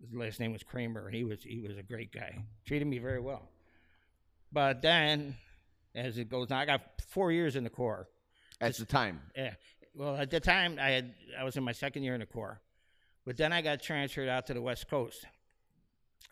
his 0.00 0.14
last 0.14 0.40
name 0.40 0.52
was 0.52 0.62
Kramer. 0.62 1.06
And 1.06 1.14
he 1.14 1.24
was 1.24 1.42
he 1.42 1.60
was 1.60 1.76
a 1.76 1.82
great 1.82 2.12
guy. 2.12 2.44
Treated 2.64 2.88
me 2.88 2.98
very 2.98 3.20
well. 3.20 3.48
But 4.52 4.82
then, 4.82 5.36
as 5.96 6.18
it 6.18 6.28
goes 6.28 6.50
on, 6.52 6.58
I 6.58 6.66
got 6.66 6.82
four 7.08 7.32
years 7.32 7.56
in 7.56 7.64
the 7.64 7.70
Corps. 7.70 8.06
At 8.60 8.76
the 8.76 8.84
time. 8.84 9.20
Yeah. 9.36 9.54
Well, 9.94 10.16
at 10.16 10.30
the 10.30 10.40
time, 10.40 10.78
I 10.80 10.90
had 10.90 11.14
I 11.38 11.42
was 11.44 11.56
in 11.56 11.64
my 11.64 11.72
second 11.72 12.02
year 12.04 12.14
in 12.14 12.20
the 12.20 12.26
Corps, 12.26 12.60
but 13.24 13.36
then 13.36 13.52
I 13.52 13.62
got 13.62 13.82
transferred 13.82 14.28
out 14.28 14.46
to 14.46 14.54
the 14.54 14.62
West 14.62 14.88
Coast 14.88 15.24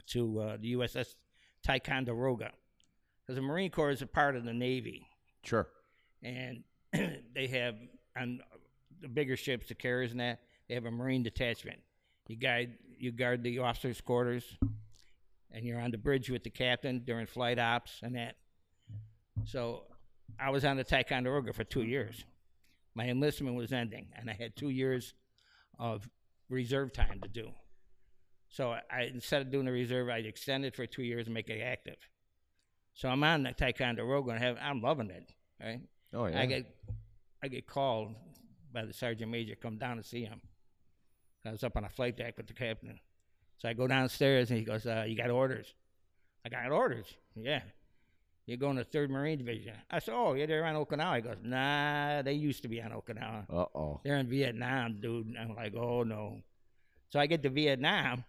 to 0.09 0.39
uh, 0.41 0.57
the 0.61 0.75
USS 0.75 1.15
Ticonderoga, 1.63 2.53
because 3.23 3.37
the 3.37 3.43
Marine 3.43 3.71
Corps 3.71 3.91
is 3.91 4.03
a 4.03 4.07
part 4.07 4.37
of 4.37 4.45
the 4.45 4.53
Navy, 4.53 5.07
Sure. 5.45 5.67
and 6.23 6.63
they 7.35 7.47
have 7.49 7.75
on 8.17 8.41
the 9.01 9.09
bigger 9.09 9.37
ships, 9.37 9.69
the 9.69 9.75
carriers 9.75 10.13
and 10.13 10.21
that, 10.21 10.41
they 10.69 10.75
have 10.75 10.85
a 10.85 10.91
Marine 10.91 11.23
detachment. 11.23 11.79
You 12.29 12.37
guide 12.37 12.75
you 12.99 13.13
guard 13.13 13.43
the 13.43 13.59
officers' 13.61 14.01
quarters, 14.01 14.45
and 15.51 15.65
you're 15.65 15.81
on 15.81 15.91
the 15.91 15.99
bridge 15.99 16.31
with 16.31 16.43
the 16.45 16.51
captain 16.51 17.01
during 17.05 17.27
flight 17.27 17.59
ops 17.59 18.01
and 18.03 18.15
that. 18.17 18.37
So 19.47 19.85
I 20.39 20.51
was 20.51 20.65
on 20.65 20.77
the 20.77 20.85
Ticonderoga 20.85 21.53
for 21.53 21.65
two 21.65 21.83
years. 21.83 22.25
My 22.95 23.09
enlistment 23.09 23.57
was 23.57 23.73
ending, 23.73 24.09
and 24.17 24.31
I 24.31 24.35
had 24.35 24.57
two 24.57 24.71
years 24.71 25.15
of 25.79 26.09
reserve 26.49 26.93
time 26.93 27.21
to 27.23 27.29
do. 27.29 27.51
So 28.49 28.71
I- 28.91 29.11
instead 29.13 29.43
of 29.43 29.51
doing 29.51 29.67
the 29.67 29.73
reserve, 29.73 30.09
I 30.09 30.19
extended 30.19 30.75
for 30.77 30.87
two 30.87 31.03
years 31.03 31.27
and 31.27 31.35
make 31.35 31.51
it 31.51 31.61
active. 31.61 31.97
So 32.95 33.09
I'm 33.09 33.25
on 33.25 33.43
the 33.43 33.53
Ticonderoga 33.53 34.31
and 34.31 34.41
have 34.41 34.57
I'm 34.61 34.81
loving 34.81 35.11
it. 35.11 35.33
Right? 35.61 35.81
Oh 36.13 36.27
yeah. 36.27 36.41
I 36.41 36.47
get 36.47 36.67
I 37.43 37.49
get 37.49 37.67
called 37.67 38.15
by 38.73 38.85
the 38.85 38.93
sergeant 38.93 39.31
major, 39.31 39.57
come 39.57 39.79
down 39.79 39.97
and 39.97 40.07
see 40.07 40.25
him. 40.25 40.41
I 41.45 41.51
was 41.51 41.65
up 41.65 41.77
on 41.77 41.85
a 41.85 41.89
flight 41.89 42.17
deck 42.17 42.37
with 42.37 42.47
the 42.47 42.55
captain. 42.55 42.99
So 43.59 43.69
I 43.69 43.73
go 43.73 43.87
downstairs 43.89 44.51
and 44.51 44.59
he 44.59 44.65
goes, 44.65 44.87
uh, 44.87 45.05
You 45.07 45.17
got 45.17 45.31
orders? 45.31 45.75
I 46.47 46.49
got 46.49 46.71
orders. 46.71 47.07
Yeah. 47.35 47.63
You're 48.47 48.59
going 48.59 48.77
to 48.77 48.85
3rd 48.85 49.09
Marine 49.09 49.39
Division. 49.39 49.75
I 49.91 49.99
said, 50.01 50.15
Oh, 50.15 50.35
yeah, 50.35 50.47
they're 50.47 50.65
on 50.65 50.75
Okinawa. 50.75 51.17
He 51.17 51.23
goes, 51.23 51.37
Nah, 51.43 52.23
they 52.23 52.35
used 52.35 52.63
to 52.63 52.69
be 52.69 52.83
on 52.83 52.91
Okinawa. 52.91 53.47
Uh 53.51 53.65
oh. 53.75 54.01
They're 54.05 54.17
in 54.17 54.29
Vietnam, 54.29 54.99
dude. 55.01 55.29
And 55.29 55.39
I'm 55.39 55.55
like, 55.57 55.75
Oh, 55.75 56.03
no. 56.03 56.41
So 57.09 57.19
I 57.19 57.27
get 57.27 57.43
to 57.45 57.49
Vietnam. 57.51 58.25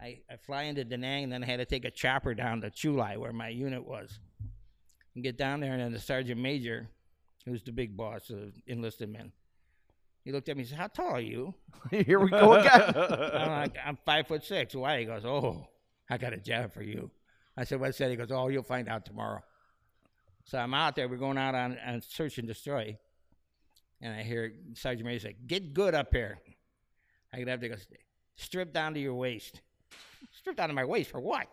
I, 0.00 0.20
I 0.30 0.36
fly 0.36 0.62
into 0.64 0.84
Da 0.84 0.96
Nang 0.96 1.24
and 1.24 1.32
then 1.32 1.42
I 1.42 1.46
had 1.46 1.58
to 1.58 1.64
take 1.64 1.84
a 1.84 1.90
chopper 1.90 2.34
down 2.34 2.60
to 2.62 2.70
Chu 2.70 2.94
Lai 2.96 3.16
where 3.16 3.32
my 3.32 3.48
unit 3.48 3.86
was. 3.86 4.18
And 5.14 5.22
get 5.22 5.36
down 5.36 5.60
there 5.60 5.72
and 5.72 5.80
then 5.80 5.92
the 5.92 6.00
sergeant 6.00 6.40
major, 6.40 6.88
who's 7.44 7.62
the 7.62 7.72
big 7.72 7.96
boss 7.96 8.30
of 8.30 8.52
enlisted 8.66 9.10
men, 9.10 9.32
he 10.24 10.32
looked 10.32 10.48
at 10.48 10.56
me 10.56 10.62
and 10.62 10.70
said, 10.70 10.78
How 10.78 10.86
tall 10.86 11.16
are 11.16 11.20
you? 11.20 11.54
Here 11.90 12.18
we 12.18 12.30
go 12.30 12.54
again. 12.54 12.94
I'm 12.96 13.50
like, 13.50 13.76
I'm 13.84 13.98
five 14.06 14.26
foot 14.26 14.42
six. 14.42 14.74
Why? 14.74 15.00
He 15.00 15.04
goes, 15.04 15.24
Oh, 15.24 15.68
I 16.08 16.16
got 16.16 16.32
a 16.32 16.38
job 16.38 16.72
for 16.72 16.82
you. 16.82 17.10
I 17.56 17.64
said, 17.64 17.80
What's 17.80 17.98
that? 17.98 18.10
He 18.10 18.16
goes, 18.16 18.30
Oh, 18.30 18.48
you'll 18.48 18.62
find 18.62 18.88
out 18.88 19.04
tomorrow. 19.04 19.42
So 20.44 20.58
I'm 20.58 20.74
out 20.74 20.96
there. 20.96 21.08
We're 21.08 21.16
going 21.16 21.38
out 21.38 21.54
on, 21.54 21.78
on 21.86 22.02
search 22.02 22.38
and 22.38 22.46
destroy. 22.46 22.98
And 24.00 24.14
I 24.14 24.22
hear 24.22 24.52
Sergeant 24.74 25.06
Major 25.06 25.28
say, 25.28 25.36
Get 25.46 25.72
good 25.72 25.94
up 25.94 26.08
here. 26.12 26.38
I 27.32 27.38
get 27.38 27.48
up 27.48 27.60
there, 27.60 27.70
he 27.70 27.74
goes, 27.76 27.86
Strip 28.36 28.72
down 28.72 28.94
to 28.94 29.00
your 29.00 29.14
waist. 29.14 29.60
Strip 30.32 30.56
down 30.56 30.68
to 30.68 30.74
my 30.74 30.84
waist 30.84 31.10
for 31.10 31.20
what? 31.20 31.46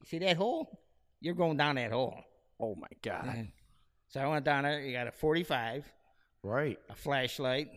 You 0.00 0.06
see 0.06 0.18
that 0.18 0.36
hole? 0.36 0.80
You're 1.20 1.34
going 1.34 1.56
down 1.56 1.76
that 1.76 1.92
hole. 1.92 2.18
Oh 2.60 2.74
my 2.74 2.88
god. 3.02 3.48
So 4.08 4.20
I 4.20 4.26
went 4.26 4.44
down 4.44 4.64
there. 4.64 4.80
You 4.80 4.92
got 4.92 5.06
a 5.06 5.12
45, 5.12 5.84
right. 6.42 6.78
a 6.88 6.94
flashlight, 6.94 7.68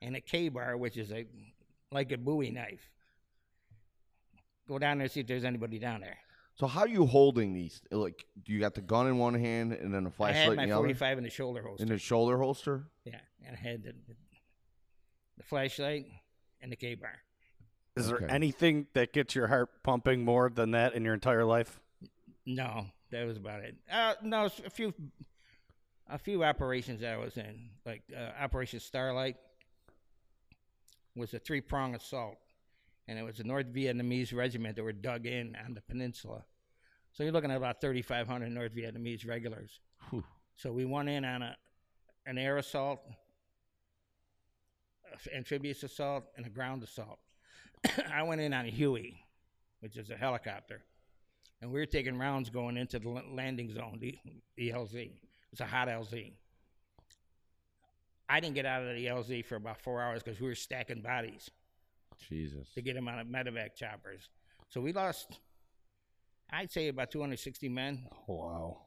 and 0.00 0.16
a 0.16 0.20
K 0.20 0.48
bar, 0.48 0.76
which 0.76 0.96
is 0.96 1.12
a 1.12 1.26
like 1.92 2.12
a 2.12 2.18
Bowie 2.18 2.50
knife. 2.50 2.90
Go 4.68 4.78
down 4.78 4.98
there 4.98 5.04
and 5.04 5.12
see 5.12 5.20
if 5.20 5.26
there's 5.26 5.44
anybody 5.44 5.78
down 5.78 6.00
there. 6.00 6.16
So 6.56 6.66
how 6.66 6.80
are 6.80 6.88
you 6.88 7.04
holding 7.06 7.52
these? 7.52 7.82
Like, 7.90 8.24
do 8.44 8.52
you 8.52 8.58
got 8.60 8.74
the 8.74 8.80
gun 8.80 9.06
in 9.06 9.18
one 9.18 9.34
hand 9.34 9.72
and 9.74 9.92
then 9.94 10.06
a 10.06 10.08
I 10.08 10.12
flashlight 10.12 10.36
had 10.42 10.50
in 10.52 10.56
my 10.56 10.66
the 10.66 10.72
other? 10.72 10.80
45 10.82 11.18
in 11.18 11.24
the 11.24 11.30
shoulder 11.30 11.62
holster. 11.62 11.82
In 11.82 11.88
the 11.90 11.98
shoulder 11.98 12.38
holster? 12.38 12.86
yeah, 13.04 13.20
and 13.46 13.54
I 13.56 13.60
had 13.60 13.82
the, 13.84 13.92
the 15.36 15.42
flashlight 15.44 16.06
and 16.62 16.72
the 16.72 16.76
K 16.76 16.94
bar. 16.94 17.12
Is 17.94 18.08
there 18.08 18.30
anything 18.30 18.86
that 18.94 19.12
gets 19.12 19.34
your 19.34 19.46
heart 19.46 19.68
pumping 19.82 20.24
more 20.24 20.50
than 20.50 20.72
that 20.72 20.94
in 20.94 21.04
your 21.04 21.14
entire 21.14 21.44
life? 21.44 21.78
No, 22.44 22.86
that 23.10 23.24
was 23.26 23.36
about 23.36 23.60
it. 23.60 23.74
Uh, 23.90 24.14
no, 24.22 24.44
s- 24.46 24.60
a 24.64 24.70
few, 24.70 24.92
a 26.08 26.18
few 26.18 26.44
operations 26.44 27.00
that 27.00 27.14
I 27.14 27.16
was 27.16 27.36
in, 27.38 27.70
like 27.86 28.02
uh, 28.14 28.42
Operation 28.42 28.80
Starlight, 28.80 29.36
was 31.14 31.32
a 31.34 31.38
three-prong 31.38 31.94
assault, 31.94 32.36
and 33.08 33.18
it 33.18 33.22
was 33.22 33.40
a 33.40 33.44
North 33.44 33.72
Vietnamese 33.72 34.34
regiment 34.34 34.76
that 34.76 34.82
were 34.82 34.92
dug 34.92 35.26
in 35.26 35.56
on 35.64 35.74
the 35.74 35.80
peninsula. 35.82 36.44
So 37.12 37.22
you're 37.22 37.32
looking 37.32 37.50
at 37.50 37.56
about 37.56 37.80
3,500 37.80 38.50
North 38.50 38.74
Vietnamese 38.74 39.26
regulars. 39.26 39.80
Whew. 40.10 40.24
So 40.56 40.72
we 40.72 40.84
went 40.84 41.08
in 41.08 41.24
on 41.24 41.42
a 41.42 41.56
an 42.28 42.38
air 42.38 42.58
assault, 42.58 43.00
amphibious 45.32 45.84
assault, 45.84 46.24
and 46.36 46.44
a 46.44 46.48
ground 46.48 46.82
assault. 46.82 47.20
I 48.12 48.24
went 48.24 48.40
in 48.40 48.52
on 48.52 48.66
a 48.66 48.68
Huey, 48.68 49.24
which 49.78 49.96
is 49.96 50.10
a 50.10 50.16
helicopter 50.16 50.82
and 51.60 51.72
we 51.72 51.80
were 51.80 51.86
taking 51.86 52.18
rounds 52.18 52.50
going 52.50 52.76
into 52.76 52.98
the 52.98 53.08
landing 53.08 53.72
zone, 53.72 53.98
the, 54.00 54.16
the 54.56 54.70
LZ. 54.70 55.10
It's 55.52 55.60
a 55.60 55.66
hot 55.66 55.88
LZ. 55.88 56.32
I 58.28 58.40
didn't 58.40 58.54
get 58.54 58.66
out 58.66 58.82
of 58.82 58.94
the 58.94 59.06
LZ 59.06 59.44
for 59.46 59.56
about 59.56 59.80
four 59.80 60.02
hours 60.02 60.22
because 60.22 60.40
we 60.40 60.48
were 60.48 60.54
stacking 60.54 61.00
bodies 61.00 61.50
Jesus. 62.28 62.68
to 62.74 62.82
get 62.82 62.94
them 62.94 63.08
on 63.08 63.26
medevac 63.28 63.74
choppers. 63.76 64.28
So 64.68 64.80
we 64.80 64.92
lost, 64.92 65.38
I'd 66.50 66.70
say, 66.72 66.88
about 66.88 67.10
260 67.10 67.68
men 67.68 68.08
Wow. 68.26 68.78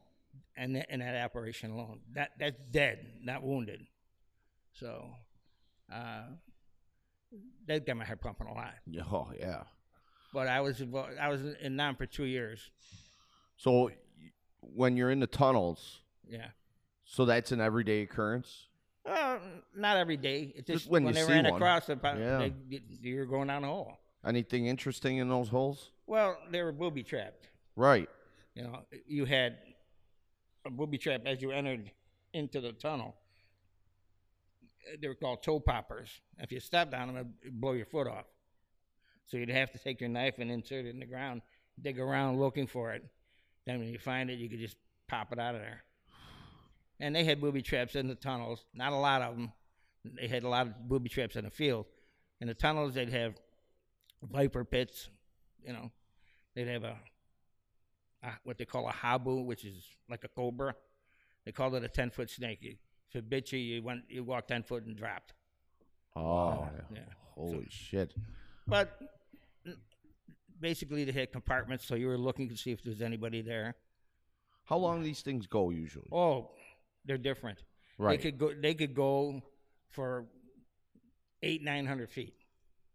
in, 0.56 0.72
that- 0.74 0.90
in 0.90 1.00
that 1.00 1.16
operation 1.24 1.70
alone. 1.70 2.00
That 2.12 2.32
that's 2.38 2.56
dead, 2.70 3.06
not 3.22 3.42
wounded. 3.42 3.86
So 4.72 5.10
uh, 5.92 6.22
that 7.66 7.86
got 7.86 7.96
my 7.96 8.04
heart 8.04 8.20
pumping 8.20 8.46
a 8.46 8.52
lot. 8.54 8.74
Oh 9.12 9.30
yeah. 9.38 9.62
But 10.32 10.46
I 10.46 10.60
was 10.60 10.80
involved, 10.80 11.12
I 11.20 11.28
was 11.28 11.40
in 11.60 11.74
Nam 11.76 11.96
for 11.96 12.06
two 12.06 12.24
years. 12.24 12.70
So 13.56 13.90
when 14.60 14.96
you're 14.96 15.10
in 15.10 15.18
the 15.20 15.26
tunnels, 15.26 16.00
Yeah. 16.28 16.48
so 17.04 17.24
that's 17.24 17.50
an 17.52 17.60
everyday 17.60 18.02
occurrence. 18.02 18.68
Uh, 19.06 19.38
not 19.74 19.96
every 19.96 20.16
day. 20.16 20.52
It's 20.54 20.66
just, 20.66 20.80
Just 20.84 20.90
when 20.90 21.04
when, 21.04 21.14
you 21.14 21.20
they 21.20 21.26
see 21.26 21.32
ran 21.32 21.44
one. 21.44 21.54
across 21.54 21.86
the, 21.86 21.96
po- 21.96 22.16
Yeah. 22.18 22.48
they, 22.68 22.80
you're 23.00 23.26
going 23.26 23.48
down 23.48 23.64
a 23.64 23.66
hole. 23.66 23.96
Anything 24.24 24.66
interesting 24.66 25.16
in 25.18 25.28
those 25.28 25.48
holes? 25.48 25.90
Well, 26.06 26.36
they 26.50 26.62
were 26.62 26.72
booby 26.72 27.02
trapped. 27.02 27.48
Right. 27.76 28.08
You 28.54 28.64
know, 28.64 28.80
you 29.06 29.24
had 29.24 29.56
a 30.66 30.70
booby 30.70 30.98
trap 30.98 31.22
as 31.24 31.40
you 31.40 31.50
entered 31.52 31.90
into 32.34 32.60
the 32.60 32.72
tunnel. 32.72 33.14
They 35.00 35.08
were 35.08 35.14
called 35.14 35.42
toe 35.42 35.60
poppers. 35.60 36.10
If 36.38 36.52
you 36.52 36.60
stepped 36.60 36.92
on 36.94 37.14
them, 37.14 37.34
it'd 37.42 37.60
blow 37.60 37.72
your 37.72 37.86
foot 37.86 38.06
off. 38.06 38.26
So 39.26 39.36
you'd 39.36 39.48
have 39.50 39.70
to 39.72 39.78
take 39.78 40.00
your 40.00 40.10
knife 40.10 40.34
and 40.38 40.50
insert 40.50 40.84
it 40.84 40.90
in 40.90 40.98
the 41.00 41.06
ground, 41.06 41.42
dig 41.80 41.98
around 42.00 42.38
looking 42.40 42.66
for 42.66 42.92
it. 42.92 43.04
Then 43.66 43.78
when 43.78 43.88
you 43.88 43.98
find 43.98 44.28
it, 44.30 44.38
you 44.38 44.48
could 44.50 44.58
just 44.58 44.76
pop 45.08 45.32
it 45.32 45.38
out 45.38 45.54
of 45.54 45.60
there. 45.60 45.84
And 47.00 47.14
they 47.16 47.24
had 47.24 47.40
booby 47.40 47.62
traps 47.62 47.94
in 47.96 48.08
the 48.08 48.14
tunnels. 48.14 48.64
Not 48.74 48.92
a 48.92 48.96
lot 48.96 49.22
of 49.22 49.34
them. 49.36 49.52
They 50.04 50.28
had 50.28 50.42
a 50.44 50.48
lot 50.48 50.66
of 50.66 50.88
booby 50.88 51.08
traps 51.08 51.36
in 51.36 51.44
the 51.44 51.50
field. 51.50 51.86
In 52.40 52.48
the 52.48 52.54
tunnels, 52.54 52.94
they'd 52.94 53.08
have 53.10 53.34
viper 54.22 54.64
pits. 54.64 55.08
You 55.66 55.72
know, 55.72 55.90
they'd 56.54 56.68
have 56.68 56.84
a, 56.84 56.96
a 58.22 58.28
what 58.44 58.58
they 58.58 58.64
call 58.64 58.88
a 58.88 58.92
habu, 58.92 59.40
which 59.42 59.64
is 59.64 59.82
like 60.08 60.24
a 60.24 60.28
cobra. 60.28 60.74
They 61.44 61.52
called 61.52 61.74
it 61.74 61.84
a 61.84 61.88
ten 61.88 62.10
foot 62.10 62.30
snake. 62.30 62.58
You- 62.62 62.76
If 63.08 63.16
it 63.16 63.28
bit 63.28 63.50
you, 63.52 63.58
you 63.58 63.82
went, 63.82 64.04
you 64.08 64.22
walked 64.24 64.48
ten 64.48 64.62
foot 64.62 64.84
and 64.84 64.96
dropped. 64.96 65.32
Oh. 66.16 66.48
Uh, 66.48 66.68
yeah. 66.94 67.00
Holy 67.34 67.66
shit. 67.70 68.14
But 68.66 68.98
basically, 70.60 71.04
they 71.04 71.12
had 71.12 71.32
compartments, 71.32 71.86
so 71.86 71.94
you 71.94 72.06
were 72.08 72.18
looking 72.18 72.48
to 72.50 72.56
see 72.56 72.70
if 72.72 72.82
there's 72.82 73.02
anybody 73.02 73.42
there. 73.42 73.74
How 74.64 74.76
long 74.76 74.98
do 75.00 75.04
these 75.04 75.22
things 75.22 75.46
go 75.46 75.70
usually? 75.70 76.08
Oh, 76.12 76.50
they're 77.04 77.18
different. 77.18 77.58
right. 77.98 78.18
They 78.18 78.30
could 78.30 78.38
go. 78.38 78.52
They 78.52 78.74
could 78.74 78.94
go 78.94 79.42
for 79.90 80.26
eight, 81.42 81.62
nine 81.62 81.86
hundred 81.86 82.10
feet, 82.10 82.34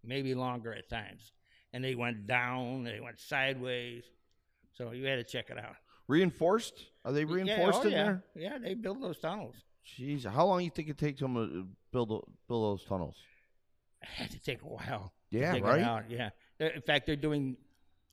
maybe 0.03 0.33
longer 0.33 0.73
at 0.73 0.89
times. 0.89 1.31
And 1.73 1.83
they 1.83 1.95
went 1.95 2.25
down. 2.27 2.83
They 2.83 2.99
went 3.01 3.19
sideways. 3.19 4.03
So 4.73 4.91
you 4.91 5.05
had 5.05 5.15
to 5.17 5.23
check 5.23 5.49
it 5.49 5.57
out. 5.57 5.75
Reinforced? 6.07 6.85
Are 7.03 7.11
they 7.11 7.21
Yeah, 7.21 7.27
oh, 7.29 7.33
reinforced 7.33 7.79
oh, 7.79 7.87
in 7.87 7.91
yeah. 7.91 8.03
there? 8.03 8.23
Yeah, 8.35 8.57
they 8.57 8.73
build 8.75 9.01
those 9.01 9.17
tunnels. 9.19 9.55
Jeez, 9.99 10.25
how 10.25 10.45
long 10.45 10.59
do 10.59 10.65
you 10.65 10.71
think 10.71 10.89
it 10.89 10.97
takes 10.97 11.19
them 11.19 11.35
to 11.35 11.67
build 11.91 12.09
build 12.47 12.79
those 12.79 12.85
tunnels? 12.85 13.15
It 14.01 14.07
had 14.07 14.31
to 14.31 14.39
take 14.39 14.61
a 14.61 14.67
while. 14.67 15.13
Yeah, 15.31 15.57
right? 15.59 16.03
Yeah. 16.09 16.29
In 16.59 16.81
fact, 16.81 17.05
they're 17.05 17.15
doing 17.15 17.57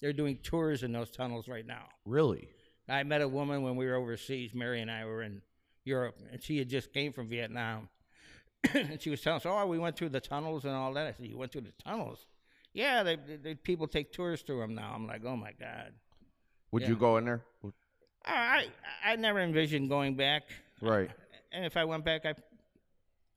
they're 0.00 0.12
doing 0.12 0.38
tours 0.42 0.82
in 0.82 0.92
those 0.92 1.10
tunnels 1.10 1.48
right 1.48 1.66
now. 1.66 1.84
Really? 2.04 2.48
I 2.88 3.04
met 3.04 3.20
a 3.20 3.28
woman 3.28 3.62
when 3.62 3.76
we 3.76 3.86
were 3.86 3.94
overseas. 3.94 4.52
Mary 4.54 4.80
and 4.80 4.90
I 4.90 5.04
were 5.04 5.22
in 5.22 5.40
Europe, 5.84 6.16
and 6.30 6.42
she 6.42 6.58
had 6.58 6.68
just 6.68 6.92
came 6.92 7.12
from 7.12 7.28
Vietnam, 7.28 7.88
and 8.74 9.00
she 9.00 9.10
was 9.10 9.20
telling 9.20 9.38
us, 9.38 9.46
"Oh, 9.46 9.66
we 9.66 9.78
went 9.78 9.96
through 9.96 10.10
the 10.10 10.20
tunnels 10.20 10.64
and 10.64 10.74
all 10.74 10.92
that." 10.94 11.06
I 11.06 11.12
said, 11.12 11.26
"You 11.26 11.36
went 11.36 11.52
through 11.52 11.62
the 11.62 11.72
tunnels?" 11.84 12.26
Yeah, 12.74 13.02
they, 13.02 13.16
they, 13.16 13.36
they- 13.36 13.54
people 13.54 13.86
take 13.86 14.12
tours 14.12 14.42
through 14.42 14.60
them 14.60 14.74
now. 14.74 14.92
I'm 14.94 15.06
like, 15.06 15.22
oh 15.26 15.36
my 15.36 15.52
god. 15.52 15.92
Would 16.70 16.82
Yeah. 16.82 16.88
you 16.90 16.96
go 16.96 17.16
in 17.18 17.24
there? 17.26 17.42
I 18.24 18.68
I 19.04 19.12
I 19.12 19.16
never 19.16 19.40
envisioned 19.40 19.88
going 19.88 20.14
back, 20.14 20.44
Right. 20.80 21.10
and 21.52 21.64
if 21.66 21.76
I 21.76 21.84
went 21.84 22.04
back, 22.04 22.24
I 22.24 22.34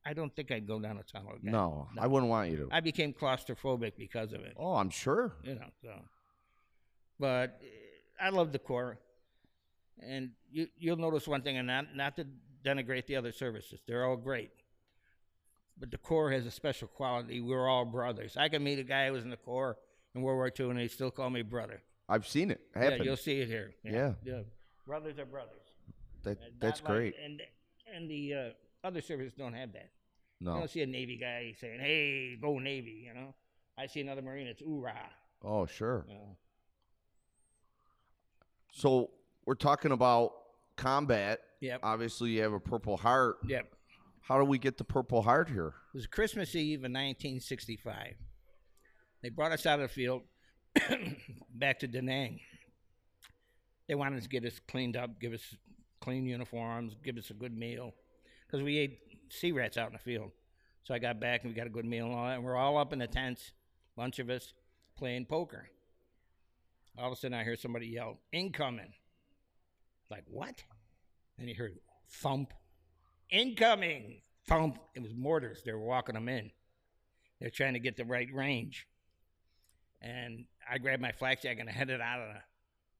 I 0.07 0.13
don't 0.13 0.33
think 0.35 0.51
I'd 0.51 0.67
go 0.67 0.79
down 0.79 0.97
a 0.99 1.03
tunnel 1.03 1.33
again. 1.35 1.51
No, 1.51 1.87
I 1.97 2.05
wouldn't 2.07 2.29
want 2.29 2.51
you 2.51 2.57
to. 2.57 2.69
I 2.71 2.79
became 2.79 3.11
claustrophobic 3.11 3.93
because 3.97 4.31
of 4.33 4.41
it. 4.41 4.53
oh, 4.55 4.75
I'm 4.75 4.91
sure. 4.91 5.33
you 5.43 5.55
know. 5.55 5.65
So, 5.81 5.91
but 7.19 7.59
uh, 7.61 8.23
I 8.23 8.29
love 8.29 8.51
the 8.51 8.59
Corps, 8.59 8.97
and 10.01 10.31
you 10.51 10.67
you'll 10.77 10.97
notice 10.97 11.27
one 11.27 11.41
thing, 11.41 11.57
and 11.57 11.67
not 11.67 11.95
not 11.95 12.15
to 12.17 12.25
denigrate 12.63 13.05
the 13.07 13.15
other 13.15 13.31
services, 13.31 13.79
they're 13.87 14.05
all 14.05 14.17
great. 14.17 14.51
But 15.77 15.91
the 15.91 15.97
Corps 15.97 16.31
has 16.31 16.45
a 16.45 16.51
special 16.51 16.87
quality. 16.87 17.41
We're 17.41 17.67
all 17.67 17.85
brothers. 17.85 18.37
I 18.37 18.47
can 18.49 18.63
meet 18.63 18.79
a 18.79 18.83
guy 18.83 19.07
who 19.07 19.13
was 19.13 19.23
in 19.23 19.29
the 19.29 19.37
Corps 19.37 19.77
in 20.13 20.21
World 20.21 20.37
War 20.37 20.51
II, 20.57 20.69
and 20.71 20.79
they 20.79 20.87
still 20.87 21.11
call 21.11 21.29
me 21.29 21.41
brother. 21.41 21.81
I've 22.07 22.27
seen 22.27 22.51
it 22.51 22.61
happen. 22.73 22.99
Yeah, 22.99 23.03
you'll 23.03 23.17
see 23.17 23.41
it 23.41 23.47
here. 23.47 23.73
Yeah. 23.83 24.13
yeah. 24.23 24.41
Brothers 24.87 25.17
are 25.19 25.25
brothers. 25.25 25.63
that, 26.23 26.37
that's 26.59 26.81
like- 26.83 26.91
great. 26.93 27.15
and 27.23 27.41
and 27.93 28.09
the 28.09 28.33
uh, 28.33 28.49
other 28.87 29.01
services 29.01 29.33
don't 29.37 29.53
have 29.53 29.73
that. 29.73 29.89
You 30.39 30.47
No. 30.47 30.57
don't 30.59 30.69
see 30.69 30.81
a 30.81 30.85
Navy 30.85 31.17
guy 31.17 31.53
saying, 31.59 31.79
"Hey, 31.79 32.35
go 32.41 32.57
Navy," 32.59 33.03
you 33.07 33.13
know. 33.13 33.33
I 33.77 33.87
see 33.87 34.01
another 34.01 34.21
Marine. 34.21 34.47
It's 34.47 34.61
hoorah. 34.61 35.09
Oh, 35.43 35.65
sure. 35.65 36.05
You 36.07 36.13
know? 36.15 36.37
So 38.71 39.11
we're 39.45 39.55
talking 39.55 39.91
about 39.91 40.31
combat. 40.75 41.39
Yep. 41.61 41.79
Obviously, 41.83 42.31
you 42.31 42.41
have 42.41 42.53
a 42.53 42.59
Purple 42.59 42.97
Heart. 42.97 43.37
Yep. 43.47 43.73
How 44.21 44.39
do 44.39 44.45
we 44.45 44.57
get 44.57 44.77
the 44.77 44.83
Purple 44.83 45.21
Heart 45.21 45.49
here? 45.49 45.73
It 45.93 45.97
was 45.97 46.07
Christmas 46.07 46.55
Eve 46.55 46.79
in 46.79 46.91
1965. 46.91 48.15
They 49.21 49.29
brought 49.29 49.51
us 49.51 49.65
out 49.65 49.79
of 49.79 49.89
the 49.89 49.93
field 49.93 50.23
back 51.53 51.79
to 51.79 51.87
Da 51.87 52.01
Nang. 52.01 52.39
They 53.87 53.95
wanted 53.95 54.21
to 54.23 54.29
get 54.29 54.45
us 54.45 54.59
cleaned 54.67 54.97
up, 54.97 55.19
give 55.19 55.33
us 55.33 55.55
clean 56.01 56.25
uniforms, 56.25 56.95
give 57.03 57.17
us 57.17 57.29
a 57.29 57.33
good 57.33 57.55
meal, 57.55 57.93
because 58.45 58.63
we 58.63 58.77
ate 58.77 58.99
sea 59.29 59.51
rats 59.51 59.77
out 59.77 59.87
in 59.87 59.93
the 59.93 59.99
field. 59.99 60.31
So 60.83 60.93
I 60.93 60.99
got 60.99 61.19
back 61.19 61.43
and 61.43 61.51
we 61.51 61.55
got 61.55 61.67
a 61.67 61.71
good 61.71 61.85
meal 61.85 62.05
and 62.05 62.15
all 62.15 62.25
that, 62.25 62.35
and 62.35 62.43
we're 62.43 62.55
all 62.55 62.77
up 62.77 62.93
in 62.93 62.99
the 62.99 63.07
tents, 63.07 63.51
bunch 63.95 64.19
of 64.19 64.29
us 64.29 64.53
playing 64.97 65.25
poker. 65.25 65.69
All 66.97 67.07
of 67.07 67.13
a 67.13 67.15
sudden, 67.15 67.37
I 67.37 67.43
hear 67.43 67.55
somebody 67.55 67.87
yell, 67.87 68.19
"Incoming!" 68.31 68.93
Like 70.09 70.23
what? 70.27 70.63
And 71.37 71.47
he 71.47 71.53
heard 71.53 71.77
thump, 72.09 72.53
incoming, 73.29 74.21
thump. 74.47 74.79
It 74.93 75.01
was 75.01 75.13
mortars. 75.15 75.61
They 75.65 75.73
were 75.73 75.79
walking 75.79 76.15
them 76.15 76.29
in. 76.29 76.51
They're 77.39 77.49
trying 77.49 77.73
to 77.73 77.79
get 77.79 77.97
the 77.97 78.05
right 78.05 78.29
range. 78.33 78.87
And 80.01 80.45
I 80.69 80.77
grabbed 80.77 81.01
my 81.01 81.11
flak 81.11 81.41
jacket 81.41 81.61
and 81.61 81.69
I 81.69 81.73
headed 81.73 81.99
out 82.01 82.21
of 82.21 82.27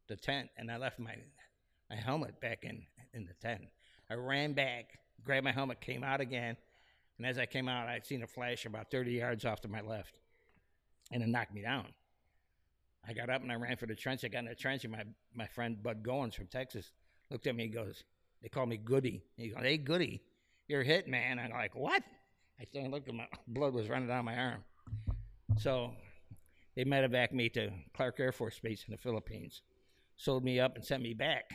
the, 0.08 0.16
the 0.16 0.22
tent, 0.22 0.50
and 0.58 0.72
I 0.72 0.78
left 0.78 1.00
my 1.00 1.16
my 1.90 1.96
helmet 1.96 2.42
back 2.42 2.64
in 2.64 2.84
in 3.14 3.26
the 3.26 3.34
tent. 3.34 3.62
I 4.10 4.16
ran 4.16 4.54
back, 4.54 5.00
grabbed 5.24 5.46
my 5.46 5.52
helmet, 5.52 5.82
came 5.82 6.04
out 6.04 6.20
again, 6.20 6.58
and 7.18 7.26
as 7.26 7.38
I 7.38 7.46
came 7.46 7.70
out, 7.70 7.88
I'd 7.88 8.06
seen 8.06 8.24
a 8.24 8.28
flash 8.28 8.66
about 8.66 8.92
30 8.92 9.12
yards 9.12 9.46
off 9.46 9.62
to 9.62 9.68
my 9.68 9.82
left, 9.82 10.20
and 11.12 11.24
it 11.24 11.30
knocked 11.30 11.54
me 11.54 11.62
down. 11.62 11.88
I 13.08 13.14
got 13.14 13.30
up 13.30 13.42
and 13.42 13.52
I 13.52 13.56
ran 13.56 13.78
for 13.78 13.86
the 13.86 13.96
trench. 13.96 14.24
I 14.24 14.28
got 14.28 14.40
in 14.40 14.46
the 14.46 14.56
trench, 14.56 14.84
and 14.84 14.92
my, 14.92 15.04
my 15.34 15.48
friend 15.48 15.82
Bud 15.82 16.04
Goins 16.04 16.34
from 16.34 16.48
Texas 16.48 16.92
looked 17.30 17.48
at 17.48 17.56
me. 17.56 17.64
He 17.64 17.70
goes, 17.70 18.04
"They 18.42 18.50
call 18.50 18.66
me 18.66 18.78
Goody." 18.78 19.24
He 19.38 19.50
goes, 19.50 19.62
"Hey, 19.62 19.78
Goody, 19.78 20.22
you're 20.68 20.84
hit, 20.84 21.08
man." 21.08 21.40
I'm 21.40 21.52
like, 21.52 21.76
"What?" 21.76 22.04
I 22.60 22.66
started 22.66 22.92
looking. 22.92 23.18
My 23.18 23.28
blood 23.48 23.74
was 23.74 23.90
running 23.90 24.08
down 24.08 24.26
my 24.26 24.38
arm. 24.38 24.64
So 25.58 25.94
they 26.76 26.84
medevac 26.84 27.32
me 27.32 27.50
to 27.50 27.72
Clark 27.94 28.20
Air 28.20 28.32
Force 28.32 28.60
Base 28.60 28.84
in 28.88 28.92
the 28.92 28.98
Philippines, 28.98 29.62
sold 30.18 30.44
me 30.44 30.60
up 30.60 30.76
and 30.76 30.84
sent 30.84 31.04
me 31.04 31.14
back. 31.14 31.46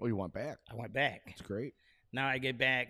Oh, 0.00 0.06
you 0.06 0.16
went 0.16 0.32
back. 0.32 0.58
I 0.70 0.74
went 0.74 0.92
back. 0.92 1.22
That's 1.26 1.42
great. 1.42 1.74
Now 2.12 2.28
I 2.28 2.38
get 2.38 2.58
back, 2.58 2.88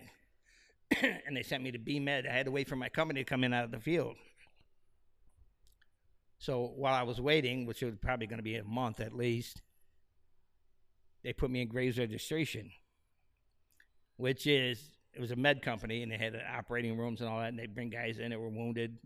and 1.03 1.37
they 1.37 1.43
sent 1.43 1.63
me 1.63 1.71
to 1.73 1.79
B 1.79 1.99
Med. 2.01 2.27
I 2.27 2.33
had 2.33 2.47
to 2.47 2.53
wait 2.53 2.69
for 2.69 2.77
my 2.77 2.89
company 2.89 3.21
to 3.21 3.25
come 3.25 3.45
in 3.45 3.53
out 3.53 3.65
of 3.65 3.71
the 3.71 3.81
field. 3.81 4.17
So 6.41 6.73
while 6.75 6.95
I 6.95 7.03
was 7.03 7.21
waiting, 7.21 7.67
which 7.67 7.83
was 7.83 7.95
probably 8.01 8.27
going 8.27 8.39
to 8.39 8.43
be 8.43 8.57
a 8.57 8.65
month 8.65 8.99
at 8.99 9.15
least, 9.15 9.61
they 11.23 11.35
put 11.35 11.51
me 11.51 11.61
in 11.61 11.69
Graves 11.69 11.99
registration, 11.99 12.71
which 14.17 14.47
is 14.47 14.83
it 15.13 15.21
was 15.21 15.33
a 15.33 15.37
med 15.37 15.61
company, 15.61 16.03
and 16.03 16.11
they 16.11 16.17
had 16.17 16.35
operating 16.57 16.97
rooms 16.97 17.21
and 17.21 17.29
all 17.29 17.41
that, 17.41 17.51
and 17.51 17.59
they 17.59 17.67
bring 17.67 17.91
guys 17.91 18.19
in 18.19 18.31
that 18.31 18.41
were 18.41 18.49
wounded, 18.49 18.97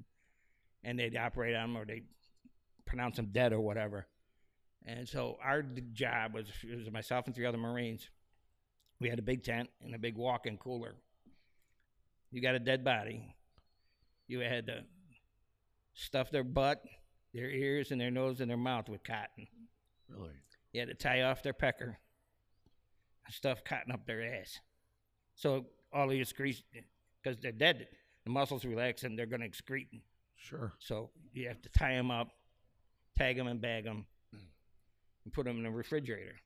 and 0.85 0.97
they'd 0.97 1.17
operate 1.17 1.57
on 1.57 1.73
them 1.73 1.77
or 1.77 1.85
they 1.85 2.03
pronounce 2.87 3.17
them 3.17 3.31
dead 3.33 3.53
or 3.53 3.61
whatever. 3.61 4.07
And 4.87 5.09
so 5.09 5.37
our 5.43 5.63
job 5.93 6.35
was 6.35 6.47
it 6.63 6.79
was 6.79 6.89
myself 6.93 7.27
and 7.27 7.35
three 7.35 7.47
other 7.47 7.59
Marines. 7.59 8.09
We 9.01 9.09
had 9.09 9.19
a 9.19 9.23
big 9.23 9.43
tent 9.43 9.71
and 9.83 9.93
a 9.93 9.99
big 9.99 10.17
walk-in 10.17 10.57
cooler. 10.57 10.95
You 12.31 12.41
got 12.41 12.55
a 12.55 12.61
dead 12.61 12.85
body. 12.85 13.35
You 14.29 14.39
had 14.41 14.71
uh, 14.71 14.75
to 14.75 14.81
stuff 15.95 16.31
their 16.31 16.45
butt, 16.45 16.81
their 17.35 17.51
ears, 17.51 17.91
and 17.91 18.01
their 18.01 18.11
nose 18.11 18.41
and 18.41 18.49
their 18.49 18.57
mouth 18.57 18.89
with 18.89 19.03
cotton. 19.03 19.47
Really? 20.09 20.31
You 20.73 20.81
had 20.81 20.89
to 20.89 20.95
tie 20.95 21.23
off 21.23 21.43
their 21.43 21.53
pecker, 21.53 21.99
stuff 23.29 23.65
cotton 23.65 23.93
up 23.93 24.07
their 24.07 24.23
ass. 24.23 24.61
So 25.35 25.67
all 25.93 26.05
of 26.05 26.11
the 26.11 26.21
excrete, 26.21 26.63
because 27.23 27.39
they're 27.41 27.53
dead, 27.53 27.89
the 28.25 28.31
muscles 28.31 28.65
relax 28.65 29.03
and 29.03 29.19
they're 29.19 29.27
going 29.27 29.41
to 29.41 29.49
excrete. 29.49 29.89
Sure. 30.37 30.73
So 30.79 31.11
you 31.33 31.49
have 31.49 31.61
to 31.63 31.69
tie 31.71 31.95
them 31.95 32.11
up, 32.11 32.29
tag 33.17 33.37
them 33.37 33.49
and 33.49 33.61
bag 33.61 33.85
them, 33.85 34.07
and 35.25 35.33
put 35.33 35.45
them 35.45 35.57
in 35.57 35.65
the 35.65 35.71
refrigerator. 35.71 36.37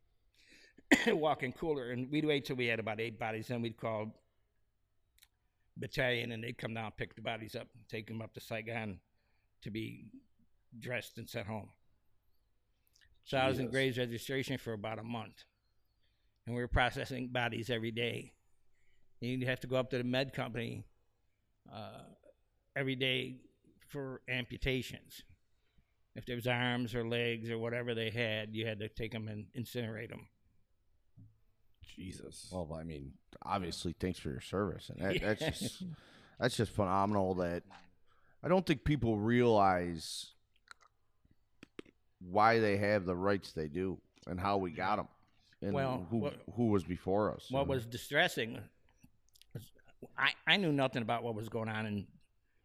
Walk-in 1.08 1.52
cooler, 1.52 1.90
and 1.90 2.10
we'd 2.10 2.24
wait 2.24 2.46
till 2.46 2.56
we 2.56 2.66
had 2.66 2.80
about 2.80 3.00
eight 3.00 3.18
bodies. 3.18 3.48
Then 3.48 3.60
we'd 3.60 3.76
call 3.76 4.14
battalion, 5.76 6.32
and 6.32 6.42
they'd 6.42 6.56
come 6.56 6.74
down, 6.74 6.92
pick 6.96 7.14
the 7.14 7.20
bodies 7.20 7.54
up, 7.54 7.68
take 7.88 8.06
them 8.06 8.22
up 8.22 8.32
to 8.34 8.40
Saigon 8.40 9.00
to 9.62 9.70
be 9.70 10.10
dressed 10.78 11.18
and 11.18 11.28
sent 11.28 11.46
home. 11.46 11.68
So 13.24 13.36
I 13.36 13.48
was 13.48 13.58
in 13.58 13.68
Graves 13.68 13.98
registration 13.98 14.56
for 14.56 14.72
about 14.72 14.98
a 14.98 15.02
month, 15.02 15.44
and 16.46 16.56
we 16.56 16.62
were 16.62 16.68
processing 16.68 17.28
bodies 17.28 17.68
every 17.68 17.90
day. 17.90 18.32
And 19.20 19.30
you'd 19.30 19.48
have 19.48 19.60
to 19.60 19.66
go 19.66 19.76
up 19.76 19.90
to 19.90 19.98
the 19.98 20.04
med 20.04 20.32
company 20.32 20.86
uh, 21.70 22.04
every 22.74 22.96
day 22.96 23.36
for 23.88 24.22
amputations. 24.28 25.22
If 26.14 26.24
there 26.26 26.36
was 26.36 26.46
arms 26.46 26.94
or 26.94 27.06
legs 27.06 27.50
or 27.50 27.58
whatever 27.58 27.94
they 27.94 28.10
had, 28.10 28.54
you 28.54 28.66
had 28.66 28.80
to 28.80 28.88
take 28.88 29.12
them 29.12 29.28
and 29.28 29.46
incinerate 29.56 30.08
them. 30.08 30.26
Jesus. 31.98 32.48
Well, 32.50 32.76
I 32.78 32.84
mean, 32.84 33.12
obviously, 33.42 33.94
thanks 33.98 34.18
for 34.18 34.30
your 34.30 34.40
service, 34.40 34.90
and 34.90 35.04
that, 35.04 35.20
that's 35.38 35.60
just 35.60 35.82
that's 36.38 36.56
just 36.56 36.72
phenomenal. 36.72 37.34
That 37.34 37.62
I 38.42 38.48
don't 38.48 38.64
think 38.64 38.84
people 38.84 39.18
realize 39.18 40.32
why 42.20 42.58
they 42.58 42.76
have 42.76 43.04
the 43.04 43.14
rights 43.16 43.52
they 43.52 43.68
do 43.68 43.98
and 44.26 44.38
how 44.40 44.56
we 44.58 44.70
got 44.70 44.96
them, 44.96 45.08
and 45.62 45.72
Well, 45.72 46.06
who 46.10 46.18
what- 46.18 46.42
who 46.54 46.66
was 46.68 46.84
before 46.84 47.32
us. 47.34 47.50
What 47.50 47.60
and- 47.62 47.68
was 47.70 47.86
distressing 47.86 48.58
was 49.54 49.70
I, 50.16 50.32
I 50.46 50.56
knew 50.56 50.72
nothing 50.72 51.02
about 51.02 51.22
what 51.24 51.34
was 51.34 51.48
going 51.48 51.68
on 51.68 51.86
in, 51.86 52.06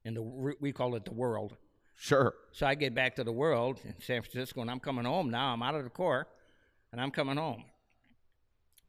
in 0.05 0.13
the, 0.13 0.21
we 0.59 0.71
call 0.71 0.95
it 0.95 1.05
the 1.05 1.13
world. 1.13 1.55
sure? 1.95 2.35
So 2.51 2.67
I 2.67 2.75
get 2.75 2.93
back 2.93 3.15
to 3.15 3.23
the 3.23 3.31
world 3.31 3.79
in 3.83 3.95
San 4.01 4.21
Francisco, 4.21 4.61
and 4.61 4.69
I'm 4.69 4.79
coming 4.79 5.05
home 5.05 5.29
now. 5.31 5.53
I'm 5.53 5.63
out 5.63 5.73
of 5.75 5.83
the 5.83 5.89
Corps, 5.89 6.27
and 6.91 6.99
I'm 7.01 7.09
coming 7.11 7.37
home. 7.37 7.63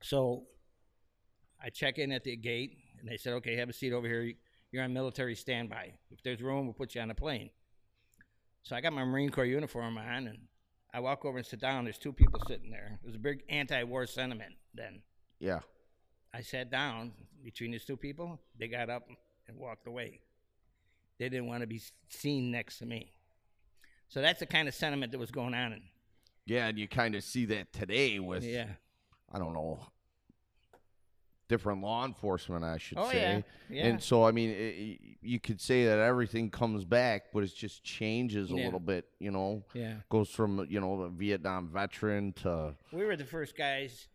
So 0.03 0.46
I 1.62 1.70
check 1.70 1.98
in 1.98 2.12
at 2.12 2.24
the 2.24 2.37
gate, 2.37 2.77
and 3.00 3.09
they 3.09 3.16
said, 3.16 3.33
"Okay, 3.35 3.57
have 3.57 3.68
a 3.70 3.72
seat 3.72 3.92
over 3.92 4.07
here. 4.07 4.33
You're 4.72 4.83
on 4.83 4.92
military 4.92 5.35
standby. 5.35 5.94
If 6.11 6.22
there's 6.22 6.42
room, 6.42 6.66
we'll 6.66 6.74
put 6.74 6.94
you 6.94 7.00
on 7.00 7.11
a 7.11 7.14
plane." 7.14 7.50
So 8.62 8.74
I 8.77 8.81
got 8.81 8.92
my 8.92 9.05
Marine 9.05 9.31
Corps 9.31 9.44
uniform 9.46 9.96
on, 9.96 10.27
and 10.27 10.38
I 10.94 11.00
walk 11.00 11.24
over 11.24 11.38
and 11.38 11.46
sit 11.46 11.61
down. 11.61 11.83
There's 11.83 11.98
two 11.98 12.12
people 12.12 12.40
sitting 12.46 12.70
there. 12.70 13.00
There's 13.02 13.16
a 13.16 13.18
big 13.18 13.42
anti-war 13.48 14.07
sentiment 14.07 14.54
then. 14.74 15.02
Yeah. 15.40 15.59
I 16.33 16.40
sat 16.40 16.70
down 16.70 17.12
between 17.42 17.72
these 17.72 17.85
two 17.85 17.96
people. 17.96 18.38
They 18.59 18.68
got 18.68 18.88
up 18.88 19.09
and 19.48 19.59
walked 19.59 19.88
away. 19.88 20.20
They 21.18 21.28
didn't 21.28 21.48
want 21.48 21.62
to 21.62 21.66
be 21.66 21.83
seen 22.09 22.52
next 22.52 22.78
to 22.78 22.87
me. 22.87 23.11
So 24.09 24.20
that's 24.20 24.38
the 24.38 24.46
kind 24.46 24.68
of 24.68 24.74
sentiment 24.74 25.11
that 25.11 25.18
was 25.18 25.33
going 25.33 25.52
on. 25.52 25.72
In, 25.72 25.83
Yeah, 26.46 26.68
and 26.68 26.78
you 26.78 26.87
kind 26.87 27.16
of 27.16 27.24
see 27.24 27.46
that 27.46 27.72
today 27.72 28.20
with 28.20 28.44
yeah. 28.44 28.66
I 29.33 29.40
don't 29.40 29.52
know 29.52 29.80
different 31.48 31.83
law 31.83 32.04
enforcement, 32.07 32.64
I 32.64 32.78
should 32.78 32.98
Oh, 32.98 33.11
say. 33.11 33.44
yeah. 33.68 33.76
Yeah. 33.76 33.87
And 33.88 34.02
so, 34.02 34.24
I 34.24 34.30
mean, 34.33 34.50
it, 34.50 35.00
you 35.20 35.38
could 35.40 35.61
say 35.61 35.85
that 35.87 35.98
everything 35.98 36.50
comes 36.50 36.85
back, 36.85 37.24
but 37.33 37.42
it 37.44 37.54
just 37.54 37.85
changes 37.85 38.50
a 38.50 38.54
Yeah. 38.54 38.64
little 38.64 38.80
bit. 38.80 39.07
You 39.18 39.30
know, 39.30 39.64
Yeah. 39.74 40.00
goes 40.09 40.30
from 40.30 40.66
you 40.70 40.80
know 40.80 41.02
a 41.02 41.11
Vietnam 41.11 41.68
veteran 41.68 42.33
to 42.35 42.74
We 42.92 43.04
were 43.04 43.16
the 43.16 43.24
first 43.26 43.57
guys 43.57 44.09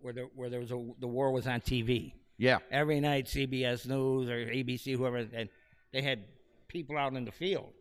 where 0.00 0.12
there, 0.12 0.26
where 0.34 0.50
there 0.50 0.60
was 0.60 0.72
a, 0.72 0.92
the 0.98 1.06
war 1.08 1.30
was 1.32 1.46
on 1.46 1.60
TV. 1.60 2.12
yeah, 2.38 2.58
Every 2.70 3.00
night, 3.00 3.26
CBS 3.26 3.86
News 3.86 4.28
or 4.28 4.36
ABC, 4.36 4.94
whoever, 4.96 5.18
and 5.18 5.48
they 5.92 6.02
had 6.02 6.24
people 6.68 6.98
out 6.98 7.14
in 7.14 7.24
the 7.24 7.32
field 7.32 7.72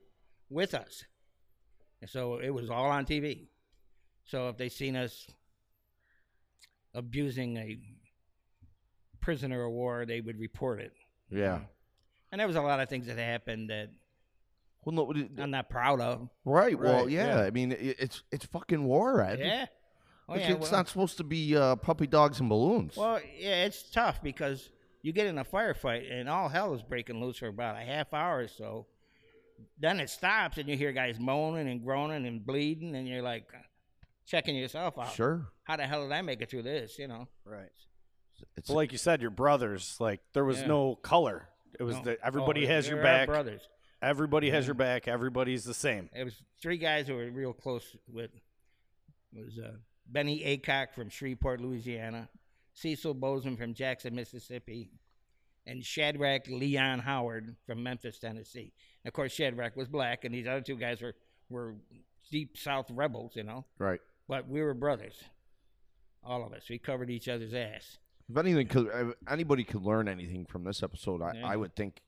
with 0.50 0.74
us. 0.74 1.04
And 2.02 2.10
so 2.10 2.38
it 2.40 2.52
was 2.52 2.70
all 2.70 2.86
on 2.90 3.06
TV. 3.06 3.48
So 4.26 4.48
if 4.50 4.58
they 4.58 4.70
seen 4.70 4.96
us 4.96 5.28
abusing 6.94 7.58
a 7.58 7.78
prisoner 9.26 9.66
of 9.66 9.72
war, 9.72 10.06
they 10.06 10.22
would 10.22 10.40
report 10.40 10.80
it. 10.80 10.94
Yeah. 11.32 11.60
And 12.32 12.40
there 12.40 12.48
was 12.48 12.56
a 12.56 12.62
lot 12.62 12.80
of 12.80 12.88
things 12.90 13.08
that 13.08 13.18
happened 13.18 13.70
that 13.72 13.90
Well, 14.84 14.94
no, 14.96 15.12
it- 15.12 15.32
I'm 15.40 15.50
not 15.52 15.68
proud 15.70 16.00
of. 16.00 16.30
right. 16.46 16.78
Well, 16.78 17.04
Right, 17.06 17.10
yeah. 17.10 17.40
yeah. 17.40 17.44
I 17.44 17.50
mean, 17.50 17.72
it, 17.72 17.96
it's 18.00 18.22
it's 18.32 18.46
fucking 18.46 18.84
war, 18.84 19.22
Ed. 19.22 19.40
Yeah. 19.40 19.66
Oh, 20.30 20.34
It's, 20.36 20.44
yeah, 20.48 20.52
it's 20.56 20.62
well- 20.62 20.72
not 20.80 20.88
supposed 20.88 21.18
to 21.18 21.24
be 21.24 21.56
uh, 21.58 21.76
puppy 21.78 22.08
dogs 22.08 22.40
and 22.40 22.50
balloons. 22.50 22.96
Well, 22.98 23.20
yeah, 23.38 23.66
it's 23.66 23.90
tough 23.90 24.22
because 24.22 24.70
you 25.02 25.12
get 25.12 25.26
in 25.28 25.38
a 25.40 25.46
firefight 25.46 26.12
and 26.12 26.30
all 26.30 26.50
hell 26.50 26.74
is 26.76 26.82
breaking 26.84 27.20
loose 27.20 27.38
for 27.38 27.48
about 27.48 27.76
a 27.78 27.86
half 27.86 28.14
hour 28.14 28.40
or 28.40 28.48
so. 28.48 28.86
Then 29.80 30.00
it 30.00 30.10
stops 30.10 30.58
and 30.60 30.68
you 30.70 30.78
hear 30.78 30.92
guys 30.92 31.20
moaning 31.20 31.68
and 31.70 31.84
groaning 31.84 32.26
and 32.28 32.46
bleeding, 32.46 32.96
and 32.96 33.08
you're 33.08 33.22
like 33.24 33.46
checking 34.28 34.56
yourself 34.56 34.98
out. 35.00 35.12
sure. 35.14 35.48
How 35.64 35.78
the 35.78 35.88
hell 35.88 36.04
did 36.04 36.12
I 36.12 36.22
make 36.22 36.42
it 36.42 36.50
through 36.52 36.64
this? 36.64 37.00
You 37.00 37.08
know. 37.08 37.28
Right. 37.46 37.72
It's 38.56 38.70
Well, 38.70 38.78
like 38.78 38.92
you 38.92 38.98
said, 38.98 39.22
your 39.22 39.32
brothers, 39.32 40.00
like 40.00 40.22
there 40.34 40.46
was 40.46 40.62
Yeah. 40.62 40.68
no 40.68 40.96
color. 40.96 41.48
It 41.80 41.84
was 41.84 41.98
No. 41.98 42.04
that 42.04 42.20
everybody 42.24 42.66
Oh, 42.66 42.70
has 42.70 42.88
your 42.88 43.02
back. 43.02 43.28
brothers. 43.28 43.68
Everybody 44.02 44.50
has 44.50 44.66
your 44.68 44.76
back. 44.76 45.08
Everybody's 45.08 45.64
the 45.64 45.74
same. 45.74 46.10
It 46.14 46.24
was 46.24 46.42
three 46.62 46.78
guys 46.78 47.08
who 47.08 47.16
were 47.16 47.30
real 47.32 47.54
close 47.54 47.96
with. 48.08 48.32
It 49.34 49.44
was 49.44 49.58
uh, 49.60 49.78
Benny 50.08 50.42
Acock 50.44 50.94
from 50.94 51.10
Shreveport, 51.10 51.60
Louisiana, 51.62 52.30
Cecil 52.74 53.14
Bozeman 53.16 53.58
from 53.58 53.74
Jackson, 53.74 54.14
Mississippi, 54.16 54.92
and 55.66 55.84
Shadrach 55.84 56.48
Leon 56.48 57.00
Howard 57.00 57.56
from 57.66 57.82
Memphis, 57.82 58.20
Tennessee. 58.20 58.74
And 59.04 59.10
of 59.10 59.14
course, 59.14 59.34
Shadrach 59.34 59.76
was 59.76 59.88
black, 59.88 60.24
and 60.24 60.34
these 60.34 60.48
other 60.48 60.62
two 60.62 60.78
guys 60.78 61.02
were 61.02 61.16
were 61.50 61.76
deep 62.32 62.58
South 62.58 62.90
rebels, 62.92 63.36
you 63.36 63.44
know. 63.44 63.66
right. 63.78 64.02
But 64.28 64.48
we 64.48 64.62
were 64.62 64.74
brothers, 64.74 65.24
all 66.24 66.44
of 66.46 66.54
us. 66.54 66.68
We 66.70 66.80
covered 66.80 67.10
each 67.12 67.28
other's 67.28 67.54
ass. 67.54 67.98
If 68.30 68.38
anything, 68.38 68.68
could 68.68 68.88
if 68.88 69.14
anybody 69.30 69.64
could 69.64 69.84
learn 69.84 70.08
anything 70.08 70.46
from 70.46 70.64
this 70.64 70.82
episode, 70.82 71.22
I, 71.22 71.34
Yeah. 71.36 71.48
I 71.48 71.56
would 71.56 71.76
think 71.76 72.02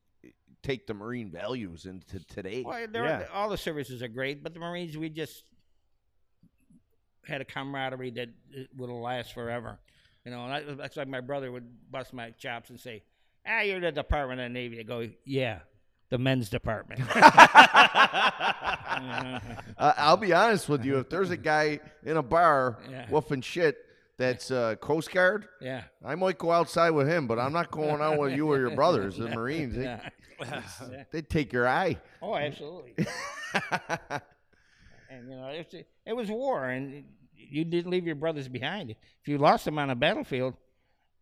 take 0.64 0.88
the 0.88 0.94
marine 0.94 1.30
values 1.32 1.86
into 1.86 2.20
today. 2.26 2.64
Well, 2.66 2.88
there 2.92 3.06
Yeah. 3.06 3.22
are, 3.22 3.30
all 3.32 3.50
the 3.50 3.58
services 3.58 4.02
are 4.02 4.08
great, 4.08 4.44
but 4.44 4.54
the 4.54 4.60
Marines, 4.60 4.98
we 4.98 5.10
just 5.10 5.44
had 7.26 7.42
a 7.42 7.46
camaraderie 7.46 8.10
that 8.12 8.30
it 8.52 8.70
will 8.76 9.00
last 9.02 9.34
forever. 9.34 9.78
You 10.26 10.32
know, 10.32 10.46
and 10.46 10.68
that, 10.70 10.78
that's 10.78 10.98
like 10.98 11.08
my 11.08 11.22
brother 11.22 11.52
would 11.52 11.92
bust 11.92 12.12
my 12.14 12.32
chops 12.32 12.70
and 12.70 12.80
say, 12.80 13.04
"Ah, 13.48 13.62
you're 13.62 13.80
the 13.80 13.92
Department 13.92 14.42
of 14.42 14.46
the 14.46 14.50
Navy." 14.54 14.80
I 14.80 14.84
go, 14.84 15.08
"Yeah, 15.24 15.60
the 16.10 16.18
men's 16.18 16.50
department." 16.50 17.00
Uh, 19.78 19.94
I'll 19.98 20.18
be 20.18 20.34
honest 20.34 20.68
with 20.68 20.84
you. 20.84 20.98
If 21.00 21.10
there's 21.10 21.30
a 21.30 21.38
guy 21.38 21.80
in 22.04 22.18
a 22.18 22.24
bar 22.24 22.80
Yeah. 22.90 23.06
woofing 23.08 23.44
shit 23.44 23.78
that's 24.18 24.52
uh, 24.52 24.76
Coast 24.76 25.12
Guard, 25.12 25.48
yeah, 25.62 25.84
I 26.04 26.16
might 26.16 26.38
go 26.38 26.52
outside 26.52 26.92
with 26.92 27.08
him, 27.08 27.28
but 27.28 27.40
I'm 27.40 27.54
not 27.54 27.72
going 27.72 28.02
out 28.02 28.20
with 28.20 28.34
you 28.34 28.50
or 28.52 28.60
your 28.60 28.76
brothers, 28.76 29.18
the 29.18 29.30
Marines. 29.36 29.76
They, 29.76 29.84
yeah. 29.84 30.10
they 31.12 31.22
take 31.22 31.54
your 31.54 31.68
eye. 31.68 31.98
Oh, 32.22 32.36
absolutely. 32.36 32.94
and 33.54 35.30
you 35.30 35.36
know, 35.36 35.48
it's, 35.48 35.74
it 36.06 36.16
was 36.16 36.30
war, 36.30 36.66
and 36.66 37.04
you 37.36 37.64
didn't 37.64 37.92
leave 37.92 38.06
your 38.06 38.16
brothers 38.16 38.48
behind. 38.48 38.92
If 38.92 39.28
you 39.28 39.38
lost 39.38 39.66
them 39.66 39.80
on 39.80 39.90
a 39.90 39.96
battlefield, 39.96 40.56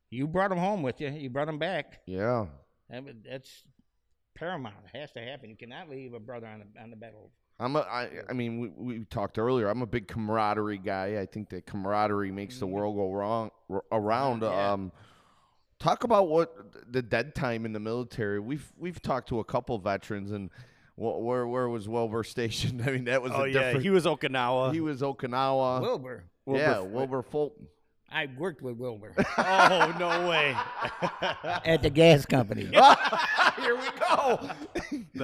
you 0.09 0.27
brought 0.27 0.49
them 0.49 0.59
home 0.59 0.81
with 0.81 1.01
you. 1.01 1.09
You 1.09 1.29
brought 1.29 1.47
them 1.47 1.59
back. 1.59 2.01
yeah. 2.05 2.45
That, 2.89 3.03
that's 3.27 3.63
paramount. 4.35 4.75
It 4.93 4.99
has 4.99 5.11
to 5.13 5.19
happen. 5.19 5.49
You 5.49 5.55
cannot 5.55 5.89
leave 5.89 6.13
a 6.13 6.19
brother 6.19 6.45
on 6.45 6.59
the 6.59 6.81
on 6.81 6.91
the 6.91 6.95
battle. 6.95 7.31
I'm 7.59 7.75
a, 7.75 7.79
I, 7.79 8.09
I 8.29 8.33
mean, 8.33 8.59
we, 8.59 8.67
we 8.97 9.05
talked 9.05 9.37
earlier. 9.39 9.69
I'm 9.69 9.81
a 9.81 9.85
big 9.85 10.07
camaraderie 10.07 10.77
guy. 10.77 11.19
I 11.21 11.25
think 11.25 11.49
that 11.49 11.65
camaraderie 11.65 12.31
makes 12.31 12.59
the 12.59 12.67
world 12.67 12.95
go 12.97 13.11
wrong 13.13 13.51
r- 13.69 13.83
around. 13.91 14.41
Mm-hmm. 14.41 14.53
Yeah. 14.53 14.71
Um, 14.73 14.91
talk 15.79 16.03
about 16.03 16.27
what 16.27 16.53
the 16.91 17.01
dead 17.01 17.33
time 17.33 17.65
in 17.65 17.71
the 17.73 17.79
military. 17.79 18.39
We've 18.39 18.69
we've 18.77 19.01
talked 19.01 19.29
to 19.29 19.39
a 19.39 19.43
couple 19.45 19.77
veterans, 19.77 20.31
and 20.31 20.49
wh- 20.95 21.21
where 21.21 21.47
where 21.47 21.69
was 21.69 21.87
Wilbur 21.87 22.23
stationed? 22.35 22.81
I 22.85 22.91
mean, 22.91 23.05
that 23.05 23.21
was 23.21 23.31
Oh 23.33 23.43
a 23.43 23.47
yeah, 23.47 23.53
different. 23.53 23.83
he 23.83 23.89
was 23.89 24.03
Okinawa. 24.05 24.73
he 24.73 24.81
was 24.81 25.01
Okinawa. 25.01 25.79
Wilbur. 25.81 26.23
yeah, 26.47 26.79
Wilbur- 26.79 26.89
Wilbur 26.93 27.21
Fulton. 27.23 27.67
I 28.11 28.27
worked 28.37 28.61
with 28.61 28.77
Wilbur 28.77 29.13
oh 29.37 29.95
no 29.99 30.29
way. 30.29 30.55
at 31.65 31.81
the 31.81 31.89
gas 31.89 32.25
company. 32.25 32.65
Here 33.57 33.75
we 33.75 33.87
go. 33.99 34.49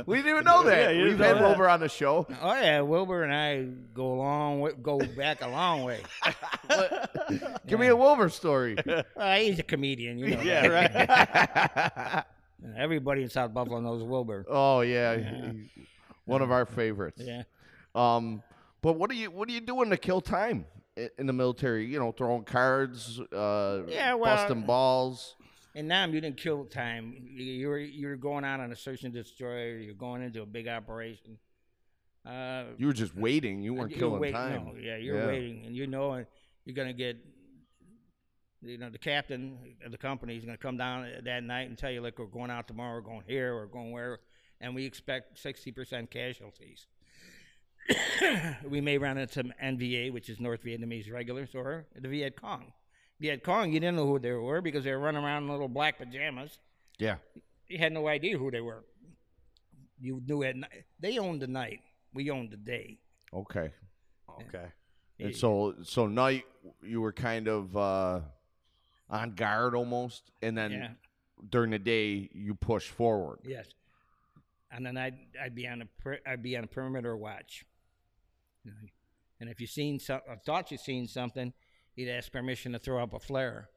we 0.06 0.18
didn't 0.18 0.32
even 0.32 0.44
know 0.44 0.64
that. 0.64 0.78
Yeah, 0.78 0.90
you 0.92 1.04
We've 1.06 1.12
didn't 1.18 1.26
had 1.28 1.38
that. 1.38 1.42
Wilbur 1.44 1.70
on 1.70 1.80
the 1.80 1.88
show. 1.90 2.28
Oh 2.42 2.54
yeah, 2.54 2.82
Wilbur 2.82 3.24
and 3.24 3.34
I 3.34 3.64
go 3.94 4.14
a 4.14 4.16
long 4.16 4.60
way, 4.62 4.72
go 4.82 5.00
back 5.00 5.42
a 5.42 5.48
long 5.48 5.84
way. 5.84 6.02
Give 7.68 7.80
me 7.80 7.88
a 7.88 7.96
Wilbur 7.96 8.30
story. 8.30 8.76
Well, 8.86 9.38
he's 9.40 9.60
a 9.60 9.64
comedian, 9.64 10.18
you 10.18 10.36
know. 10.36 10.42
yeah, 10.42 10.68
that. 10.68 12.26
right. 12.64 12.76
Everybody 12.78 13.24
in 13.24 13.30
South 13.30 13.54
Buffalo 13.54 13.80
knows 13.80 14.04
Wilbur. 14.04 14.46
oh 14.50 14.82
yeah, 14.82 15.52
one 16.26 16.42
of 16.42 16.52
our 16.52 16.66
favorites. 16.66 17.22
Yeah. 17.24 17.44
Um, 17.96 18.42
but 18.82 18.94
what 18.94 19.10
are 19.12 19.16
you 19.16 19.30
what 19.32 19.48
are 19.50 19.52
you 19.52 19.62
doing 19.62 19.90
to 19.92 19.98
kill 19.98 20.22
time 20.22 20.66
i- 20.71 20.71
in 20.96 21.26
the 21.28 21.34
military? 21.34 21.86
You 21.86 22.00
know, 22.00 22.12
throwing 22.12 22.44
cards, 22.44 23.20
uh, 23.20 23.84
Yeah, 23.88 24.14
well- 24.16 24.36
busting 24.36 24.64
balls. 24.66 25.36
In 25.74 25.88
Nam, 25.88 26.14
you 26.14 26.20
didn't 26.20 26.36
kill 26.38 26.66
time. 26.66 27.14
You 27.32 27.46
you 27.46 27.68
were 27.70 27.80
you 27.80 28.08
were 28.08 28.18
going 28.18 28.44
out 28.44 28.60
on 28.60 28.72
a 28.72 28.76
search 28.76 29.04
and 29.06 29.14
destroy. 29.14 29.78
You're 29.78 29.94
going 29.94 30.22
into 30.22 30.42
a 30.42 30.46
big 30.46 30.68
operation. 30.68 31.38
Uh, 32.26 32.66
You 32.78 32.88
were 32.88 32.94
just 32.94 33.16
waiting. 33.16 33.62
You 33.62 33.74
weren't 33.74 33.92
you're 33.92 34.00
killing 34.00 34.20
wait- 34.22 34.34
time. 34.34 34.66
No, 34.66 34.76
yeah, 34.76 34.98
you're 34.98 35.18
Yeah. 35.18 35.28
waiting, 35.28 35.66
and 35.66 35.76
you 35.76 35.88
know 35.88 36.26
you're 36.66 36.76
gonna 36.76 36.94
get. 36.94 37.18
You 38.64 38.78
know, 38.78 38.90
the 38.92 39.00
captain 39.00 39.58
of 39.84 39.92
the 39.92 39.98
company 39.98 40.38
is 40.38 40.46
going 40.46 40.56
to 40.56 40.62
come 40.62 40.78
down 40.78 41.12
that 41.24 41.44
night 41.44 41.68
and 41.68 41.76
tell 41.76 41.90
you, 41.90 42.00
look, 42.00 42.20
we're 42.20 42.28
going 42.28 42.52
out 42.52 42.68
tomorrow, 42.68 42.94
we're 42.94 43.02
going 43.02 43.24
here, 43.26 43.56
we're 43.56 43.66
going 43.66 43.92
where, 43.92 44.20
and 44.60 44.76
we 44.76 44.86
expect 44.86 45.40
60% 45.40 46.12
casualties. 46.12 46.86
we 48.70 48.82
may 48.82 48.98
run 48.98 49.18
into 49.18 49.34
some 49.34 49.54
NVA, 49.64 50.12
which 50.12 50.30
is 50.30 50.40
North 50.40 50.64
Vietnamese 50.64 51.12
regulars, 51.12 51.50
or 51.56 51.86
the 52.00 52.08
Viet 52.08 52.40
Cong. 52.40 52.72
Viet 53.20 53.44
Cong, 53.44 53.72
you 53.72 53.80
didn't 53.80 53.96
know 53.98 54.08
who 54.08 54.20
they 54.20 54.32
were 54.32 54.62
because 54.62 54.84
they 54.84 54.92
were 54.92 55.00
running 55.00 55.24
around 55.24 55.44
in 55.44 55.50
little 55.50 55.68
black 55.68 55.98
pajamas. 55.98 56.58
Yeah. 56.98 57.18
You 57.68 57.78
had 57.78 57.94
no 57.94 58.08
idea 58.08 58.38
who 58.38 58.52
they 58.52 58.62
were. 58.62 58.84
You 60.00 60.22
knew 60.26 60.44
at 60.44 60.56
night. 60.56 60.86
They 61.00 61.18
owned 61.20 61.42
the 61.42 61.48
night. 61.48 61.82
We 62.14 62.30
owned 62.32 62.52
the 62.52 62.58
day. 62.58 62.98
Okay. 63.34 63.72
Okay. 64.42 64.66
And 65.20 65.36
so 65.36 65.76
so 65.84 66.08
night 66.08 66.46
you 66.82 67.00
were 67.02 67.14
kind 67.14 67.48
of 67.48 67.78
uh, 67.78 68.22
on 69.10 69.36
guard 69.36 69.76
almost, 69.76 70.32
and 70.42 70.58
then 70.58 70.72
Yeah. 70.72 70.90
during 71.50 71.70
the 71.72 71.80
day 71.80 72.30
you 72.34 72.56
push 72.56 72.88
forward. 72.90 73.40
Yes. 73.46 73.68
And 74.72 74.84
then 74.86 74.98
I'd 74.98 75.18
I'd 75.40 75.54
be 75.54 75.68
on 75.68 75.84
a 75.84 76.18
I'd 76.28 76.42
be 76.42 76.58
on 76.58 76.64
a 76.64 76.68
perimeter 76.68 77.16
watch. 77.16 77.64
You 78.64 78.72
know, 78.72 78.78
And 79.40 79.50
if 79.50 79.60
you 79.60 79.68
seen 79.68 80.00
some, 80.00 80.22
or 80.28 80.36
thought 80.46 80.72
you 80.72 80.78
seen 80.78 81.08
something, 81.08 81.52
you'd 81.96 82.10
ask 82.10 82.32
permission 82.32 82.72
to 82.74 82.80
throw 82.80 83.02
up 83.02 83.14
a 83.14 83.20
flare, 83.20 83.70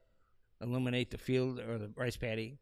illuminate 0.61 1.11
the 1.11 1.17
field 1.17 1.59
or 1.59 1.77
the 1.77 1.91
rice 1.95 2.17
paddy. 2.17 2.59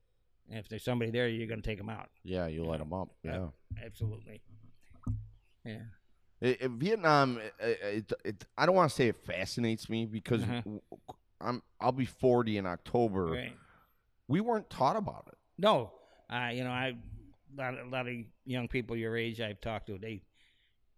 And 0.49 0.59
if 0.59 0.67
there's 0.69 0.83
somebody 0.83 1.12
there, 1.12 1.27
you're 1.27 1.47
going 1.47 1.62
to 1.62 1.67
take 1.69 1.77
them 1.77 1.89
out. 1.89 2.09
Yeah, 2.23 2.47
you 2.47 2.63
light 2.65 2.79
them 2.79 2.93
up. 2.93 3.09
Yeah. 3.23 3.47
Absolutely. 3.83 4.41
Yeah. 5.65 5.79
I- 6.41 6.57
I- 6.62 6.67
Vietnam, 6.67 7.39
i- 7.62 7.65
i- 7.65 7.67
it, 7.67 8.13
it, 8.25 8.45
I 8.57 8.65
don't 8.65 8.75
want 8.75 8.89
to 8.89 8.95
say 8.95 9.07
it 9.07 9.23
fascinates 9.25 9.89
me 9.89 10.05
because 10.05 10.43
Uh-huh. 10.43 10.62
I'm 11.41 11.62
I'll 11.79 11.91
be 11.91 12.05
40 12.05 12.57
in 12.57 12.65
October. 12.65 13.25
Right. 13.25 13.57
We 14.29 14.39
weren't 14.41 14.69
taught 14.69 14.95
about 14.95 15.25
it. 15.27 15.38
No, 15.57 15.91
uh, 16.29 16.51
you 16.53 16.63
know, 16.63 16.69
I 16.71 16.95
a 17.57 17.62
lot, 17.62 17.77
a 17.79 17.86
lot 17.89 18.08
of 18.08 18.15
young 18.45 18.67
people 18.67 18.95
your 18.95 19.15
age 19.17 19.39
I've 19.41 19.60
talked 19.62 19.87
to, 19.87 19.98
they 19.98 20.21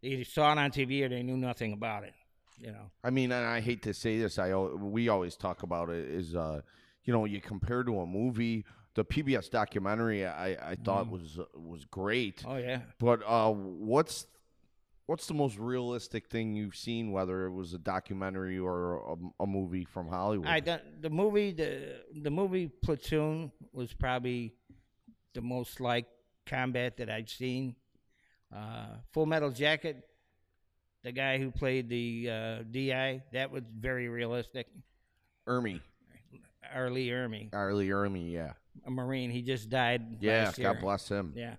they 0.10 0.24
saw 0.24 0.52
it 0.52 0.58
on 0.58 0.72
TV 0.72 1.04
or 1.04 1.10
they 1.10 1.24
knew 1.24 1.38
nothing 1.38 1.74
about 1.74 2.04
it. 2.04 2.14
You 2.58 2.72
know. 2.72 2.92
I 3.04 3.10
mean, 3.10 3.32
and 3.32 3.46
I 3.46 3.60
hate 3.60 3.82
to 3.84 3.94
say 3.94 4.18
this, 4.18 4.40
I 4.40 4.56
we 4.56 5.10
always 5.10 5.36
talk 5.36 5.64
about 5.64 5.90
it 5.90 6.06
is, 6.10 6.36
uh, 6.36 6.62
you 7.04 7.12
know, 7.12 7.26
you 7.26 7.42
compare 7.42 7.84
to 7.84 8.00
a 8.00 8.06
movie. 8.06 8.66
The 8.94 9.04
PBS 9.04 9.50
documentary 9.52 10.26
I, 10.26 10.72
I 10.72 10.76
thought 10.76 11.10
was 11.10 11.38
uh, 11.38 11.44
was 11.54 11.84
great, 11.84 12.44
Oh 12.48 12.56
yeah. 12.56 12.80
but 12.98 13.22
uh, 13.28 13.52
what's 13.52 14.26
what's 15.06 15.28
the 15.28 15.34
most 15.34 15.58
realistic 15.58 16.30
thing 16.30 16.56
you've 16.56 16.78
seen, 16.78 17.12
whether 17.12 17.46
it 17.46 17.52
was 17.52 17.74
a 17.74 17.78
documentary 17.78 18.58
or 18.58 18.96
a, 19.12 19.44
a 19.44 19.46
movie 19.46 19.84
from 19.84 20.08
Hollywood? 20.08 20.48
I 20.48 20.62
the, 20.62 20.82
the 21.02 21.10
movie 21.10 21.52
the 21.52 22.04
the 22.22 22.32
movie 22.32 22.70
Platoon 22.70 23.52
was 23.74 23.92
probably 23.94 24.54
the 25.34 25.42
most 25.42 25.82
like 25.82 26.06
combat 26.46 26.96
that 26.96 27.10
I've 27.10 27.30
seen. 27.30 27.76
Uh, 28.56 28.86
Full 29.14 29.26
Metal 29.26 29.52
Jacket, 29.52 29.98
the 31.04 31.12
guy 31.12 31.38
who 31.38 31.52
played 31.52 31.90
the 31.90 32.30
uh, 32.30 32.64
DI, 32.70 33.22
that 33.34 33.52
was 33.52 33.64
very 33.78 34.08
realistic. 34.08 34.68
Ermey, 35.48 35.82
R. 36.74 36.90
Lee 36.90 37.10
Ermey, 37.10 37.50
R. 37.54 37.74
Lee 37.74 37.90
Ermey, 37.90 38.32
yeah, 38.32 38.54
a 38.86 38.90
Marine, 38.92 39.30
he 39.30 39.42
just 39.42 39.70
died. 39.70 40.18
yeah, 40.22 40.46
last 40.46 40.58
year. 40.58 40.74
God 40.74 40.82
bless 40.82 41.10
him. 41.10 41.34
Yeah. 41.36 41.56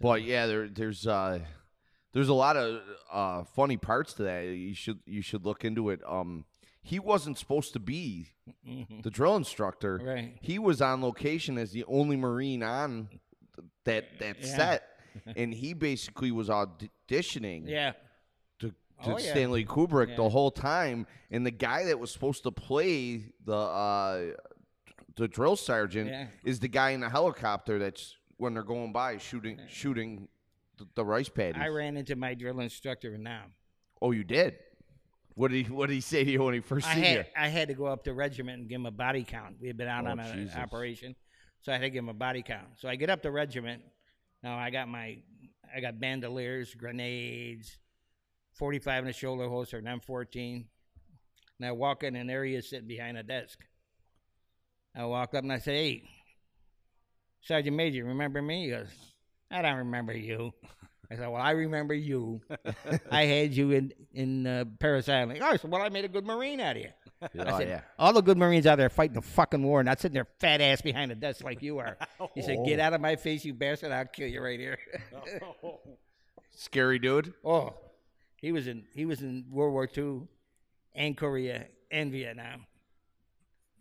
But 0.00 0.22
yeah, 0.24 0.46
there, 0.46 0.68
there's 0.68 1.06
uh, 1.06 1.38
There's 2.12 2.28
a 2.28 2.34
lot 2.34 2.56
of 2.56 2.80
uh, 3.12 3.44
funny 3.54 3.76
parts 3.76 4.14
to 4.14 4.24
that. 4.24 4.40
You 4.46 4.74
should 4.74 4.98
you 5.06 5.22
should 5.22 5.44
look 5.44 5.64
into 5.64 5.90
it. 5.90 6.00
Um, 6.06 6.44
he 6.82 6.98
wasn't 6.98 7.38
supposed 7.38 7.72
to 7.74 7.78
be 7.78 8.28
the 9.02 9.10
drill 9.10 9.36
instructor. 9.36 9.98
Mm-hmm. 9.98 10.08
Right. 10.08 10.38
He 10.40 10.58
was 10.58 10.82
on 10.82 11.00
location 11.02 11.56
as 11.58 11.70
the 11.72 11.84
only 11.86 12.16
Marine 12.16 12.62
on 12.62 13.08
th- 13.56 13.66
that 13.84 14.18
that 14.18 14.36
Yeah. 14.40 14.56
set, 14.56 14.82
and 15.36 15.52
he 15.54 15.74
basically 15.74 16.30
was 16.32 16.48
auditioning 16.48 17.68
Yeah. 17.68 17.92
to, 18.60 18.68
to 18.68 18.74
Oh, 19.04 19.18
yeah. 19.18 19.30
Stanley 19.30 19.64
Kubrick 19.64 20.08
Yeah. 20.10 20.16
the 20.16 20.28
whole 20.28 20.50
time. 20.50 21.06
And 21.30 21.44
the 21.46 21.50
guy 21.50 21.84
that 21.84 21.98
was 21.98 22.10
supposed 22.10 22.42
to 22.44 22.50
play 22.52 23.24
the 23.44 23.54
uh, 23.56 24.24
the 25.16 25.28
drill 25.28 25.56
sergeant 25.56 26.08
Yeah. 26.10 26.26
is 26.44 26.60
the 26.60 26.68
guy 26.68 26.90
in 26.90 27.00
the 27.00 27.10
helicopter 27.10 27.78
that's 27.78 28.16
when 28.38 28.54
they're 28.54 28.62
going 28.62 28.92
by 28.92 29.18
shooting 29.18 29.60
shooting 29.68 30.28
the, 30.78 30.86
the 30.94 31.04
rice 31.04 31.28
paddies. 31.28 31.60
I 31.62 31.68
ran 31.68 31.96
into 31.96 32.16
my 32.16 32.34
drill 32.34 32.60
instructor 32.60 33.14
in 33.14 33.22
Nam. 33.24 33.52
Oh, 34.00 34.10
you 34.12 34.24
did. 34.24 34.56
What 35.34 35.50
did 35.50 35.66
he 35.66 35.72
What 35.72 35.88
did 35.88 35.94
he 35.94 36.00
say 36.00 36.24
to 36.24 36.30
you 36.30 36.42
when 36.42 36.54
he 36.54 36.60
first 36.60 36.86
I 36.88 36.94
seen 36.94 37.04
you? 37.04 37.24
I 37.36 37.48
had 37.48 37.68
to 37.68 37.74
go 37.74 37.86
up 37.86 38.04
to 38.04 38.12
regiment 38.14 38.60
and 38.60 38.68
give 38.68 38.76
him 38.76 38.86
a 38.86 38.90
body 38.90 39.24
count. 39.24 39.56
We 39.60 39.66
had 39.68 39.76
been 39.76 39.88
out 39.88 40.06
Oh, 40.06 40.10
on 40.10 40.20
an 40.20 40.36
Jesus. 40.36 40.56
operation, 40.56 41.14
so 41.62 41.72
I 41.72 41.76
had 41.76 41.82
to 41.82 41.90
give 41.90 42.04
him 42.04 42.08
a 42.10 42.14
body 42.14 42.42
count. 42.42 42.66
So 42.78 42.88
I 42.88 42.96
get 42.96 43.08
up 43.10 43.22
to 43.22 43.30
regiment. 43.30 43.82
Now 44.42 44.58
I 44.58 44.70
got 44.70 44.88
my 44.88 45.18
I 45.74 45.80
got 45.80 46.00
bandoliers, 46.00 46.74
grenades, 46.74 47.78
forty 48.52 48.78
five 48.78 49.00
in 49.00 49.06
the 49.06 49.12
shoulder 49.12 49.48
holster, 49.48 49.78
and 49.78 49.88
M 49.88 50.00
fourteen. 50.00 50.66
And 51.58 51.68
I 51.68 51.72
walk 51.72 52.02
in, 52.02 52.16
and 52.16 52.28
there 52.28 52.44
he 52.44 52.54
is 52.54 52.68
sitting 52.68 52.88
behind 52.88 53.16
a 53.16 53.22
desk. 53.22 53.58
I 54.94 55.04
walk 55.04 55.34
up 55.34 55.44
and 55.44 55.52
I 55.52 55.58
say, 55.58 55.74
"Hey, 55.74 56.02
Sergeant 57.40 57.76
Major, 57.76 58.04
remember 58.04 58.42
me?" 58.42 58.64
He 58.64 58.70
goes, 58.70 58.88
"I 59.50 59.62
don't 59.62 59.78
remember 59.78 60.16
you." 60.16 60.52
I 61.10 61.16
said, 61.16 61.28
"Well, 61.28 61.42
I 61.42 61.52
remember 61.52 61.94
you. 61.94 62.40
I 63.10 63.24
had 63.24 63.54
you 63.54 63.70
in 63.70 63.92
in 64.12 64.46
uh, 64.46 64.64
Parris 64.80 65.08
Island." 65.08 65.40
Oh, 65.42 65.46
I 65.46 65.56
said, 65.56 65.70
"Well, 65.70 65.82
I 65.82 65.88
made 65.88 66.04
a 66.04 66.08
good 66.08 66.26
Marine 66.26 66.60
out 66.60 66.76
of 66.76 66.82
you." 66.82 66.90
I 67.38 67.52
oh 67.52 67.58
said, 67.58 67.68
yeah. 67.68 67.80
All 67.98 68.12
the 68.12 68.20
good 68.20 68.36
Marines 68.36 68.66
out 68.66 68.76
there 68.76 68.88
fighting 68.90 69.14
the 69.14 69.22
fucking 69.22 69.62
war, 69.62 69.82
not 69.82 70.00
sitting 70.00 70.14
there 70.14 70.26
fat 70.40 70.60
ass 70.60 70.80
behind 70.82 71.12
a 71.12 71.14
desk 71.14 71.44
like 71.44 71.62
you 71.62 71.78
are. 71.78 71.96
He 72.34 72.42
said, 72.42 72.58
"Get 72.64 72.80
out 72.80 72.92
of 72.94 73.00
my 73.00 73.16
face, 73.16 73.44
you 73.44 73.52
bastard! 73.54 73.92
I'll 73.92 74.04
kill 74.06 74.28
you 74.28 74.40
right 74.40 74.58
here." 74.58 74.78
Scary 76.50 76.98
dude. 76.98 77.32
oh, 77.44 77.74
he 78.36 78.52
was 78.52 78.66
in 78.66 78.84
he 78.94 79.04
was 79.04 79.22
in 79.22 79.46
World 79.50 79.72
War 79.72 79.88
II, 79.96 80.22
and 80.94 81.16
Korea 81.16 81.66
and 81.90 82.12
Vietnam. 82.12 82.66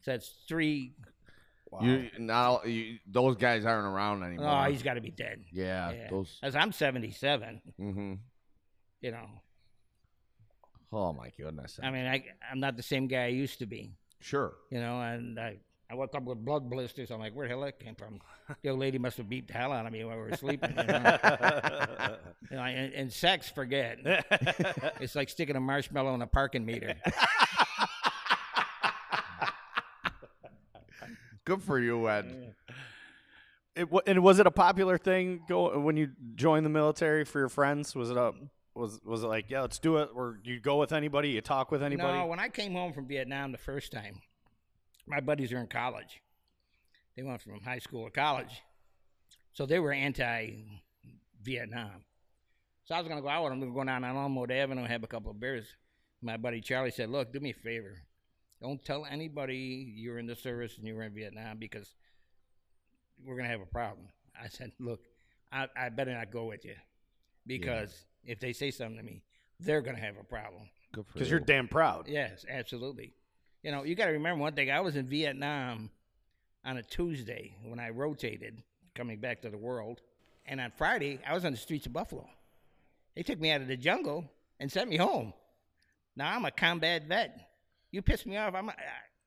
So 0.02 0.12
that's 0.12 0.30
three. 0.48 0.96
You 1.82 2.10
now 2.20 2.64
you, 2.64 2.98
those 3.08 3.38
guys 3.38 3.66
aren't 3.66 3.88
around 3.88 4.24
anymore. 4.24 4.66
Oh, 4.66 4.70
he's 4.70 4.84
got 4.84 4.96
to 4.96 5.02
be 5.02 5.12
dead. 5.12 5.46
yeah, 5.54 5.92
Yeah. 5.92 6.10
those. 6.10 6.38
As 6.44 6.56
I'm 6.56 6.74
77, 6.74 7.62
hmm 7.78 8.14
you 9.02 9.12
know. 9.12 9.28
Oh 10.94 11.14
my 11.14 11.32
goodness. 11.38 11.80
I 11.82 11.90
mean, 11.90 12.06
I 12.06 12.24
I'm 12.52 12.60
not 12.60 12.76
the 12.76 12.84
same 12.84 13.08
guy 13.08 13.24
I 13.26 13.28
used 13.28 13.60
to 13.60 13.66
be. 13.66 13.92
sure. 14.20 14.54
you 14.70 14.80
know, 14.80 15.00
and 15.02 15.40
I, 15.40 15.58
I 15.90 15.96
woke 15.96 16.14
up 16.16 16.24
with 16.24 16.44
blood 16.44 16.70
blisters. 16.70 17.12
I'm 17.12 17.20
like, 17.20 17.34
where 17.34 17.48
the 17.48 17.54
hell 17.54 17.62
that 17.62 17.80
came 17.80 17.96
from? 17.96 18.20
The 18.62 18.70
old 18.70 18.80
lady 18.80 18.98
must 18.98 19.18
have 19.18 19.30
beat 19.30 19.48
the 19.48 19.54
hell 19.54 19.72
out 19.72 19.86
of 19.86 19.94
me 19.94 20.04
while 20.04 20.18
we 20.18 20.24
were 20.24 20.38
sleeping. 20.38 20.74
You 20.78 20.84
know? 20.84 21.18
You 22.50 22.58
know, 22.58 22.64
and, 22.64 22.94
and 22.94 23.14
sex, 23.14 23.50
forget. 23.50 24.00
it's 25.00 25.16
like 25.16 25.30
sticking 25.30 25.56
a 25.56 25.60
marshmallow 25.62 26.14
in 26.16 26.22
a 26.22 26.28
parking 26.28 26.66
meter. 26.66 26.96
Good 31.46 31.62
for 31.64 31.80
you, 31.80 32.10
Ed. 32.10 32.54
It, 33.76 33.88
and 34.06 34.22
was 34.22 34.40
it 34.40 34.48
a 34.48 34.52
popular 34.52 34.98
thing 34.98 35.42
go 35.48 35.80
when 35.80 35.96
you 35.96 36.12
joined 36.36 36.66
the 36.66 36.70
military 36.70 37.24
for 37.24 37.40
your 37.40 37.50
friends? 37.50 37.96
Was 37.96 38.12
it 38.12 38.18
a 38.18 38.34
was 38.74 39.02
was 39.04 39.24
it 39.24 39.28
like 39.28 39.50
yeah 39.50 39.62
let's 39.62 39.80
do 39.80 39.98
it 39.98 40.10
or 40.14 40.40
you 40.44 40.60
go 40.60 40.78
with 40.78 40.94
anybody 40.94 41.30
you 41.30 41.42
talk 41.42 41.72
with 41.72 41.84
anybody? 41.84 42.18
No, 42.18 42.26
when 42.28 42.40
I 42.40 42.50
came 42.50 42.74
home 42.74 42.94
from 42.94 43.08
Vietnam 43.08 43.52
the 43.52 43.58
first 43.58 43.92
time, 43.92 44.22
my 45.06 45.20
buddies 45.20 45.52
are 45.52 45.60
in 45.60 45.68
college. 45.68 46.22
They 47.16 47.24
went 47.24 47.42
from 47.42 47.62
high 47.62 47.80
school 47.80 48.06
to 48.06 48.12
college, 48.12 48.62
so 49.52 49.66
they 49.66 49.80
were 49.80 49.92
anti-Vietnam. 49.92 52.06
So 52.86 52.96
I 52.96 53.00
was 53.00 53.08
gonna 53.08 53.22
go 53.22 53.28
out 53.28 53.44
with 53.44 53.52
them. 53.52 53.60
We 53.60 53.68
were 53.68 53.74
going 53.74 53.88
down 53.88 54.04
on 54.04 54.16
Elmwood 54.16 54.52
Avenue 54.52 54.82
and 54.82 54.92
have 54.92 55.04
a 55.04 55.08
couple 55.08 55.32
of 55.32 55.40
beers. 55.40 55.68
My 56.22 56.38
buddy 56.38 56.62
Charlie 56.62 56.92
said, 56.92 57.10
"Look, 57.10 57.34
do 57.34 57.40
me 57.40 57.52
a 57.52 57.54
favor. 57.54 57.98
Don't 58.62 58.84
tell 58.84 59.06
anybody 59.06 59.94
you're 59.96 60.20
in 60.20 60.28
the 60.28 60.36
service 60.36 60.78
and 60.78 60.88
you 60.88 60.96
were 60.96 61.04
in 61.04 61.14
Vietnam 61.14 61.58
because 61.58 61.96
we're 63.24 63.36
gonna 63.36 63.50
have 63.50 63.62
a 63.62 63.66
problem." 63.66 64.08
I 64.40 64.48
said, 64.48 64.72
"Look, 64.80 65.02
I, 65.52 65.68
I 65.76 65.90
better 65.90 66.14
not 66.14 66.32
go 66.32 66.46
with 66.46 66.64
you 66.64 66.76
because 67.46 68.06
if 68.26 68.40
they 68.40 68.54
say 68.54 68.72
something 68.72 68.98
to 68.98 69.04
me, 69.04 69.24
they're 69.60 69.82
gonna 69.82 70.00
have 70.00 70.18
a 70.18 70.24
problem." 70.24 70.70
Good 70.94 71.06
for 71.08 71.14
because 71.14 71.30
you. 71.30 71.38
you're 71.38 71.46
damn 71.46 71.68
proud. 71.68 72.08
Yes, 72.08 72.46
absolutely. 72.50 73.14
You 73.64 73.72
know, 73.72 73.84
you 73.84 73.96
got 73.96 74.08
to 74.08 74.12
remember 74.12 74.42
one 74.42 74.54
thing. 74.54 74.70
I 74.72 74.82
was 74.82 74.96
in 74.96 75.08
Vietnam 75.08 75.90
on 76.66 76.78
a 76.78 76.84
Tuesday 76.84 77.56
when 77.64 77.80
I 77.80 77.90
rotated, 77.92 78.62
coming 78.96 79.20
back 79.20 79.42
to 79.44 79.50
the 79.50 79.58
world, 79.58 80.02
and 80.46 80.60
on 80.60 80.72
Friday 80.76 81.20
I 81.26 81.34
was 81.34 81.46
on 81.46 81.52
the 81.52 81.58
streets 81.58 81.86
of 81.86 81.94
Buffalo. 81.94 82.28
They 83.16 83.24
took 83.24 83.40
me 83.40 83.52
out 83.52 83.62
of 83.62 83.68
the 83.68 83.78
jungle 83.78 84.26
and 84.60 84.72
sent 84.72 84.90
me 84.90 84.98
home. 84.98 85.34
Now 86.16 86.36
I'm 86.36 86.44
a 86.46 86.52
combat 86.52 87.04
vet. 87.08 87.50
You 87.92 88.02
piss 88.02 88.26
me 88.26 88.36
off, 88.38 88.54
I'm, 88.56 88.70
I, 88.70 88.74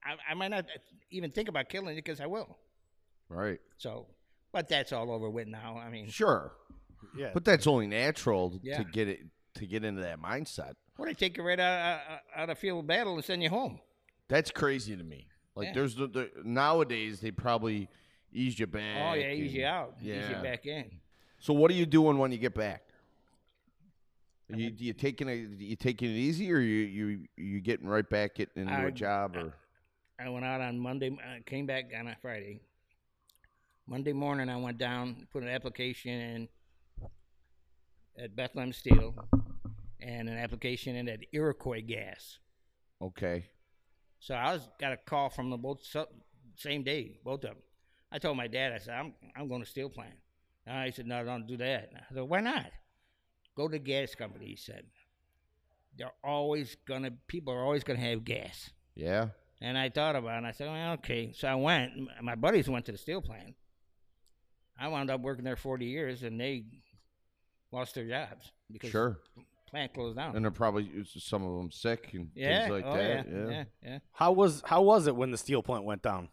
I, 0.04 0.16
I 0.30 0.34
might 0.34 0.48
not 0.48 0.66
even 1.10 1.30
think 1.30 1.48
about 1.48 1.68
killing 1.68 1.90
you 1.96 2.02
because 2.02 2.20
I 2.20 2.26
will. 2.26 2.58
right. 3.28 3.60
So, 3.78 4.06
but 4.52 4.68
that's 4.68 4.92
all 4.92 5.10
over 5.10 5.30
with 5.30 5.48
now. 5.48 5.76
I 5.78 5.90
mean, 5.90 6.08
Sure. 6.08 6.52
Yeah. 7.16 7.30
But 7.32 7.44
that's 7.44 7.66
only 7.66 7.86
natural 7.86 8.58
Yeah. 8.62 8.78
to 8.78 8.84
get 8.84 9.08
it 9.08 9.20
to 9.54 9.66
get 9.66 9.84
into 9.84 10.02
that 10.02 10.20
mindset. 10.20 10.74
what 10.96 11.06
they 11.06 11.14
take 11.14 11.36
you 11.36 11.42
right 11.44 11.58
out, 11.60 12.00
out, 12.08 12.20
out 12.36 12.50
of 12.50 12.58
field 12.58 12.80
of 12.80 12.86
battle 12.88 13.14
and 13.14 13.24
send 13.24 13.42
you 13.42 13.48
home. 13.50 13.78
That's 14.28 14.50
crazy 14.50 14.96
to 14.96 15.02
me. 15.04 15.28
Like 15.54 15.68
Yeah. 15.68 15.72
there's 15.74 15.94
the, 15.94 16.06
the 16.08 16.30
nowadays 16.44 17.20
they 17.20 17.30
probably 17.30 17.88
ease 18.32 18.58
you 18.58 18.66
back. 18.66 18.96
Oh 19.00 19.14
yeah, 19.14 19.30
ease 19.30 19.46
and- 19.52 19.60
you 19.60 19.64
out, 19.66 19.94
ease 20.02 20.28
you 20.28 20.42
back 20.42 20.66
in. 20.66 20.90
So 21.38 21.52
what 21.54 21.70
are 21.70 21.74
you 21.74 21.86
doing 21.86 22.18
when 22.18 22.32
you 22.32 22.38
get 22.38 22.54
back? 22.54 22.82
Are 24.52 24.56
you, 24.56 24.72
you 24.76 24.92
taking 24.92 25.28
it 25.28 25.48
you 25.58 25.76
taking 25.76 26.10
it 26.10 26.14
easy 26.16 26.52
or 26.52 26.58
you 26.58 26.80
you 26.84 27.26
you 27.36 27.60
getting 27.60 27.86
right 27.86 28.08
back 28.08 28.34
getting 28.34 28.62
into 28.62 28.74
I- 28.74 28.84
a 28.84 28.90
job 28.90 29.36
or 29.36 29.54
I 30.18 30.28
went 30.28 30.44
out 30.44 30.60
on 30.60 30.78
Monday, 30.78 31.10
uh, 31.10 31.40
came 31.44 31.66
back 31.66 31.86
on 31.98 32.06
a 32.06 32.16
Friday. 32.22 32.60
Monday 33.86 34.12
morning, 34.12 34.48
I 34.48 34.56
went 34.56 34.78
down, 34.78 35.26
put 35.32 35.42
an 35.42 35.48
application 35.48 36.12
in 36.12 36.48
at 38.18 38.36
Bethlehem 38.36 38.72
Steel 38.72 39.14
and 40.00 40.28
an 40.28 40.36
application 40.38 40.96
in 40.96 41.08
at 41.08 41.20
Iroquois 41.32 41.82
Gas. 41.82 42.38
okay. 43.00 43.46
So 44.20 44.34
I 44.34 44.54
was 44.54 44.66
got 44.80 44.92
a 44.92 44.96
call 44.96 45.28
from 45.28 45.50
the 45.50 45.58
both 45.58 45.84
so- 45.84 46.08
same 46.56 46.82
day, 46.82 47.18
both 47.22 47.44
of 47.44 47.50
them. 47.50 47.56
I 48.10 48.18
told 48.18 48.38
my 48.38 48.46
dad, 48.46 48.72
I 48.72 48.78
said, 48.78 48.94
I'm, 48.94 49.12
I'm 49.36 49.48
going 49.48 49.60
to 49.62 49.68
steel 49.68 49.90
plant. 49.90 50.14
And 50.66 50.86
he 50.86 50.92
said, 50.92 51.06
no, 51.06 51.22
don't 51.24 51.46
do 51.46 51.58
that. 51.58 51.90
I 51.94 52.14
said, 52.14 52.22
why 52.22 52.40
not? 52.40 52.70
Go 53.54 53.68
to 53.68 53.72
the 53.72 53.78
gas 53.78 54.14
company, 54.14 54.46
he 54.46 54.56
said. 54.56 54.84
They're 55.98 56.14
always 56.24 56.74
going 56.88 57.02
to, 57.02 57.12
people 57.26 57.52
are 57.52 57.62
always 57.62 57.84
going 57.84 58.00
to 58.00 58.06
have 58.06 58.24
gas. 58.24 58.70
Yeah. 58.94 59.28
And 59.60 59.76
I 59.76 59.90
thought 59.90 60.16
about 60.16 60.34
it, 60.34 60.38
and 60.38 60.46
I 60.46 60.52
said, 60.52 60.68
well, 60.68 60.92
okay. 60.94 61.32
So 61.36 61.46
I 61.46 61.54
went. 61.54 61.92
My 62.22 62.34
buddies 62.34 62.68
went 62.68 62.86
to 62.86 62.92
the 62.92 62.98
steel 62.98 63.20
plant. 63.20 63.54
I 64.78 64.88
wound 64.88 65.10
up 65.10 65.20
working 65.20 65.44
there 65.44 65.56
40 65.56 65.84
years, 65.84 66.22
and 66.22 66.40
they 66.40 66.64
lost 67.74 67.94
their 67.94 68.06
jobs 68.06 68.52
because 68.70 68.90
Sure. 68.90 69.18
plant 69.68 69.92
closed 69.92 70.16
down. 70.16 70.34
And 70.36 70.44
they're 70.44 70.50
probably 70.52 70.90
some 71.04 71.44
of 71.44 71.56
them 71.58 71.70
sick 71.70 72.10
and 72.14 72.30
yeah, 72.34 72.60
things 72.60 72.70
like 72.72 72.84
oh, 72.86 72.96
that. 72.96 73.26
yeah, 73.28 73.48
yeah, 73.50 73.64
yeah. 73.82 73.98
How 74.12 74.32
was 74.32 74.62
how 74.64 74.82
was 74.82 75.06
it 75.06 75.14
when 75.16 75.30
the 75.30 75.38
steel 75.38 75.62
plant 75.62 75.84
went 75.84 76.02
down? 76.02 76.28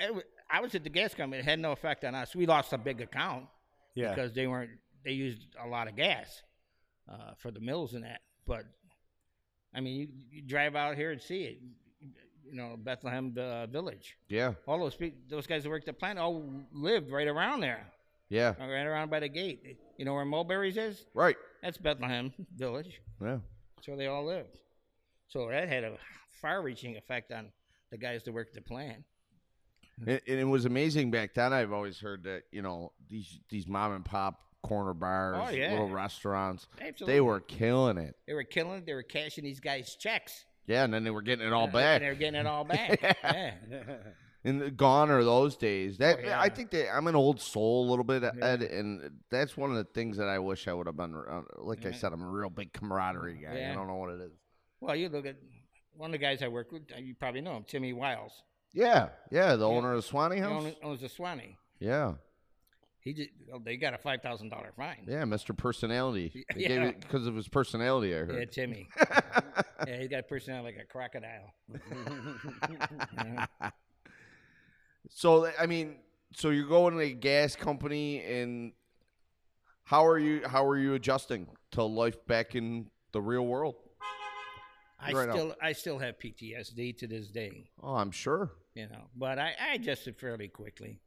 It 0.00 0.26
I 0.50 0.60
was 0.60 0.74
at 0.74 0.84
the 0.84 0.90
gas 0.90 1.14
company. 1.14 1.40
It 1.40 1.46
had 1.46 1.58
no 1.58 1.72
effect 1.72 2.04
on 2.04 2.14
us. 2.14 2.36
We 2.36 2.44
lost 2.44 2.72
a 2.74 2.78
big 2.78 3.00
account 3.00 3.46
Yeah. 3.94 4.14
because 4.14 4.32
they 4.34 4.46
weren't. 4.46 4.70
They 5.02 5.12
used 5.12 5.46
a 5.62 5.66
lot 5.66 5.88
of 5.88 5.96
gas 5.96 6.42
uh, 7.10 7.32
for 7.38 7.50
the 7.50 7.58
mills 7.60 7.94
and 7.94 8.04
that. 8.04 8.20
But 8.46 8.64
I 9.74 9.80
mean, 9.80 9.96
you, 9.98 10.08
you 10.30 10.42
drive 10.42 10.76
out 10.76 10.96
here 10.96 11.10
and 11.10 11.20
see 11.20 11.44
it. 11.44 11.58
You 12.44 12.54
know, 12.54 12.76
Bethlehem 12.76 13.34
uh, 13.38 13.66
Village. 13.66 14.18
Yeah. 14.28 14.52
All 14.66 14.78
those 14.78 14.94
people, 14.94 15.18
those 15.30 15.46
guys 15.46 15.62
that 15.62 15.70
worked 15.70 15.86
the 15.86 15.92
plant 15.94 16.18
all 16.18 16.44
lived 16.72 17.10
right 17.10 17.26
around 17.28 17.60
there, 17.60 17.86
Yeah. 18.28 18.54
right 18.58 18.84
around 18.84 19.08
by 19.10 19.20
the 19.20 19.28
gate. 19.28 19.78
You 20.02 20.06
know 20.06 20.14
where 20.14 20.24
Mulberries 20.24 20.76
is? 20.76 21.06
Right. 21.14 21.36
That's 21.62 21.78
Bethlehem 21.78 22.32
Village. 22.56 23.00
Yeah. 23.22 23.38
That's 23.76 23.86
where 23.86 23.96
they 23.96 24.08
all 24.08 24.24
lived. 24.24 24.58
So 25.28 25.48
that 25.48 25.68
had 25.68 25.84
a 25.84 25.92
far-reaching 26.40 26.96
effect 26.96 27.30
on 27.30 27.52
the 27.92 27.98
guys 27.98 28.24
that 28.24 28.32
worked 28.32 28.54
the 28.54 28.62
plant. 28.62 29.04
And, 30.04 30.20
and 30.26 30.40
it 30.40 30.44
was 30.44 30.64
amazing 30.64 31.12
back 31.12 31.34
then. 31.34 31.52
I've 31.52 31.72
always 31.72 32.00
heard 32.00 32.24
that 32.24 32.42
you 32.50 32.62
know 32.62 32.90
these 33.08 33.38
these 33.48 33.68
mom 33.68 33.92
and 33.92 34.04
pop 34.04 34.40
corner 34.64 34.92
bars, 34.92 35.36
Oh, 35.40 35.50
yeah. 35.52 35.70
little 35.70 35.88
restaurants, 35.88 36.66
Absolutely. 36.80 37.14
they 37.14 37.20
were 37.20 37.38
killing 37.38 37.96
it. 37.98 38.16
They 38.26 38.34
were 38.34 38.42
killing 38.42 38.78
it. 38.78 38.86
They 38.86 38.94
were 38.94 39.04
cashing 39.04 39.44
these 39.44 39.60
guys 39.60 39.94
checks. 39.94 40.46
Yeah, 40.66 40.82
and 40.82 40.92
then 40.92 41.04
they 41.04 41.10
were 41.10 41.22
getting 41.22 41.46
it 41.46 41.52
all 41.52 41.64
And 41.66 41.72
back. 41.72 42.00
they 42.00 42.08
were 42.08 42.16
getting 42.16 42.40
it 42.40 42.46
all 42.48 42.64
back. 42.64 42.98
yeah. 43.22 43.52
And 44.44 44.76
gone 44.76 45.08
are 45.10 45.22
those 45.22 45.56
days. 45.56 45.98
That 45.98 46.18
Oh, 46.18 46.22
yeah. 46.26 46.40
I 46.40 46.48
think 46.48 46.70
that 46.72 46.92
I'm 46.92 47.06
an 47.06 47.14
old 47.14 47.40
soul 47.40 47.86
a 47.86 47.88
little 47.90 48.04
bit, 48.04 48.22
Yeah. 48.24 48.44
Ed, 48.44 48.62
and 48.62 49.20
that's 49.30 49.56
one 49.56 49.70
of 49.70 49.76
the 49.76 49.84
things 49.84 50.16
that 50.16 50.28
I 50.28 50.40
wish 50.40 50.66
I 50.66 50.72
would 50.72 50.86
have 50.88 50.96
been. 50.96 51.14
Uh, 51.14 51.42
like 51.58 51.86
I 51.86 51.92
said, 51.92 52.12
I'm 52.12 52.22
a 52.22 52.28
real 52.28 52.50
big 52.50 52.72
camaraderie 52.72 53.40
guy. 53.44 53.70
I 53.70 53.74
don't 53.74 53.86
know 53.86 53.94
what 53.94 54.10
it 54.10 54.20
is. 54.20 54.32
Well, 54.80 54.96
you 54.96 55.08
look 55.08 55.26
at 55.26 55.36
one 55.96 56.10
of 56.10 56.12
the 56.12 56.18
guys 56.18 56.42
I 56.42 56.48
work 56.48 56.72
with. 56.72 56.82
uh, 56.92 56.98
You 56.98 57.14
probably 57.14 57.40
know 57.40 57.56
him, 57.56 57.62
Timmy 57.64 57.92
Wiles. 57.92 58.42
Yeah, 58.72 59.10
yeah. 59.30 59.54
The 59.54 59.68
Yeah. 59.68 59.76
owner 59.76 59.92
of 59.92 60.04
Swannie 60.04 60.34
He 60.36 60.40
House. 60.40 60.64
owns, 60.64 60.74
owns 60.82 61.00
the 61.02 61.08
Swannie. 61.08 61.56
Yeah, 61.78 62.14
He 63.00 63.12
just, 63.12 63.30
oh, 63.52 63.60
they 63.64 63.76
got 63.76 63.94
a 63.94 63.98
five 63.98 64.22
thousand 64.22 64.48
dollar 64.48 64.72
fine. 64.76 65.04
yeah. 65.06 65.22
Mr. 65.24 65.56
Personality. 65.56 66.44
They 66.54 66.62
Yeah. 66.62 66.68
gave 66.68 66.82
it 66.82 67.00
because 67.00 67.26
of 67.28 67.34
his 67.36 67.46
personality. 67.48 68.12
I 68.14 68.18
heard. 68.18 68.34
Yeah. 68.38 68.44
Timmy. 68.46 68.88
yeah, 69.86 69.98
he's 69.98 70.08
got 70.08 70.20
a 70.20 70.22
personality 70.24 70.74
like 70.76 70.84
a 70.84 70.88
crocodile. 70.90 71.52
So 75.10 75.50
I 75.58 75.66
mean, 75.66 75.96
so 76.34 76.50
you're 76.50 76.68
going 76.68 76.94
to 76.94 77.00
a 77.00 77.12
gas 77.12 77.56
company, 77.56 78.22
and 78.24 78.72
how 79.84 80.06
are 80.06 80.18
you? 80.18 80.42
How 80.46 80.66
are 80.66 80.78
you 80.78 80.94
adjusting 80.94 81.48
to 81.72 81.82
life 81.82 82.24
back 82.26 82.54
in 82.54 82.86
the 83.12 83.20
real 83.20 83.46
world? 83.46 83.74
I 85.04 85.12
Right 85.12 85.30
still, 85.30 85.54
I 85.60 85.72
still 85.72 85.98
have 85.98 86.18
PTSD 86.18 86.96
to 86.98 87.06
this 87.08 87.28
day. 87.28 87.70
Oh, 87.82 87.94
I'm 87.94 88.12
sure. 88.12 88.52
You 88.74 88.88
know, 88.88 89.08
but 89.16 89.38
I, 89.38 89.52
I 89.60 89.74
adjusted 89.74 90.16
fairly 90.16 90.46
quickly. 90.46 91.00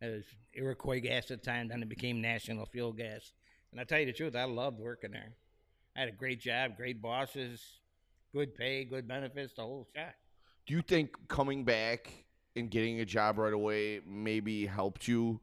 It 0.00 0.06
was 0.06 0.24
Iroquois 0.54 1.00
gas 1.00 1.30
at 1.30 1.42
the 1.42 1.50
time, 1.50 1.68
then 1.68 1.82
it 1.82 1.88
became 1.88 2.20
National 2.20 2.66
Fuel 2.66 2.92
Gas. 2.92 3.32
And 3.70 3.80
I 3.80 3.84
tell 3.84 4.00
you 4.00 4.06
the 4.06 4.12
truth, 4.12 4.34
I 4.34 4.44
loved 4.44 4.78
working 4.78 5.12
there. 5.12 5.32
I 5.96 6.00
had 6.00 6.08
a 6.08 6.12
great 6.12 6.40
job, 6.40 6.76
great 6.76 7.00
bosses, 7.00 7.60
good 8.32 8.54
pay, 8.54 8.84
good 8.84 9.06
benefits, 9.06 9.54
the 9.54 9.62
whole 9.62 9.86
shot. 9.94 10.14
Do 10.66 10.74
you 10.74 10.82
think 10.82 11.16
coming 11.28 11.64
back 11.64 12.12
and 12.58 12.70
getting 12.70 13.00
a 13.00 13.04
job 13.04 13.38
right 13.38 13.52
away 13.52 14.00
maybe 14.06 14.66
helped 14.66 15.08
you 15.08 15.40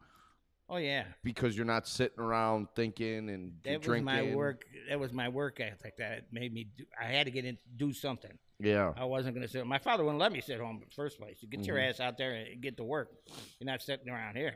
Oh 0.67 0.77
yeah, 0.77 1.03
because 1.23 1.55
you're 1.55 1.63
not 1.63 1.87
sitting 1.87 2.19
around 2.19 2.69
thinking 2.75 3.29
and 3.29 3.53
that 3.65 3.77
was 3.77 3.85
drinking? 3.85 4.05
my 4.05 4.33
work. 4.33 4.63
That 4.89 4.99
was 4.99 5.13
my 5.13 5.29
work 5.29 5.59
ethic. 5.59 5.97
That 5.97 6.11
It 6.13 6.25
made 6.31 6.51
me. 6.51 6.69
Do, 6.75 6.85
I 6.99 7.05
had 7.05 7.25
to 7.27 7.31
get 7.31 7.45
in, 7.45 7.59
do 7.77 7.93
something. 7.93 8.31
Yeah. 8.59 8.91
I 8.97 9.05
wasn't 9.05 9.35
going 9.35 9.45
to 9.45 9.51
sit. 9.51 9.67
My 9.67 9.77
father 9.77 10.03
wouldn't 10.03 10.19
let 10.19 10.31
me 10.31 10.41
sit 10.41 10.59
home 10.59 10.77
in 10.77 10.85
the 10.89 10.95
first 10.95 11.19
place. 11.19 11.37
You 11.43 11.49
get 11.49 11.67
your 11.67 11.77
Mhm. 11.77 11.87
ass 11.91 11.99
out 11.99 12.17
there 12.17 12.33
and 12.33 12.61
get 12.63 12.77
to 12.77 12.83
work. 12.83 13.11
You're 13.59 13.67
not 13.69 13.83
sitting 13.83 14.09
around 14.09 14.37
here. 14.37 14.55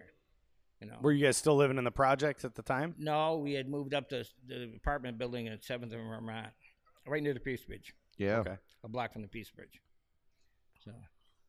You 0.82 0.88
know. 0.88 0.98
Were 1.00 1.12
you 1.12 1.24
guys 1.24 1.38
still 1.38 1.56
living 1.56 1.78
in 1.78 1.84
the 1.84 1.92
projects 1.92 2.44
at 2.44 2.56
the 2.56 2.64
time? 2.64 2.96
no, 2.98 3.38
we 3.38 3.54
had 3.54 3.70
moved 3.70 3.94
up 3.94 4.10
to 4.10 4.24
the 4.48 4.74
apartment 4.78 5.20
building 5.20 5.46
in 5.46 5.62
Seventh 5.62 5.94
and 5.94 6.02
Vermont, 6.02 6.48
right 7.06 7.22
near 7.22 7.36
the 7.36 7.40
Peace 7.40 7.64
Bridge, 7.66 7.94
Yeah. 8.18 8.40
Okay. 8.40 8.58
a 8.84 8.88
block 8.90 9.14
from 9.14 9.22
the 9.22 9.28
Peace 9.28 9.52
Bridge. 9.52 9.80
So 10.84 10.92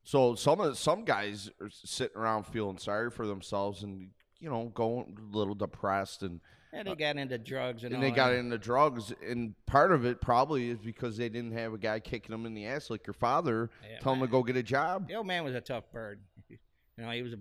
So 0.03 0.35
some 0.35 0.61
of 0.61 0.79
some 0.79 1.05
guys 1.05 1.51
are 1.61 1.71
sitting 1.71 2.17
around 2.17 2.45
feeling 2.45 2.79
sorry 2.79 3.11
for 3.11 3.27
themselves 3.27 3.83
and 3.83 4.11
you 4.39 4.49
know 4.51 4.71
going 4.75 5.17
a 5.33 5.37
little 5.37 5.55
depressed 5.55 6.23
and 6.23 6.41
yeah, 6.73 6.85
they 6.85 6.93
uh, 6.93 6.95
got 6.95 7.17
into 7.17 7.37
drugs 7.37 7.85
and, 7.85 7.93
and 7.93 8.03
they 8.03 8.11
got 8.11 8.31
that. 8.31 8.39
into 8.39 8.57
drugs 8.57 9.13
and 9.27 9.55
part 9.67 9.93
of 9.93 10.07
it 10.07 10.21
probably 10.21 10.71
is 10.71 10.79
because 10.79 11.17
they 11.17 11.29
didn't 11.29 11.53
have 11.53 11.75
a 11.75 11.79
guy 11.79 12.01
kicking 12.01 12.31
them 12.31 12.47
in 12.47 12.55
the 12.55 12.67
ass 12.67 12.91
like 12.91 13.07
your 13.07 13.15
father 13.15 13.71
Yeah, 13.89 13.99
telling 13.99 14.21
them 14.21 14.29
to 14.29 14.33
go 14.33 14.43
get 14.43 14.57
a 14.57 14.63
job. 14.63 15.09
The 15.09 15.17
old 15.17 15.27
man 15.27 15.45
was 15.45 15.55
a 15.55 15.61
tough 15.61 15.85
bird. 15.93 16.21
You 17.01 17.07
know, 17.07 17.13
he 17.13 17.23
was 17.23 17.33
a. 17.33 17.39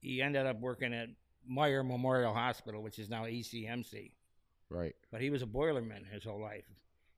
He 0.00 0.22
ended 0.22 0.46
up 0.46 0.60
working 0.60 0.94
at 0.94 1.08
Meyer 1.46 1.82
Memorial 1.82 2.32
Hospital, 2.32 2.82
which 2.82 3.00
is 3.00 3.10
now 3.10 3.24
ECMC. 3.24 4.12
Right. 4.68 4.94
But 5.10 5.20
he 5.20 5.30
was 5.30 5.42
a 5.42 5.46
boilerman 5.46 6.06
his 6.10 6.22
whole 6.22 6.40
life, 6.40 6.64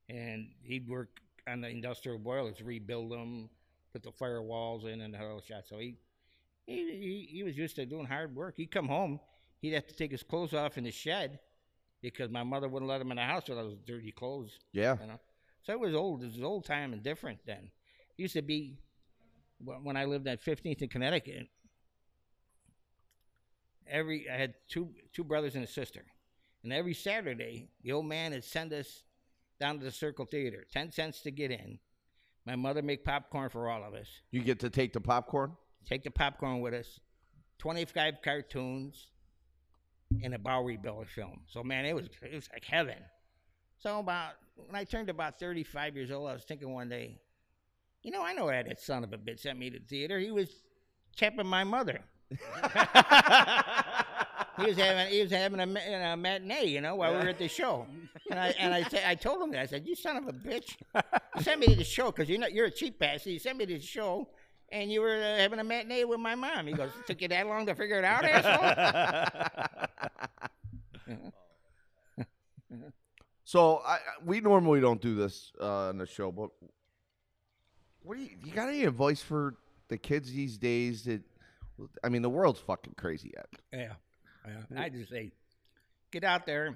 and 0.09 0.49
he'd 0.63 0.89
work 0.89 1.21
on 1.47 1.61
the 1.61 1.69
industrial 1.69 2.19
boilers, 2.19 2.63
rebuild 2.63 3.13
them, 3.13 3.51
put 3.93 4.03
the 4.03 4.11
firewalls 4.11 4.87
in, 4.87 5.01
and 5.01 5.15
the 5.15 5.19
whole 5.19 5.41
shot. 5.41 5.65
So 5.69 5.79
he, 5.79 5.97
he, 6.67 6.75
he, 6.75 7.29
he 7.31 7.43
was 7.43 7.57
used 7.57 7.77
to 7.77 7.87
doing 7.87 8.07
hard 8.07 8.35
work. 8.35 8.55
He'd 8.57 8.71
come 8.71 8.89
home, 8.89 9.21
he'd 9.61 9.75
have 9.75 9.87
to 9.87 9.95
take 9.95 10.11
his 10.11 10.23
clothes 10.23 10.55
off 10.55 10.79
in 10.79 10.85
the 10.85 10.91
shed 10.91 11.39
because 12.03 12.31
my 12.31 12.43
mother 12.43 12.69
wouldn't 12.69 12.89
let 12.89 13.01
him 13.01 13.11
in 13.11 13.17
the 13.17 13.23
house 13.23 13.49
with 13.49 13.59
those 13.59 13.77
dirty 13.87 14.11
clothes. 14.11 14.59
Yeah. 14.73 14.97
You 15.01 15.07
know, 15.07 15.21
so 15.63 15.73
it 15.73 15.81
was 15.81 15.95
old. 15.95 16.23
It 16.23 16.33
was 16.33 16.43
old 16.43 16.65
time 16.65 16.93
and 16.93 17.03
different 17.03 17.39
then. 17.47 17.71
It 18.19 18.23
used 18.23 18.35
to 18.35 18.43
be 18.43 18.79
when 19.59 19.97
I 19.97 20.05
lived 20.05 20.27
at 20.27 20.45
15th 20.45 20.83
in 20.83 20.89
Connecticut. 20.89 21.49
Every 23.89 24.29
I 24.29 24.37
had 24.37 24.55
two 24.69 24.91
two 25.13 25.25
brothers 25.25 25.55
and 25.55 25.65
a 25.65 25.69
sister, 25.69 26.05
and 26.63 26.73
every 26.73 26.95
Saturday 26.95 27.69
the 27.83 27.93
old 27.93 28.07
man 28.07 28.33
would 28.33 28.45
send 28.45 28.73
us 28.73 29.03
down 29.61 29.79
to 29.79 29.85
the 29.85 29.91
Circle 29.91 30.27
Theater, 30.27 30.65
ten 30.73 30.91
cents 30.91 31.21
to 31.23 31.31
get 31.31 31.51
in. 31.51 31.79
My 32.47 32.57
mother 32.57 32.83
make 32.83 33.05
popcorn 33.05 33.51
for 33.51 33.69
all 33.69 33.85
of 33.85 33.95
us. 33.95 34.09
You 34.31 34.43
get 34.43 34.59
to 34.61 34.71
take 34.71 34.93
the 34.93 35.01
popcorn? 35.01 35.53
Take 35.87 36.03
the 36.03 36.11
popcorn 36.11 36.61
with 36.61 36.75
us. 36.75 37.01
Twenty-five 37.59 38.15
cartoons 38.25 39.09
and 40.23 40.35
a 40.35 40.39
Bowery 40.39 40.77
Bill 40.77 41.05
film. 41.15 41.41
So 41.47 41.63
man, 41.63 41.85
it 41.85 41.95
was 41.95 42.09
it 42.23 42.35
was 42.35 42.49
like 42.53 42.65
heaven. 42.65 42.99
So 43.79 44.01
about 44.01 44.33
when 44.57 44.75
I 44.75 44.85
turned 44.85 45.09
about 45.09 45.39
thirty-five 45.39 45.95
years 45.95 46.11
old, 46.11 46.29
I 46.29 46.33
was 46.35 46.43
thinking 46.45 46.73
one 46.73 46.89
day, 46.89 47.21
you 48.03 48.11
know, 48.11 48.23
I 48.23 48.33
know 48.33 48.47
why 48.47 48.63
that 48.63 48.81
son 48.81 49.05
of 49.05 49.13
a 49.13 49.19
bitch 49.19 49.41
sent 49.41 49.59
me 49.59 49.71
to 49.71 49.79
the 49.79 49.85
theater. 49.85 50.19
He 50.19 50.33
was 50.33 50.49
chapping 51.15 51.47
my 51.47 51.63
mother. 51.65 52.01
he 52.31 52.37
was 54.67 54.77
having 54.77 55.13
he 55.13 55.23
was 55.23 55.31
having 55.31 55.61
a, 55.61 56.13
a 56.13 56.17
matinee, 56.17 56.65
you 56.67 56.81
know, 56.81 56.97
while 56.97 57.13
we 57.13 57.19
were 57.19 57.29
at 57.29 57.39
the 57.39 57.49
show. 57.49 57.87
And 58.31 58.41
I 58.41 58.49
and 58.59 58.75
I 58.75 58.83
said 58.85 59.03
I 59.07 59.15
told 59.15 59.43
him 59.43 59.53
that 59.53 59.61
I 59.61 59.67
said, 59.67 59.87
"You 59.87 59.95
son 59.95 60.17
of 60.17 60.27
a 60.27 60.33
bitch, 60.33 60.77
sent 61.41 61.61
me 61.61 61.67
to 61.69 61.75
the 61.77 61.85
show 61.85 62.11
because 62.13 62.29
you're 62.29 62.39
not 62.39 62.53
you're 62.53 62.67
a 62.67 62.71
cheap 62.71 63.03
ass. 63.03 63.25
So 63.25 63.31
you 63.31 63.39
sent 63.39 63.59
me 63.59 63.67
to 63.67 63.75
the 63.75 63.81
show." 63.81 64.29
And 64.71 64.91
you 64.91 65.03
were 65.03 65.17
uh, 65.17 65.37
having 65.37 65.59
a 65.59 65.65
matinee 65.65 66.05
with 66.05 66.19
my 66.19 66.35
mom. 66.35 66.67
He 66.67 66.73
goes, 66.73 66.89
It 66.99 67.07
"Took 67.07 67.21
you 67.21 67.29
that 67.29 67.47
long 67.47 67.67
to 67.67 67.75
figure 67.75 67.99
it 67.99 68.05
out, 68.07 68.25
asshole?" 68.25 69.89
So 73.45 73.83
I, 73.85 73.95
I- 73.97 73.99
we 74.25 74.41
normally 74.41 74.81
don't 74.81 75.01
do 75.01 75.15
this 75.15 75.53
uh, 75.61 75.89
on 75.89 75.99
the 75.99 76.07
show, 76.07 76.33
but 76.33 76.49
what 78.03 78.17
do 78.17 78.23
you, 78.23 78.31
you 78.45 78.53
got 78.53 78.69
any 78.69 78.85
advice 78.85 79.21
for 79.21 79.57
the 79.89 79.99
kids 79.99 80.33
these 80.33 80.57
days? 80.57 81.05
That 81.05 81.21
I 82.03 82.09
mean, 82.09 82.23
the 82.23 82.31
world's 82.31 82.61
fucking 82.61 82.95
crazy 82.97 83.33
yet. 83.37 83.47
Yeah. 83.73 83.93
yeah. 84.47 84.81
I 84.83 84.89
just 84.89 85.11
say, 85.11 85.33
get 86.13 86.25
out 86.25 86.47
there, 86.47 86.75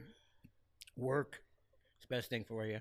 work. 0.96 1.40
It's 1.96 2.06
the 2.06 2.14
best 2.14 2.28
thing 2.28 2.44
for 2.44 2.66
you. 2.66 2.80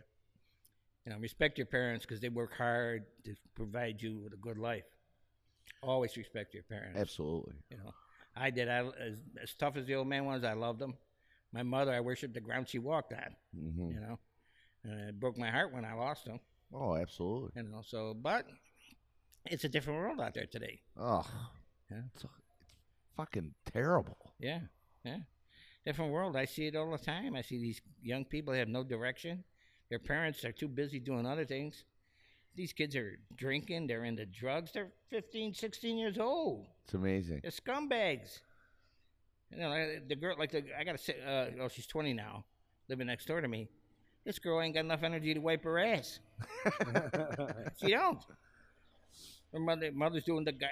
You 1.06 1.12
know, 1.14 1.20
respect 1.20 1.58
your 1.58 1.68
parents 1.68 2.06
because 2.06 2.20
they 2.20 2.30
work 2.30 2.54
hard 2.58 3.06
to 3.26 3.36
provide 3.54 4.02
you 4.02 4.18
with 4.20 4.34
a 4.34 4.38
good 4.38 4.58
life. 4.58 4.86
Always 5.84 6.18
respect 6.18 6.54
your 6.54 6.64
parents. 6.64 7.00
Absolutely. 7.00 7.54
You 7.70 7.78
know, 7.78 7.92
I 8.36 8.50
did. 8.50 8.70
I 8.70 8.80
as, 8.88 9.16
as 9.42 9.54
tough 9.54 9.78
as 9.78 9.86
the 9.86 9.96
old 9.96 10.08
man 10.08 10.26
was, 10.26 10.44
I 10.44 10.54
loved 10.54 10.82
him. 10.82 10.96
My 11.54 11.64
mother, 11.64 11.94
I 11.94 12.00
worshipped 12.00 12.34
the 12.34 12.42
ground 12.42 12.68
she 12.70 12.80
walked 12.80 13.14
on. 13.14 13.36
hmm 13.54 13.92
You 13.92 14.00
know, 14.00 14.20
and 14.84 15.10
it 15.10 15.20
broke 15.20 15.38
my 15.38 15.52
heart 15.52 15.74
when 15.74 15.86
I 15.86 15.94
lost 15.94 16.26
him. 16.28 16.40
Oh, 16.74 16.96
absolutely. 16.96 17.52
You 17.56 17.64
know, 17.70 17.82
so 17.86 18.14
but 18.16 18.46
it's 19.46 19.64
a 19.64 19.70
different 19.70 20.00
world 20.00 20.20
out 20.20 20.34
there 20.34 20.48
today. 20.48 20.82
Oh, 20.98 21.26
Yeah. 21.92 22.02
it's, 22.16 22.24
it's 22.24 22.34
fucking 23.16 23.54
terrible. 23.72 24.34
Yeah, 24.40 24.62
yeah. 25.04 25.20
Different 25.86 26.12
world. 26.12 26.36
I 26.36 26.46
see 26.46 26.68
it 26.68 26.76
all 26.76 26.92
the 26.92 26.98
time. 26.98 27.36
I 27.36 27.42
see 27.42 27.60
these 27.60 27.80
young 28.02 28.26
people 28.26 28.54
have 28.56 28.68
no 28.68 28.84
direction. 28.84 29.44
Their 29.90 30.00
parents 30.00 30.44
are 30.44 30.52
too 30.52 30.68
busy 30.68 31.00
doing 31.00 31.26
other 31.26 31.46
things. 31.46 31.84
These 32.56 32.74
kids 32.74 32.96
are 32.96 33.20
drinking. 33.36 33.88
They're 33.88 34.06
into 34.06 34.26
drugs. 34.26 34.72
They're 34.74 34.92
15, 35.10 35.54
16 35.54 35.98
years 35.98 36.18
old. 36.18 36.68
It's 36.86 36.94
amazing. 36.94 37.42
They're 37.42 37.52
scumbags. 37.52 38.40
You 39.52 39.60
know, 39.60 39.96
the 40.08 40.16
girl, 40.16 40.36
like 40.40 40.52
the, 40.52 40.64
I 40.78 40.84
gotta 40.84 40.98
say, 40.98 41.16
uh, 41.26 41.64
oh, 41.64 41.68
she's 41.68 41.86
20 41.86 42.14
now, 42.14 42.46
living 42.90 43.08
next 43.08 43.26
door 43.26 43.42
to 43.42 43.48
me. 43.48 43.68
This 44.26 44.40
girl 44.40 44.60
ain't 44.62 44.74
got 44.74 44.86
enough 44.86 45.04
energy 45.04 45.34
to 45.34 45.40
wipe 45.40 45.64
her 45.64 45.78
ass. 45.78 46.20
she 47.80 47.92
don't. 47.92 48.20
Her 49.54 49.60
mother, 49.60 49.92
mother's 49.94 50.24
doing 50.24 50.44
the 50.44 50.52
guy. 50.52 50.68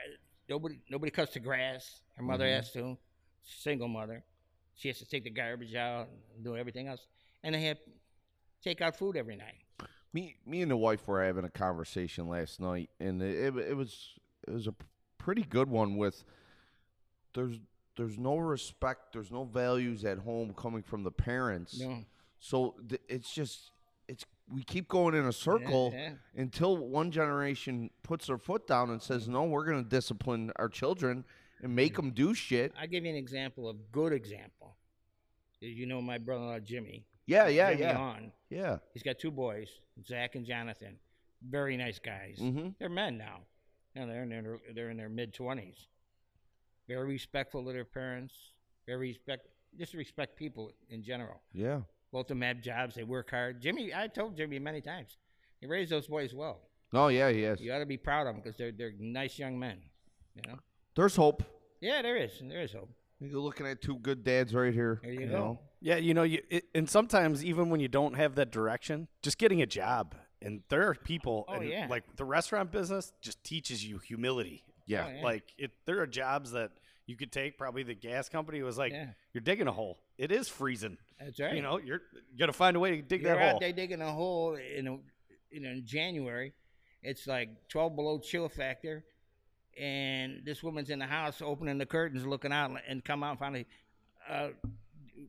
Nobody, 0.49 0.80
nobody 0.89 1.11
cuts 1.11 1.34
the 1.34 1.39
grass. 1.39 2.01
Her 2.16 2.24
mother 2.24 2.47
has 2.47 2.72
to. 2.74 2.97
Single 3.43 3.88
mother. 3.88 4.24
She 4.76 4.88
has 4.88 4.97
to 4.99 5.05
take 5.05 5.24
the 5.24 5.30
garbage 5.30 5.76
out 5.76 6.07
and 6.36 6.43
do 6.43 6.57
everything 6.57 6.88
else. 6.88 7.05
And 7.43 7.53
they 7.53 7.61
have 7.64 7.78
take 8.64 8.82
out 8.82 8.95
food 8.95 9.18
every 9.18 9.36
night. 9.36 9.89
Me, 10.14 10.36
me 10.45 10.61
and 10.61 10.72
the 10.72 10.78
wife 10.78 11.07
were 11.07 11.24
having 11.24 11.43
a 11.43 11.49
conversation 11.49 12.28
last 12.28 12.59
night, 12.59 12.89
and 12.99 13.22
it, 13.22 13.55
it, 13.57 13.76
was 13.76 14.14
it 14.47 14.53
was 14.53 14.68
a 14.68 14.76
pretty 15.18 15.43
good 15.43 15.70
one. 15.70 15.97
With 15.97 16.24
there's 17.34 17.59
there's 17.97 18.18
no 18.18 18.38
respect, 18.38 19.14
there's 19.14 19.32
no 19.32 19.43
values 19.43 20.05
at 20.05 20.20
home 20.20 20.53
coming 20.55 20.84
from 20.84 21.03
the 21.03 21.11
parents. 21.11 21.80
Know? 21.80 22.05
So 22.39 22.76
th- 22.88 23.01
it's 23.07 23.34
just 23.34 23.72
it's 24.07 24.26
we 24.51 24.64
keep 24.64 24.88
going 24.88 25.16
in 25.16 25.26
a 25.26 25.34
circle 25.34 25.91
yeah. 25.95 26.11
until 26.36 26.78
one 26.78 27.09
generation 27.09 27.89
puts 28.03 28.28
their 28.28 28.38
foot 28.38 28.68
down 28.68 28.91
and 28.91 29.01
says, 29.01 29.28
"No, 29.28 29.45
we're 29.45 29.66
going 29.66 29.84
to 29.84 29.89
discipline 29.89 30.51
our 30.57 30.70
children 30.70 31.26
and 31.61 31.76
make 31.76 31.95
them 31.95 32.11
do 32.11 32.36
shit." 32.36 32.72
I'll 32.80 32.88
give 32.88 33.03
you 33.03 33.09
an 33.09 33.16
example, 33.16 33.70
a 33.70 33.74
good 33.91 34.14
example. 34.14 34.76
You 35.59 35.86
know 35.86 36.01
my 36.01 36.18
brother-in-law 36.18 36.59
Jimmy. 36.59 37.05
Yeah, 37.26 37.48
yeah, 37.48 37.70
yeah, 37.72 37.98
On. 37.98 38.32
yeah. 38.50 38.78
He's 38.94 39.04
got 39.04 39.20
two 39.20 39.32
boys, 39.32 39.70
Zach 40.06 40.36
and 40.36 40.46
Jonathan. 40.46 40.98
Very 41.50 41.78
nice 41.78 42.00
guys. 42.00 42.38
Mm-hmm. 42.40 42.70
They're 42.80 42.90
men 42.90 43.18
now. 43.18 43.40
Know, 43.96 44.08
they're 44.08 44.24
in 44.24 44.30
their 44.30 44.60
they're 44.74 44.90
in 44.90 44.98
their 44.98 45.10
mid 45.10 45.34
twenties. 45.34 45.88
Very 46.88 47.08
respectful 47.08 47.64
to 47.66 47.72
their 47.72 47.86
parents. 47.86 48.34
Very 48.88 49.10
respect 49.10 49.48
just 49.78 49.94
respect 49.94 50.38
people 50.38 50.72
in 50.90 51.04
general. 51.04 51.42
Yeah. 51.54 51.82
Both 52.12 52.26
of 52.26 52.28
them 52.30 52.42
have 52.42 52.62
jobs. 52.62 52.96
They 52.96 53.04
work 53.04 53.32
hard. 53.32 53.62
Jimmy, 53.62 53.94
I 53.94 54.08
told 54.08 54.38
Jimmy 54.38 54.60
many 54.60 54.82
times, 54.82 55.18
he 55.60 55.68
raised 55.68 55.92
those 55.92 56.08
boys 56.08 56.34
well. 56.34 56.62
Oh 56.94 57.08
yeah, 57.08 57.32
he 57.32 57.44
is. 57.44 57.60
You 57.60 57.74
ought 57.74 57.80
to 57.80 57.86
be 57.86 57.98
proud 57.98 58.28
of 58.28 58.36
them 58.36 58.42
because 58.44 58.58
they're 58.58 58.72
they're 58.72 58.94
nice 59.00 59.40
young 59.40 59.58
men. 59.58 59.78
You 60.36 60.52
know. 60.52 60.60
There's 60.96 61.16
hope. 61.16 61.44
Yeah, 61.82 62.02
there 62.02 62.18
is. 62.18 62.32
There 62.42 62.62
is 62.62 62.74
hope. 62.74 62.90
You're 63.30 63.40
looking 63.42 63.66
at 63.68 63.82
two 63.82 63.98
good 64.00 64.24
dads 64.24 64.54
right 64.54 64.74
here. 64.74 65.00
There 65.04 65.12
you, 65.14 65.28
go. 65.28 65.32
know? 65.32 65.60
Yeah, 65.82 65.98
you 65.98 66.14
know, 66.14 66.24
you 66.24 66.42
it, 66.50 66.66
and 66.76 66.90
sometimes 66.90 67.44
even 67.44 67.70
when 67.70 67.80
you 67.80 67.88
don't 67.88 68.16
have 68.16 68.36
that 68.36 68.52
direction, 68.52 69.08
just 69.22 69.38
getting 69.38 69.62
a 69.62 69.66
job. 69.66 70.16
And 70.42 70.62
there 70.70 70.88
are 70.90 70.94
people, 70.96 71.46
Oh, 71.48 71.54
and 71.54 71.70
yeah. 71.70 71.88
like 71.90 72.04
the 72.18 72.26
restaurant 72.26 72.72
business, 72.72 73.14
just 73.22 73.42
teaches 73.44 73.86
you 73.86 73.98
humility. 73.98 74.64
Yeah. 74.86 75.06
Oh, 75.08 75.16
yeah. 75.18 75.24
Like 75.24 75.44
it, 75.58 75.72
there 75.86 76.02
are 76.02 76.08
jobs 76.08 76.52
that 76.52 76.72
you 77.06 77.16
could 77.16 77.32
take. 77.32 77.58
Probably 77.58 77.84
the 77.84 77.94
gas 77.96 78.28
company 78.30 78.62
was 78.62 78.78
like, 78.78 78.92
Yeah. 78.92 79.08
you're 79.34 79.42
digging 79.42 79.68
a 79.68 79.72
hole. 79.72 80.00
It 80.18 80.32
is 80.32 80.50
freezing. 80.50 80.98
That's 81.20 81.40
right. 81.40 81.54
You 81.56 81.62
know, 81.62 81.78
you're 81.80 82.02
you 82.32 82.38
got 82.38 82.48
to 82.48 82.54
find 82.54 82.76
a 82.76 82.80
way 82.80 82.92
to 82.98 83.02
dig 83.02 83.22
You're 83.22 83.36
that 83.36 83.42
out 83.42 83.52
hole. 83.52 83.60
there 83.62 83.72
digging 83.72 84.02
a 84.02 84.12
hole 84.12 84.56
in 84.56 84.88
a, 84.88 84.94
in, 85.52 85.66
in 85.66 85.84
January. 85.86 86.52
It's 87.02 87.26
like 87.28 87.50
12 87.70 87.96
below 87.96 88.20
chill 88.20 88.50
factor, 88.50 89.04
and 89.80 90.42
this 90.46 90.62
woman's 90.64 90.90
in 90.90 91.00
the 91.00 91.06
house 91.06 91.42
opening 91.42 91.78
the 91.78 91.86
curtains, 91.86 92.26
looking 92.26 92.52
out, 92.52 92.72
and 92.88 93.04
come 93.04 93.24
out 93.24 93.32
and 93.32 93.40
finally, 93.40 93.66
uh, 94.30 94.50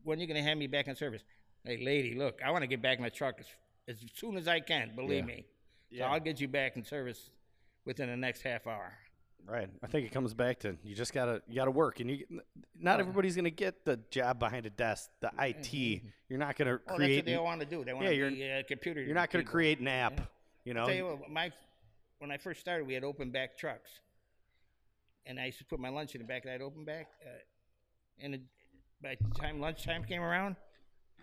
when 0.02 0.18
are 0.18 0.20
you 0.20 0.26
gonna 0.26 0.42
have 0.42 0.58
me 0.58 0.66
back 0.66 0.88
in 0.88 0.96
service? 0.96 1.22
Hey, 1.64 1.78
lady, 1.82 2.14
look, 2.14 2.40
I 2.44 2.50
want 2.50 2.62
to 2.62 2.66
get 2.66 2.82
back 2.82 2.98
in 2.98 3.04
the 3.04 3.10
truck 3.10 3.36
as, 3.40 3.46
as 3.88 3.96
soon 4.14 4.36
as 4.36 4.46
I 4.48 4.60
can. 4.60 4.94
Believe 4.94 5.20
Yeah. 5.28 5.34
me. 5.34 5.44
So 5.90 5.96
Yeah. 5.98 6.10
I'll 6.12 6.20
get 6.20 6.40
you 6.40 6.48
back 6.48 6.76
in 6.76 6.84
service 6.84 7.30
within 7.84 8.08
the 8.08 8.16
next 8.16 8.42
half 8.42 8.66
hour. 8.66 8.92
Right. 9.46 9.68
I 9.82 9.86
think 9.86 10.06
it 10.06 10.10
comes 10.12 10.32
back 10.32 10.58
to 10.60 10.76
you 10.82 10.94
just 10.94 11.12
gotta 11.12 11.42
you 11.46 11.54
gotta 11.54 11.70
work, 11.70 12.00
and 12.00 12.10
you 12.10 12.24
not 12.74 12.98
everybody's 13.00 13.36
gonna 13.36 13.50
get 13.50 13.84
the 13.84 13.98
job 14.10 14.38
behind 14.38 14.64
a 14.66 14.70
desk, 14.70 15.10
the 15.20 15.30
IT. 15.38 16.02
You're 16.30 16.38
not 16.38 16.56
gonna 16.56 16.72
Oh, 16.72 16.76
that's 16.78 16.90
what 16.92 16.96
create. 16.96 17.24
they 17.26 17.36
want 17.36 17.60
to 17.60 17.66
do. 17.66 17.84
They 17.84 17.92
want 17.92 18.04
Yeah, 18.04 18.10
to 18.10 18.16
you're- 18.16 18.34
be 18.34 18.50
uh, 18.50 18.62
computer. 18.66 19.02
you're 19.02 19.14
not 19.14 19.30
gonna 19.30 19.42
people. 19.42 19.52
create 19.52 19.80
an 19.80 19.88
app. 19.88 20.18
Yeah. 20.18 20.26
You 20.64 20.74
know. 20.74 20.86
Tell 20.86 20.94
you 20.96 21.06
what, 21.06 21.28
my 21.30 21.52
when 22.20 22.30
I 22.30 22.38
first 22.38 22.60
started, 22.60 22.86
we 22.86 22.94
had 22.94 23.04
open 23.04 23.30
back 23.30 23.58
trucks, 23.58 23.90
and 25.26 25.40
I 25.40 25.46
used 25.46 25.58
to 25.58 25.64
put 25.64 25.80
my 25.80 25.88
lunch 25.88 26.14
in 26.14 26.20
the 26.20 26.26
back 26.26 26.44
of 26.44 26.50
that 26.50 26.60
open 26.62 26.84
back. 26.84 27.08
Uh, 27.24 27.30
and 28.20 28.34
it, 28.34 28.42
by 29.02 29.16
the 29.20 29.40
time 29.40 29.60
lunchtime 29.60 30.04
came 30.04 30.22
around, 30.22 30.56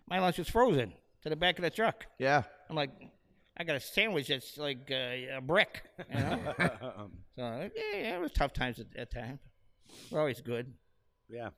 my 0.07 0.19
lunch 0.19 0.37
was 0.37 0.49
frozen 0.49 0.93
to 1.23 1.29
the 1.29 1.35
back 1.35 1.57
of 1.57 1.63
the 1.63 1.69
truck. 1.69 2.05
Yeah. 2.19 2.43
I'm 2.69 2.75
like, 2.75 2.91
I 3.57 3.63
got 3.63 3.75
a 3.75 3.79
sandwich 3.79 4.27
that's 4.27 4.57
like 4.57 4.89
uh, 4.91 5.37
a 5.37 5.41
brick. 5.41 5.83
You 6.09 6.19
know? 6.19 6.39
so 6.57 7.09
yeah, 7.37 7.69
yeah, 7.93 8.15
it 8.15 8.21
was 8.21 8.31
tough 8.31 8.53
times 8.53 8.79
at 8.79 8.91
that 8.95 9.11
time. 9.11 9.39
We're 10.09 10.19
always 10.19 10.41
good. 10.41 10.73
yeah. 11.29 11.49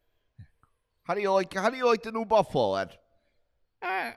How 1.04 1.14
do 1.14 1.22
you 1.22 1.32
like? 1.32 1.54
How 1.54 1.70
do 1.70 1.76
you 1.76 1.86
like 1.86 2.02
the 2.02 2.12
new 2.14 2.24
Buffalo, 2.24 2.76
Ed? 2.76 2.98
Uh, 3.82 4.12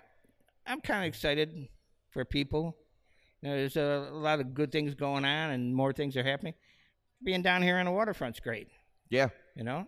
I'm 0.67 0.81
kind 0.81 1.05
of 1.05 1.09
excited 1.09 1.69
for 2.11 2.25
people. 2.25 2.77
You 3.43 3.49
know, 3.51 3.57
there's 3.57 3.77
a, 3.77 4.09
a 4.11 4.15
lot 4.15 4.39
of 4.39 4.55
good 4.55 4.71
things 4.71 4.95
going 4.95 5.25
on, 5.25 5.51
and 5.51 5.75
more 5.75 5.93
things 5.93 6.17
are 6.17 6.23
happening. 6.23 6.55
Being 7.23 7.43
down 7.43 7.63
here 7.63 7.77
on 7.77 7.87
the 7.87 7.93
waterfront's 7.93 8.41
great. 8.41 8.69
Yeah. 9.09 9.29
You 9.55 9.65
know, 9.65 9.87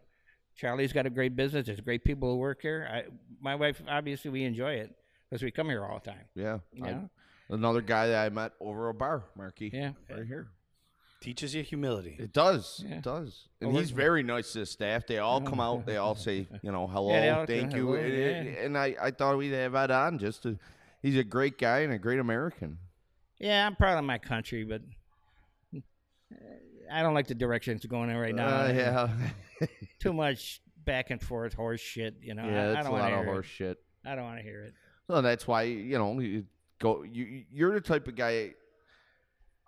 Charlie's 0.57 0.93
got 0.93 1.07
a 1.07 1.11
great 1.11 1.37
business. 1.37 1.67
There's 1.67 1.81
great 1.81 2.05
people 2.05 2.33
who 2.33 2.39
work 2.39 2.63
here. 2.63 2.89
I, 2.91 3.05
my 3.41 3.55
wife, 3.55 3.83
obviously, 3.89 4.31
we 4.31 4.45
enjoy 4.45 4.75
it 4.75 4.95
because 5.29 5.43
we 5.43 5.51
come 5.51 5.69
here 5.69 5.85
all 5.85 6.01
the 6.03 6.11
time. 6.11 6.25
Yeah. 6.35 6.59
You 6.73 6.85
I- 6.85 6.91
know? 6.93 7.11
another 7.51 7.81
guy 7.81 8.09
that 8.09 8.27
I 8.27 8.29
met 8.29 8.53
over 8.61 8.89
a 8.89 8.95
bar, 8.95 9.25
Marky. 9.37 9.71
Yeah. 9.73 9.93
Right 10.11 10.27
here. 10.27 10.49
Teaches 11.21 11.53
you 11.55 11.63
humility. 11.65 12.17
It 12.19 12.33
does. 12.33 12.85
Yeah. 12.87 12.97
It 12.99 13.03
does. 13.03 13.49
And 13.61 13.73
Well, 13.73 13.81
he's 13.81 13.91
very 13.91 14.23
nice 14.23 14.53
to 14.53 14.61
the 14.61 14.67
staff. 14.67 15.07
They 15.07 15.19
all 15.19 15.41
come 15.41 15.59
out. 15.59 15.85
They 15.85 15.97
all 15.97 16.15
say, 16.15 16.47
you 16.63 16.71
know, 16.71 16.87
hello, 16.87 17.13
they 17.13 17.29
all 17.31 17.45
thank 17.45 17.75
you. 17.75 17.89
hello, 17.89 17.99
and, 17.99 18.47
yeah. 18.47 18.53
and 18.63 18.79
I, 18.79 18.95
I 19.01 19.11
thought 19.11 19.37
we'd 19.37 19.53
have 19.53 19.75
Ed 19.75 19.91
on 19.91 20.19
just 20.19 20.45
to. 20.45 20.59
He's 21.03 21.17
a 21.17 21.25
great 21.25 21.59
guy 21.59 21.81
and 21.81 21.93
a 21.93 21.99
great 21.99 22.21
American. 22.21 22.79
Yeah, 23.41 23.67
I'm 23.67 23.75
proud 23.75 23.99
of 23.99 24.05
my 24.05 24.19
country, 24.19 24.63
but 24.65 24.83
I 26.91 27.03
don't 27.03 27.15
like 27.15 27.27
the 27.27 27.35
direction 27.35 27.77
it's 27.77 27.87
going 27.87 28.11
in 28.11 28.17
right 28.17 28.35
now. 28.35 28.63
Uh, 28.63 28.73
yeah. 29.61 29.67
Too 30.01 30.13
much 30.13 30.61
back 30.85 31.11
and 31.11 31.21
forth 31.21 31.55
horse 31.55 31.81
shit. 31.81 32.17
You 32.23 32.35
know, 32.35 32.45
yeah, 32.45 32.63
I, 32.63 32.65
I 32.65 32.73
that's 32.75 32.87
a 32.87 32.91
don't 32.91 32.93
lot 32.99 33.01
want 33.03 33.13
to 33.15 33.19
of 33.19 33.25
hear 33.25 33.33
horse 33.35 33.47
it. 33.47 33.51
shit. 33.51 33.79
I 34.07 34.15
don't 34.15 34.25
want 34.25 34.39
to 34.39 34.43
hear 34.43 34.63
it. 34.65 34.75
So 35.07 35.21
that's 35.23 35.47
why 35.47 35.63
you 35.63 35.99
know 35.99 36.19
you 36.21 36.45
go. 36.79 37.03
You 37.03 37.45
you're 37.51 37.75
the 37.75 37.81
type 37.81 38.09
of 38.09 38.15
guy. 38.17 38.53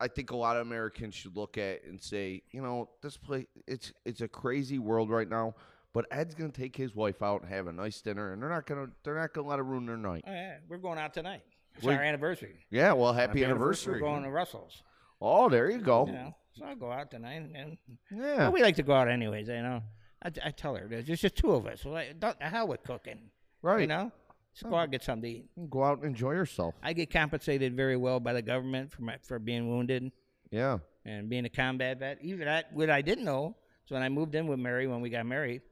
I 0.02 0.08
think 0.08 0.30
a 0.30 0.36
lot 0.36 0.56
of 0.56 0.66
Americans 0.66 1.14
should 1.14 1.36
look 1.36 1.58
at 1.58 1.84
and 1.84 2.00
say, 2.00 2.42
you 2.52 2.62
know, 2.62 2.88
this 3.02 3.16
place 3.18 3.46
it's 3.66 3.92
it's 4.04 4.20
a 4.22 4.28
crazy 4.28 4.78
world 4.78 5.10
right 5.10 5.28
now. 5.28 5.54
But 5.92 6.06
Ed's 6.10 6.34
gonna 6.34 6.52
take 6.52 6.76
his 6.76 6.94
wife 6.94 7.20
out 7.22 7.42
and 7.42 7.50
have 7.50 7.66
a 7.66 7.72
nice 7.72 8.00
dinner, 8.00 8.32
and 8.32 8.40
they're 8.40 8.48
not 8.48 8.64
gonna 8.66 8.86
they're 9.04 9.16
not 9.16 9.34
gonna 9.34 9.48
let 9.48 9.58
her 9.58 9.64
ruin 9.64 9.86
their 9.86 9.96
night. 9.96 10.24
Oh, 10.26 10.32
yeah, 10.32 10.56
we're 10.68 10.78
going 10.78 10.98
out 10.98 11.12
tonight. 11.12 11.42
It's 11.76 11.86
our 11.86 11.92
anniversary. 12.02 12.56
Yeah, 12.70 12.92
well, 12.92 13.12
happy, 13.12 13.40
Happy 13.40 13.44
anniversary. 13.44 13.94
We're 13.94 14.08
going 14.08 14.22
to 14.24 14.30
Russell's. 14.30 14.82
oh, 15.20 15.48
there 15.48 15.70
you 15.70 15.78
go. 15.78 16.06
You 16.06 16.12
know, 16.12 16.34
so 16.53 16.64
I'll 16.64 16.76
go 16.76 16.90
out 16.90 17.11
tonight, 17.11 17.48
and 17.55 17.78
Yeah, 18.11 18.36
well, 18.38 18.53
we 18.53 18.62
like 18.62 18.76
to 18.76 18.82
go 18.82 18.92
out 18.94 19.09
anyways. 19.09 19.48
You 19.48 19.62
know, 19.62 19.82
I, 20.22 20.30
I 20.44 20.51
tell 20.51 20.74
her 20.74 20.86
there's 20.88 21.20
just 21.20 21.36
two 21.36 21.53
of 21.53 21.66
us. 21.66 21.84
Well, 21.84 21.96
I, 21.96 22.12
don't, 22.18 22.38
the 22.38 22.46
hell 22.46 22.68
with 22.68 22.82
cooking. 22.82 23.30
right. 23.62 23.80
You 23.82 23.86
know, 23.86 24.12
just 24.53 24.68
go 24.68 24.76
out 24.76 24.84
and 24.84 24.92
get 24.92 25.03
something 25.03 25.22
to 25.30 25.38
eat. 25.38 25.70
Go 25.70 25.84
out 25.84 25.98
and 25.98 26.07
enjoy 26.07 26.32
yourself. 26.32 26.74
I 26.82 26.92
get 26.92 27.11
compensated 27.12 27.74
very 27.76 27.96
well 27.96 28.20
by 28.20 28.32
the 28.32 28.42
government 28.42 28.92
for 28.92 29.03
my 29.03 29.16
for 29.22 29.38
being 29.38 29.68
wounded 29.68 30.11
Yeah, 30.51 30.78
and 31.05 31.28
being 31.28 31.44
a 31.44 31.48
combat 31.51 31.98
vet. 32.01 32.18
Even 32.22 32.46
that, 32.46 32.72
what 32.72 32.90
I 32.90 33.03
didn't 33.03 33.24
know 33.24 33.57
is 33.86 33.90
when 33.90 34.03
I 34.03 34.09
moved 34.09 34.34
in 34.34 34.46
with 34.46 34.59
Mary 34.59 34.86
when 34.86 35.01
we 35.01 35.11
got 35.11 35.24
married, 35.26 35.62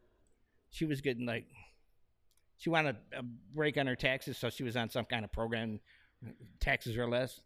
she 0.70 0.84
was 0.84 1.00
getting 1.00 1.26
like, 1.26 1.46
she 2.56 2.70
wanted 2.70 2.96
a 3.16 3.22
break 3.54 3.76
on 3.78 3.86
her 3.86 3.96
taxes, 3.96 4.36
so 4.38 4.50
she 4.50 4.62
was 4.62 4.76
on 4.76 4.90
some 4.90 5.04
kind 5.04 5.24
of 5.24 5.32
program, 5.32 5.80
taxes 6.60 6.96
or 6.96 7.08
less. 7.08 7.40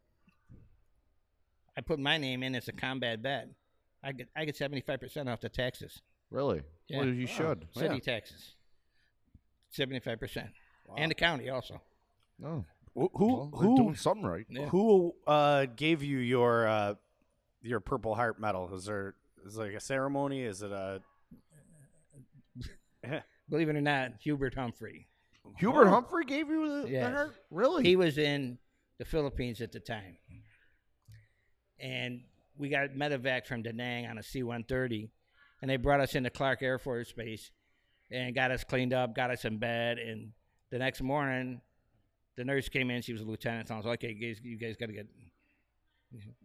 I 1.77 1.81
put 1.81 1.99
my 1.99 2.18
name 2.18 2.43
in 2.43 2.55
as 2.55 2.68
a 2.68 2.73
combat 2.73 3.20
vet. 3.20 3.49
I 4.03 4.12
get 4.12 4.29
I 4.37 4.45
get 4.45 4.57
seventy 4.57 4.81
five 4.81 5.01
percent 5.01 5.29
off 5.29 5.41
the 5.41 5.49
taxes, 5.49 6.03
really. 6.31 6.62
Yeah. 6.89 6.99
Well, 6.99 7.09
you 7.09 7.27
should. 7.27 7.66
city 7.73 8.01
taxes, 8.01 8.55
seventy 9.70 10.01
five 10.01 10.18
percent, 10.18 10.51
and 10.97 11.11
the 11.11 11.14
county 11.14 11.49
also. 11.49 11.81
Yeah. 12.39 12.49
Oh, 12.49 12.64
Who 12.95 13.11
who 13.14 13.27
well, 13.27 13.51
who, 13.55 13.77
doing 13.77 13.95
something 13.95 14.27
right. 14.27 14.47
Yeah. 14.49 14.66
who 14.66 15.14
uh, 15.27 15.66
gave 15.77 16.03
you 16.03 16.18
your 16.18 16.66
uh, 16.66 16.95
your 17.62 17.81
Purple 17.81 18.14
Heart 18.14 18.41
medal? 18.41 18.75
Is 18.75 18.85
there 18.87 19.14
is 19.47 19.57
it 19.57 19.61
like 19.61 19.73
a 19.75 19.81
ceremony? 19.81 20.43
Is 20.43 20.62
it 20.62 20.73
a 20.73 21.01
Believe 23.49 23.68
it 23.68 23.77
or 23.77 23.81
not, 23.81 24.12
Hubert 24.20 24.55
Humphrey. 24.55 25.09
Hubert 25.59 25.89
Humphrey 25.89 26.25
gave 26.25 26.49
you 26.49 26.83
the, 26.83 26.89
the 26.89 27.11
heart? 27.11 27.35
Really? 27.51 27.85
He 27.85 27.97
was 27.97 28.16
in 28.18 28.59
the 28.99 29.05
Philippines 29.05 29.61
at 29.61 29.73
the 29.73 29.81
time. 29.81 30.16
And 31.83 32.22
we 32.57 32.68
got 32.68 32.91
medevac 32.91 33.47
from 33.47 33.62
Da 33.62 33.72
Nang 33.72 34.07
on 34.07 34.16
a 34.16 34.22
C 34.22 34.43
130. 34.43 35.11
And 35.61 35.70
they 35.70 35.76
brought 35.76 36.01
us 36.01 36.14
into 36.14 36.30
Clark 36.30 36.62
Air 36.62 36.78
Force 36.78 37.12
Base 37.12 37.51
and 38.11 38.35
got 38.35 38.51
us 38.51 38.64
cleaned 38.64 38.93
up, 38.95 39.14
got 39.14 39.30
us 39.30 39.45
in 39.45 39.59
bed. 39.59 39.99
And 39.99 40.33
the 40.70 40.78
next 40.78 41.03
morning, 41.03 41.61
the 42.37 42.45
nurse 42.45 42.68
came 42.68 42.91
in. 42.91 43.03
She 43.03 43.12
was 43.12 43.22
a 43.22 43.24
lieutenant. 43.24 43.68
So 43.68 43.74
I 43.74 43.76
was 43.76 43.87
like, 43.87 44.05
okay, 44.05 44.14
guys, 44.14 44.41
you 44.43 44.57
guys 44.57 44.76
got 44.76 44.87
to 44.87 44.93
get 44.93 45.07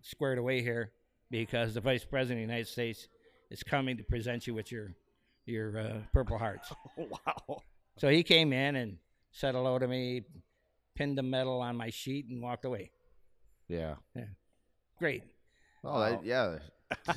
squared 0.02 0.38
away 0.38 0.62
here 0.62 0.92
because 1.30 1.74
the 1.74 1.82
Vice 1.82 2.06
President 2.06 2.40
of 2.44 2.48
the 2.48 2.54
United 2.54 2.68
States 2.68 3.08
is 3.50 3.64
coming 3.64 3.98
to 3.98 4.04
present 4.04 4.48
you 4.48 4.54
with 4.54 4.72
your, 4.72 4.94
your 5.46 5.78
uh, 5.78 5.98
Purple 6.14 6.38
Hearts. 6.38 6.72
wow? 6.98 7.62
So 7.98 8.10
he 8.10 8.24
came 8.24 8.54
in 8.54 8.76
and 8.76 8.98
said 9.32 9.56
hello 9.56 9.78
to 9.80 9.88
me, 9.88 10.24
pinned 10.96 11.18
the 11.18 11.24
medal 11.24 11.62
on 11.62 11.76
my 11.76 11.90
sheet, 11.90 12.28
and 12.30 12.42
walked 12.42 12.66
away. 12.66 12.92
yeah. 14.16 14.24
Great. 15.00 15.24
Oh, 15.84 16.00
that, 16.00 16.26
yeah. 16.26 16.58
a 17.08 17.14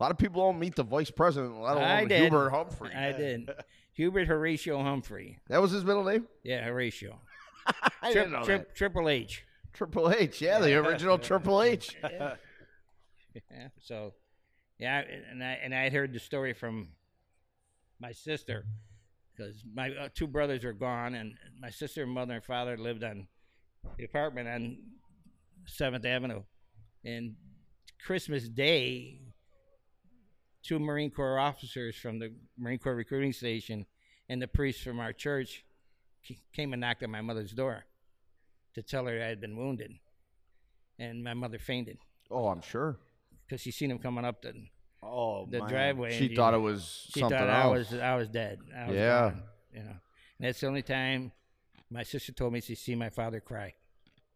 lot 0.00 0.10
of 0.10 0.18
people 0.18 0.42
don't 0.42 0.58
meet 0.58 0.74
the 0.74 0.84
vice 0.84 1.10
president, 1.10 1.60
let 1.60 1.76
alone 1.76 1.84
I 1.84 2.04
did. 2.04 2.22
Hubert 2.22 2.50
Humphrey. 2.50 2.94
I 2.94 3.12
did. 3.12 3.50
Hubert 3.94 4.26
Horatio 4.26 4.82
Humphrey. 4.82 5.38
That 5.48 5.60
was 5.60 5.70
his 5.70 5.84
middle 5.84 6.04
name. 6.04 6.26
Yeah, 6.42 6.64
Horatio. 6.64 7.18
I 8.02 8.12
Trip- 8.12 8.14
didn't 8.14 8.32
know 8.32 8.44
Trip- 8.44 8.74
Triple 8.74 9.08
H. 9.08 9.44
Triple 9.72 10.10
H. 10.12 10.40
Yeah, 10.40 10.58
the 10.60 10.74
original 10.74 11.18
Triple 11.18 11.62
H. 11.62 11.96
Yeah. 13.50 13.68
So, 13.80 14.12
yeah, 14.78 15.02
and 15.30 15.42
I 15.42 15.52
and 15.64 15.74
I 15.74 15.84
had 15.84 15.94
heard 15.94 16.12
the 16.12 16.20
story 16.20 16.52
from 16.52 16.88
my 17.98 18.12
sister 18.12 18.66
because 19.34 19.64
my 19.74 19.88
uh, 19.90 20.08
two 20.14 20.26
brothers 20.26 20.66
are 20.66 20.74
gone, 20.74 21.14
and 21.14 21.34
my 21.58 21.70
sister, 21.70 22.06
mother, 22.06 22.34
and 22.34 22.44
father 22.44 22.76
lived 22.76 23.02
on 23.02 23.26
the 23.96 24.04
apartment 24.04 24.48
on 24.48 24.76
Seventh 25.64 26.04
Avenue, 26.04 26.42
and 27.04 27.34
Christmas 28.04 28.48
Day, 28.48 29.20
two 30.62 30.78
Marine 30.78 31.10
Corps 31.10 31.38
officers 31.38 31.96
from 31.96 32.18
the 32.18 32.32
Marine 32.58 32.78
Corps 32.78 32.94
recruiting 32.94 33.32
station 33.32 33.86
and 34.28 34.40
the 34.40 34.48
priest 34.48 34.82
from 34.82 35.00
our 35.00 35.12
church 35.12 35.64
came 36.52 36.72
and 36.72 36.80
knocked 36.80 37.02
on 37.02 37.10
my 37.10 37.20
mother's 37.20 37.52
door 37.52 37.84
to 38.74 38.82
tell 38.82 39.06
her 39.06 39.20
I 39.20 39.26
had 39.26 39.40
been 39.40 39.56
wounded, 39.56 39.92
and 40.98 41.22
my 41.22 41.34
mother 41.34 41.58
fainted 41.58 41.98
Oh, 42.30 42.46
I'm 42.48 42.62
sure. 42.62 42.96
because 43.46 43.60
she 43.60 43.70
seen 43.70 43.90
him 43.90 43.98
coming 43.98 44.24
up 44.24 44.42
the 44.42 44.54
Oh, 45.04 45.46
the 45.50 45.58
man. 45.58 45.68
driveway. 45.68 46.16
She 46.16 46.34
thought 46.34 46.54
it 46.54 46.58
was 46.58 47.08
she 47.12 47.20
something 47.20 47.36
thought 47.36 47.48
else. 47.50 47.64
I 47.64 47.66
was 47.66 47.94
I 47.94 48.14
was 48.14 48.28
dead. 48.28 48.60
I 48.74 48.86
was 48.86 48.94
Yeah. 48.96 49.20
gone, 49.30 49.42
you 49.74 49.80
know, 49.82 49.90
and 49.90 49.98
that's 50.46 50.60
the 50.60 50.68
only 50.68 50.82
time 50.82 51.32
my 51.90 52.04
sister 52.04 52.30
told 52.32 52.52
me 52.52 52.60
she 52.60 52.76
seen 52.76 52.98
my 52.98 53.10
father 53.10 53.40
cry. 53.40 53.74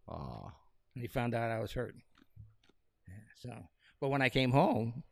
Oh. 0.09 0.53
and 0.95 1.03
he 1.03 1.09
found 1.09 1.35
out 1.35 1.51
I 1.51 1.61
was 1.61 1.73
hurt. 1.73 1.95
Yeah, 3.45 3.55
so, 3.55 3.69
but 4.01 4.09
when 4.09 4.23
I 4.23 4.29
came 4.29 4.51
home, 4.51 5.03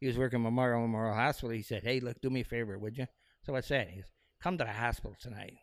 he 0.00 0.06
was 0.06 0.18
working 0.18 0.42
Memorial 0.42 0.80
Memorial 0.80 1.14
Hospital. 1.14 1.50
He 1.50 1.62
said, 1.62 1.82
"Hey, 1.82 2.00
look, 2.00 2.20
do 2.20 2.30
me 2.30 2.40
a 2.40 2.44
favor, 2.44 2.78
would 2.78 2.96
you?" 2.96 3.06
So 3.44 3.54
I 3.54 3.60
said, 3.60 3.88
he 3.88 3.96
goes, 4.00 4.10
"Come 4.42 4.58
to 4.58 4.64
the 4.64 4.72
hospital 4.72 5.16
tonight. 5.20 5.54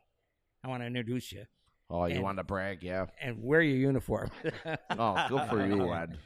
I 0.63 0.67
want 0.69 0.81
to 0.81 0.87
introduce 0.87 1.31
you 1.31 1.45
Oh, 1.89 2.05
you 2.05 2.15
And- 2.15 2.23
want 2.23 2.37
to 2.37 2.43
brag? 2.43 2.81
Yeah. 2.81 3.07
and 3.21 3.43
wear 3.43 3.61
your 3.61 3.77
uniform." 3.77 4.31
Oh, 4.91 5.25
good 5.29 5.49
for 5.49 5.65
you, 5.65 5.93
Ed. 5.93 6.17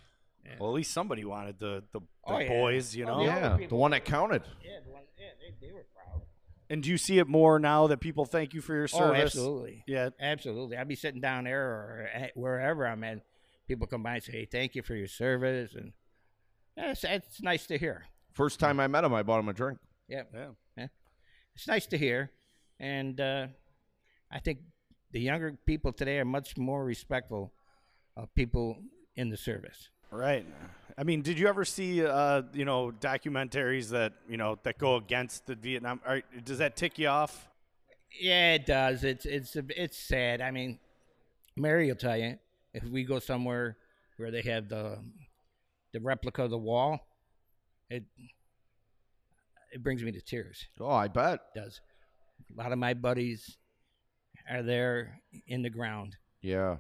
Well, 0.60 0.70
at 0.70 0.76
least 0.76 0.94
somebody 0.94 1.26
wanted 1.26 1.60
the 1.60 1.84
the, 1.92 2.00
the 2.00 2.06
Oh, 2.26 2.38
yeah. 2.40 2.48
boys, 2.50 2.96
you 2.96 3.04
oh, 3.06 3.08
know. 3.08 3.20
Oh, 3.20 3.26
Yeah, 3.26 3.68
the 3.68 3.76
one 3.76 3.92
that 3.92 4.06
counted. 4.06 4.44
yeah, 4.64 4.80
the 4.86 4.92
one, 4.92 5.04
yeah, 5.20 5.26
they, 5.42 5.68
they 5.68 5.74
were 5.74 5.86
proud. 5.94 6.22
And 6.70 6.82
do 6.84 6.90
you 6.90 6.98
see 6.98 7.18
it 7.20 7.28
more 7.28 7.60
now 7.60 7.88
that 7.88 8.00
people 8.00 8.26
thank 8.26 8.54
you 8.54 8.62
for 8.62 8.74
your 8.74 8.88
service? 8.88 9.02
Oh, 9.04 9.08
service? 9.14 9.24
absolutely. 9.36 9.84
Yeah. 9.88 10.10
Absolutely. 10.20 10.78
I'd 10.78 10.88
be 10.88 10.96
sitting 10.96 11.20
down 11.22 11.44
there 11.46 11.62
or 11.66 12.10
at 12.14 12.32
wherever 12.38 12.88
I'm 12.88 13.04
at. 13.04 13.24
People 13.68 13.88
come 13.88 14.04
by 14.04 14.16
and 14.16 14.24
say, 14.24 14.32
"Hey, 14.32 14.46
thank 14.46 14.76
you 14.76 14.82
for 14.82 14.96
your 14.96 15.08
service," 15.08 15.76
and 15.76 15.94
yeah, 16.76 16.92
it's, 16.92 17.04
it's 17.04 17.42
nice 17.42 17.66
to 17.68 17.78
hear. 17.78 18.06
First 18.34 18.60
time 18.60 18.80
I 18.80 18.88
met 18.88 19.04
him, 19.04 19.14
I 19.14 19.24
bought 19.24 19.40
him 19.40 19.50
a 19.50 19.54
drink. 19.54 19.80
Yeah. 20.08 20.24
Yeah. 20.78 20.88
It's 21.56 21.68
nice 21.68 21.88
to 21.88 21.98
hear, 21.98 22.32
and 22.80 23.20
uh, 23.20 23.48
I 24.32 24.40
think 24.40 24.60
the 25.12 25.20
younger 25.20 25.58
people 25.66 25.92
today 25.92 26.20
are 26.20 26.26
much 26.26 26.56
more 26.56 26.86
respectful 26.86 27.52
of 28.16 28.34
people 28.36 28.78
in 29.16 29.30
the 29.30 29.38
service. 29.38 29.90
Right. 30.12 30.46
I 30.98 31.04
mean, 31.04 31.22
did 31.22 31.38
you 31.38 31.48
ever 31.48 31.66
see, 31.66 32.06
uh, 32.06 32.44
you 32.54 32.66
know, 32.66 32.92
documentaries 32.92 33.90
that 33.90 34.14
you 34.30 34.38
know 34.38 34.58
that 34.64 34.78
go 34.78 34.96
against 34.96 35.48
the 35.48 35.56
Vietnam? 35.56 36.00
Are, 36.06 36.22
does 36.44 36.60
that 36.60 36.76
tick 36.76 36.98
you 37.00 37.08
off? 37.08 37.48
Yeah, 38.20 38.54
it 38.54 38.66
does. 38.66 39.04
It's 39.04 39.26
it's 39.26 39.56
it's 39.56 39.98
sad. 39.98 40.42
I 40.42 40.52
mean, 40.52 40.80
Mary 41.56 41.88
will 41.88 41.96
tell 41.96 42.18
you 42.18 42.38
if 42.84 42.90
we 42.90 43.04
go 43.04 43.20
somewhere 43.20 43.78
where 44.18 44.32
they 44.32 44.42
have 44.44 44.70
the 44.70 45.00
the 45.94 46.00
replica 46.00 46.44
of 46.44 46.50
the 46.52 46.58
wall, 46.58 47.00
it 47.90 48.04
it 49.72 49.84
brings 49.84 50.04
me 50.04 50.12
to 50.12 50.22
tears. 50.22 50.66
Oh, 50.80 50.90
I 50.90 51.08
bet. 51.08 51.40
It 51.56 51.60
does. 51.60 51.82
A 52.56 52.62
lot 52.62 52.72
of 52.72 52.80
my 52.80 52.94
buddies 52.94 53.58
are 54.50 54.64
there 54.64 55.20
in 55.48 55.62
the 55.62 55.70
ground. 55.70 56.16
Yeah. 56.42 56.78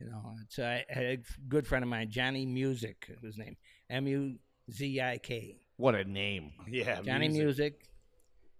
You 0.00 0.06
know, 0.10 0.34
it's 0.44 0.58
I 0.58 0.84
had 0.88 1.04
a 1.04 1.18
good 1.48 1.66
friend 1.66 1.82
of 1.82 1.88
mine, 1.88 2.10
Johnny 2.10 2.46
Muzik, 2.46 3.10
his 3.22 3.36
name, 3.36 3.56
M 3.90 4.06
U 4.06 4.36
Z 4.70 5.00
I 5.00 5.18
K. 5.18 5.56
What 5.76 5.94
a 5.94 6.04
name. 6.04 6.52
Yeah. 6.68 7.00
Johnny 7.02 7.28
Muzik. 7.28 7.80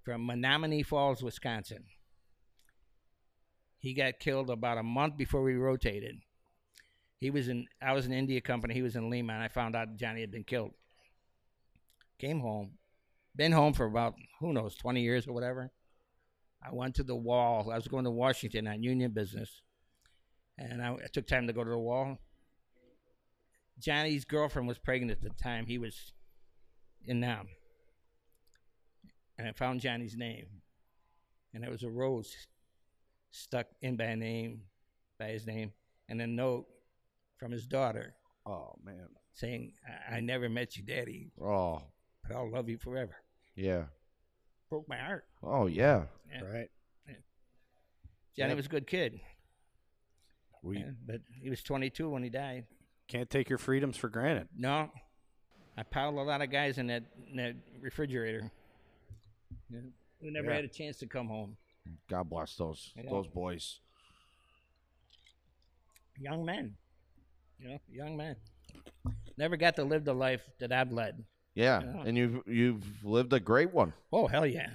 from 0.04 0.26
Menomonee 0.26 0.84
Falls, 0.86 1.22
Wisconsin. 1.22 1.84
He 3.78 3.94
got 3.94 4.18
killed 4.18 4.50
about 4.50 4.78
a 4.78 4.82
month 4.82 5.16
before 5.16 5.42
we 5.42 5.54
rotated. 5.54 6.16
He 7.20 7.30
was 7.30 7.48
in 7.48 7.66
I 7.82 7.92
was 7.92 8.06
in 8.06 8.12
India 8.12 8.40
company, 8.40 8.74
he 8.74 8.82
was 8.82 8.96
in 8.96 9.10
Lima, 9.10 9.32
and 9.32 9.42
I 9.42 9.48
found 9.48 9.74
out 9.74 9.96
Johnny 9.96 10.20
had 10.20 10.30
been 10.30 10.44
killed. 10.44 10.72
Came 12.18 12.40
home. 12.40 12.72
Been 13.34 13.52
home 13.52 13.72
for 13.72 13.86
about 13.86 14.14
who 14.40 14.52
knows, 14.52 14.74
twenty 14.76 15.02
years 15.02 15.26
or 15.26 15.32
whatever. 15.32 15.70
I 16.64 16.72
went 16.72 16.96
to 16.96 17.04
the 17.04 17.16
wall. 17.16 17.70
I 17.70 17.76
was 17.76 17.88
going 17.88 18.04
to 18.04 18.10
Washington 18.10 18.66
on 18.66 18.82
union 18.82 19.12
business. 19.12 19.62
And 20.58 20.82
I, 20.82 20.92
I 20.92 21.06
took 21.12 21.26
time 21.26 21.46
to 21.46 21.52
go 21.52 21.62
to 21.62 21.70
the 21.70 21.78
wall. 21.78 22.18
Johnny's 23.78 24.24
girlfriend 24.24 24.66
was 24.66 24.78
pregnant 24.78 25.12
at 25.12 25.22
the 25.22 25.30
time. 25.40 25.66
He 25.66 25.78
was 25.78 26.12
in 27.04 27.20
Nam. 27.20 27.46
And 29.38 29.46
I 29.46 29.52
found 29.52 29.80
Johnny's 29.80 30.16
name. 30.16 30.46
And 31.54 31.62
it 31.62 31.70
was 31.70 31.84
a 31.84 31.88
rose 31.88 32.34
stuck 33.30 33.66
in 33.80 33.96
by 33.96 34.16
name, 34.16 34.62
by 35.16 35.28
his 35.28 35.46
name, 35.46 35.72
and 36.08 36.20
a 36.20 36.26
note 36.26 36.66
from 37.38 37.50
his 37.52 37.66
daughter 37.66 38.14
Oh 38.46 38.74
man. 38.84 39.08
saying, 39.32 39.72
I, 40.10 40.16
I 40.16 40.20
never 40.20 40.48
met 40.48 40.76
you, 40.76 40.82
Daddy, 40.82 41.30
Oh, 41.40 41.82
but 42.26 42.34
I'll 42.36 42.50
love 42.50 42.68
you 42.68 42.78
forever. 42.78 43.16
yeah. 43.54 43.84
Broke 44.70 44.88
my 44.88 44.98
heart. 44.98 45.24
Oh, 45.42 45.66
yeah. 45.66 46.04
Yeah. 46.30 46.40
Right. 46.42 46.70
Johnny 48.36 48.50
Yep. 48.50 48.56
was 48.56 48.66
a 48.66 48.68
good 48.68 48.86
kid, 48.86 49.20
We 50.62 50.78
yeah, 50.78 50.90
but 51.06 51.20
he 51.40 51.48
was 51.50 51.62
22 51.62 52.08
when 52.10 52.22
he 52.22 52.28
died. 52.30 52.66
can't 53.08 53.28
take 53.30 53.48
your 53.48 53.58
freedoms 53.58 53.96
for 53.96 54.08
granted. 54.08 54.48
No, 54.56 54.90
I 55.76 55.82
piled 55.84 56.14
a 56.16 56.22
lot 56.22 56.42
of 56.42 56.50
guys 56.50 56.76
in 56.78 56.86
that, 56.88 57.02
in 57.30 57.36
that 57.36 57.54
refrigerator 57.80 58.50
yeah. 59.70 59.80
who 60.20 60.30
never 60.30 60.48
Yeah. 60.48 60.56
had 60.56 60.64
a 60.64 60.68
chance 60.68 60.98
to 60.98 61.06
come 61.06 61.28
home. 61.28 61.56
God 62.08 62.28
bless 62.28 62.54
those 62.56 62.92
Yeah. 62.96 63.08
those 63.10 63.26
boys. 63.28 63.80
Young 66.20 66.44
men, 66.44 66.76
you 67.60 67.68
know, 67.70 67.78
young 67.90 68.16
man. 68.16 68.36
Never 69.36 69.56
got 69.56 69.76
to 69.76 69.84
live 69.84 70.04
the 70.04 70.14
life 70.14 70.42
that 70.58 70.72
I've 70.72 70.92
led. 70.92 71.24
Yeah, 71.54 71.80
Yeah. 71.82 72.02
and 72.06 72.16
you've 72.16 72.42
you've 72.46 73.04
lived 73.04 73.32
a 73.32 73.40
great 73.40 73.72
one. 73.72 73.92
Oh 74.12 74.26
hell 74.26 74.46
yeah! 74.46 74.70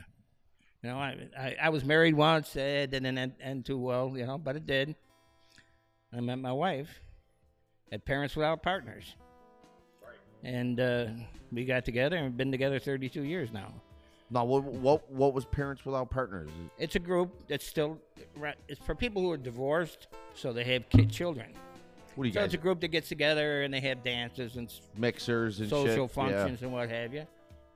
You 0.81 0.89
know, 0.89 0.97
I 0.97 1.29
I, 1.37 1.55
I 1.63 1.69
was 1.69 1.83
married 1.85 2.15
once. 2.15 2.55
It 2.55 2.91
didn't 2.91 3.17
end, 3.17 3.33
end 3.41 3.65
too 3.65 3.77
well, 3.77 4.13
you 4.17 4.25
know, 4.25 4.37
but 4.37 4.55
it 4.55 4.65
did. 4.65 4.95
I 6.11 6.19
met 6.19 6.39
my 6.39 6.51
wife. 6.51 6.89
at 7.91 8.05
parents 8.05 8.35
without 8.35 8.61
partners. 8.63 9.15
And 10.43 10.79
uh, 10.79 11.05
we 11.51 11.63
got 11.63 11.85
together 11.85 12.17
and 12.17 12.35
been 12.35 12.51
together 12.51 12.77
32 12.79 13.23
years 13.23 13.51
now. 13.53 13.73
Now, 14.29 14.43
what 14.45 14.63
what 14.63 15.09
what 15.11 15.33
was 15.33 15.45
Parents 15.45 15.85
Without 15.85 16.09
Partners? 16.09 16.49
It's 16.77 16.95
a 16.95 16.99
group 16.99 17.47
that's 17.47 17.65
still 17.65 17.99
it's 18.67 18.79
for 18.83 18.95
people 18.95 19.21
who 19.21 19.31
are 19.31 19.37
divorced, 19.37 20.07
so 20.33 20.51
they 20.51 20.63
have 20.65 20.89
kid 20.89 21.11
children. 21.11 21.53
What 22.15 22.23
do 22.23 22.27
you 22.27 22.33
So 22.33 22.39
guys 22.41 22.45
it's 22.45 22.53
a 22.55 22.57
group 22.57 22.79
that 22.81 22.89
gets 22.89 23.09
together 23.09 23.63
and 23.63 23.73
they 23.73 23.79
have 23.81 24.03
dances 24.03 24.55
and 24.57 24.71
mixers 24.97 25.59
and 25.59 25.69
social 25.69 26.07
shit? 26.07 26.11
functions 26.11 26.61
and 26.61 26.71
what 26.71 26.89
have 26.89 27.13
you. 27.13 27.25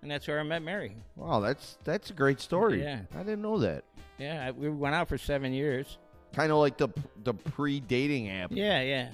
And 0.01 0.11
that's 0.11 0.27
where 0.27 0.39
I 0.39 0.43
met 0.43 0.61
Mary. 0.61 0.95
Wow, 1.15 1.39
that's 1.39 1.77
that's 1.83 2.11
a 2.11 2.13
great 2.13 2.39
story. 2.39 2.81
Yeah. 2.83 2.99
I 3.15 3.19
didn't 3.19 3.41
know 3.41 3.57
that. 3.59 3.83
Yeah, 4.19 4.45
I, 4.47 4.51
we 4.51 4.69
went 4.69 4.93
out 4.95 5.07
for 5.07 5.17
seven 5.17 5.53
years. 5.53 5.97
Kind 6.33 6.51
of 6.51 6.59
like 6.59 6.77
the 6.77 6.89
the 7.23 7.33
pre 7.33 7.79
dating 7.79 8.29
app. 8.29 8.51
Yeah, 8.53 8.81
yeah. 8.81 9.09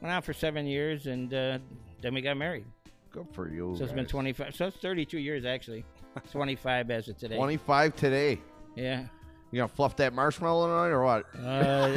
Went 0.00 0.12
out 0.14 0.24
for 0.24 0.32
seven 0.32 0.66
years, 0.66 1.06
and 1.06 1.32
uh, 1.34 1.58
then 2.00 2.14
we 2.14 2.20
got 2.20 2.36
married. 2.36 2.64
Good 3.10 3.26
for 3.32 3.48
you. 3.48 3.74
So 3.76 3.84
it's 3.84 3.92
been 3.92 4.06
twenty 4.06 4.32
five. 4.32 4.54
So 4.54 4.66
it's 4.66 4.76
32 4.76 5.18
years, 5.18 5.44
actually. 5.44 5.84
25 6.32 6.90
as 6.90 7.08
of 7.08 7.16
today. 7.18 7.36
25 7.36 7.96
today. 7.96 8.40
Yeah. 8.76 9.06
You 9.50 9.58
gonna 9.58 9.68
fluff 9.68 9.96
that 9.96 10.12
marshmallow 10.12 10.68
tonight 10.68 10.90
or 10.94 11.04
what? 11.04 11.26
Uh, 11.36 11.90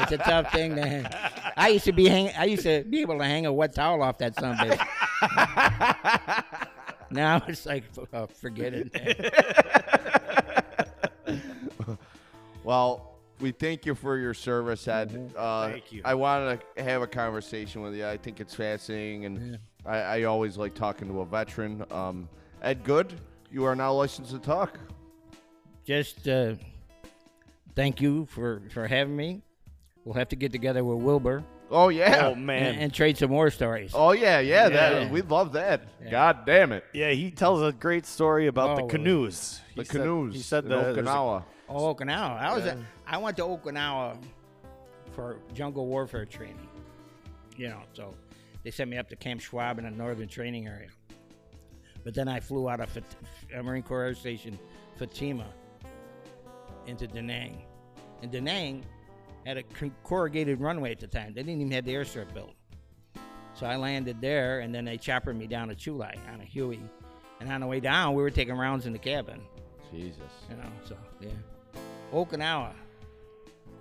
it's 0.00 0.12
a 0.12 0.18
tough 0.18 0.52
thing 0.52 0.76
to 0.76 0.86
hang. 0.86 1.06
I 1.56 1.68
used 1.68 1.84
to 1.86 1.92
be 1.92 2.08
hang. 2.08 2.30
I 2.38 2.44
used 2.44 2.62
to 2.62 2.84
be 2.84 3.00
able 3.00 3.18
to 3.18 3.24
hang 3.24 3.46
a 3.46 3.52
wet 3.52 3.74
towel 3.74 4.02
off 4.02 4.18
that 4.18 4.36
sunbase. 4.36 4.78
now 7.10 7.42
it's 7.48 7.66
like, 7.66 7.84
oh, 8.12 8.26
forget 8.26 8.72
it. 8.74 8.92
Well, 12.64 13.18
we 13.40 13.50
thank 13.50 13.86
you 13.86 13.94
for 13.94 14.16
your 14.16 14.34
service, 14.34 14.86
Ed. 14.86 15.32
Uh, 15.36 15.70
Thank 15.70 15.92
you. 15.92 16.02
I 16.04 16.14
wanted 16.14 16.60
to 16.76 16.82
have 16.82 17.02
a 17.02 17.06
conversation 17.06 17.82
with 17.82 17.94
you. 17.94 18.06
I 18.06 18.16
think 18.16 18.40
it's 18.40 18.54
fascinating, 18.54 19.24
and 19.24 19.58
I, 19.84 19.98
I 19.98 20.22
always 20.24 20.56
like 20.56 20.74
talking 20.74 21.08
to 21.08 21.20
a 21.20 21.26
veteran. 21.26 21.84
Um, 21.90 22.28
Ed 22.62 22.84
Good, 22.84 23.14
you 23.50 23.64
are 23.64 23.74
now 23.74 23.92
licensed 23.92 24.30
to 24.30 24.38
talk. 24.38 24.78
Just 25.84 26.28
uh, 26.28 26.54
thank 27.74 28.00
you 28.00 28.26
for 28.26 28.62
for 28.72 28.86
having 28.86 29.16
me. 29.16 29.42
We'll 30.04 30.14
have 30.14 30.28
to 30.30 30.36
get 30.36 30.50
together 30.52 30.82
with 30.84 30.98
Wilbur 30.98 31.44
Oh 31.70 31.88
yeah. 31.88 32.26
Oh 32.26 32.34
man. 32.34 32.74
and 32.74 32.92
trade 32.92 33.16
some 33.16 33.30
more 33.30 33.50
stories. 33.50 33.92
Oh 33.94 34.12
yeah, 34.12 34.40
yeah. 34.40 34.68
That 34.68 35.10
we 35.10 35.22
love 35.22 35.52
that. 35.54 35.82
God 36.10 36.44
damn 36.44 36.72
it. 36.72 36.84
yeah, 36.92 37.10
he 37.12 37.30
tells 37.30 37.62
a 37.62 37.72
great 37.72 38.04
story 38.04 38.46
about 38.46 38.76
the 38.76 38.82
Oh, 38.84 38.88
canoes. 38.88 39.60
The 39.74 39.82
He 39.82 39.86
said- 39.88 39.96
canoes. 40.02 40.34
he 40.34 40.40
said 40.42 40.64
in 40.64 40.70
the 40.70 40.76
there's 40.76 40.98
a- 40.98 41.00
Okinawa. 41.02 41.44
Oh, 41.68 41.94
Okinawa. 41.94 42.38
I 42.38 42.54
was 42.54 42.68
I 43.06 43.16
went 43.18 43.36
to 43.38 43.44
Okinawa 43.44 44.18
for 45.12 45.38
jungle 45.54 45.86
warfare 45.86 46.26
training. 46.26 46.68
You 47.56 47.68
know, 47.68 47.80
so 47.94 48.14
they 48.64 48.70
sent 48.70 48.90
me 48.90 48.98
up 48.98 49.08
to 49.08 49.16
Camp 49.16 49.40
Schwab 49.40 49.78
in 49.78 49.84
the 49.84 49.90
northern 49.90 50.28
training 50.28 50.66
area. 50.66 50.88
But 52.04 52.14
then 52.14 52.28
I 52.28 52.40
flew 52.40 52.68
out 52.68 52.80
of 52.80 52.90
Fat- 52.90 53.04
uh, 53.56 53.62
Marine 53.62 53.82
Corps 53.82 54.02
Air 54.04 54.14
Station 54.14 54.58
Futenma 54.98 55.46
into 56.86 57.06
Da 57.06 57.20
Nang. 57.20 57.62
And 58.22 58.30
Da 58.30 58.40
Nang 58.40 58.84
had 59.44 59.56
a 59.56 59.62
corrugated 60.04 60.60
runway 60.60 60.92
at 60.92 61.00
the 61.00 61.06
time. 61.06 61.34
They 61.34 61.42
didn't 61.42 61.60
even 61.60 61.72
have 61.72 61.84
the 61.84 61.94
airstrip 61.94 62.32
built. 62.32 62.54
So 63.54 63.66
I 63.66 63.76
landed 63.76 64.20
there, 64.20 64.60
and 64.60 64.74
then 64.74 64.84
they 64.84 64.96
choppered 64.96 65.36
me 65.36 65.46
down 65.46 65.68
to 65.68 65.74
Chu 65.74 65.96
Lai 65.96 66.14
on 66.32 66.40
a 66.40 66.44
Huey. 66.44 66.80
And 67.40 67.52
on 67.52 67.60
the 67.60 67.66
way 67.66 67.80
down, 67.80 68.14
we 68.14 68.22
were 68.22 68.30
taking 68.30 68.54
rounds 68.54 68.86
in 68.86 68.92
the 68.92 68.98
cabin. 68.98 69.40
Jesus. 69.90 70.18
You 70.48 70.56
know, 70.56 70.70
so 70.84 70.96
yeah. 71.20 71.28
Okinawa. 72.12 72.72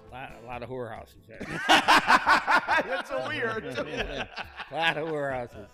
A 0.10 0.14
lot, 0.14 0.32
a 0.44 0.46
lot 0.46 0.64
of 0.64 0.70
whorehouses 0.70 1.26
there. 1.28 1.40
That's 1.68 3.10
so 3.10 3.26
weird. 3.30 3.64
Yeah. 3.88 4.26
A 4.72 4.76
lot 4.76 4.98
of 4.98 5.08
whorehouses. 5.08 5.68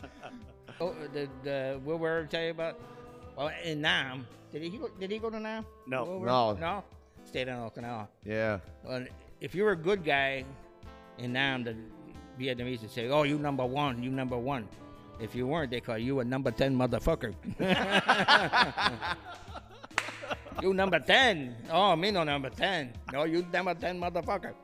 Oh, 0.79 0.93
did 1.11 1.29
uh, 1.47 1.79
Wilbur 1.79 2.27
tell 2.29 2.43
you 2.43 2.51
about? 2.51 2.79
Well, 3.35 3.51
in 3.63 3.81
Nam. 3.81 4.27
Did 4.51 4.61
he 4.61 4.69
go? 4.69 4.89
Did 4.99 5.09
he 5.09 5.17
go 5.17 5.31
to 5.31 5.39
Nam? 5.39 5.65
No. 5.87 6.05
Will 6.05 6.19
No. 6.19 6.53
No. 6.53 6.83
Stayed 7.27 7.49
in 7.49 7.55
Okinawa. 7.55 8.07
Yeah. 8.23 8.59
Well, 8.85 9.05
if 9.41 9.53
you 9.53 9.63
were 9.65 9.71
a 9.71 9.75
good 9.75 10.05
guy 10.05 10.45
in 11.17 11.33
Nam, 11.33 11.63
the 11.65 11.75
Vietnamese 12.39 12.81
would 12.81 12.91
say, 12.91 13.09
"Oh, 13.09 13.23
you 13.23 13.37
number 13.37 13.65
one, 13.65 14.01
you 14.01 14.11
number 14.11 14.37
one." 14.37 14.67
If 15.19 15.35
you 15.35 15.45
weren't, 15.47 15.71
they 15.71 15.81
call 15.81 15.97
you 15.97 16.21
a 16.21 16.23
number 16.23 16.51
ten 16.51 16.75
motherfucker. 16.77 17.33
you 20.61 20.73
number 20.73 20.99
ten? 20.99 21.55
Oh, 21.69 21.95
me 21.95 22.11
no 22.11 22.23
number 22.23 22.49
ten. 22.49 22.93
No, 23.11 23.25
you 23.25 23.45
number 23.51 23.73
ten 23.73 23.99
motherfucker. 23.99 24.53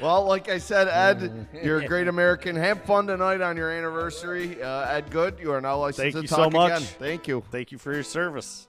Well, 0.00 0.24
like 0.26 0.48
I 0.48 0.58
said, 0.58 0.86
Ed, 0.86 1.48
you're 1.64 1.80
a 1.80 1.86
great 1.92 2.06
American. 2.06 2.54
Have 2.54 2.84
fun 2.84 3.08
tonight 3.08 3.40
on 3.40 3.56
your 3.56 3.68
anniversary. 3.68 4.62
Uh, 4.62 4.88
Ed 4.94 5.10
Good, 5.10 5.40
you 5.40 5.50
are 5.50 5.60
now 5.60 5.78
licensed 5.78 6.00
Thank 6.00 6.14
to 6.14 6.22
you 6.22 6.28
talk 6.28 6.52
so 6.52 6.56
much. 6.56 6.70
again. 6.70 6.82
Thank 7.00 7.26
you. 7.26 7.42
Thank 7.50 7.72
you 7.72 7.78
for 7.78 7.92
your 7.92 8.04
service. 8.04 8.67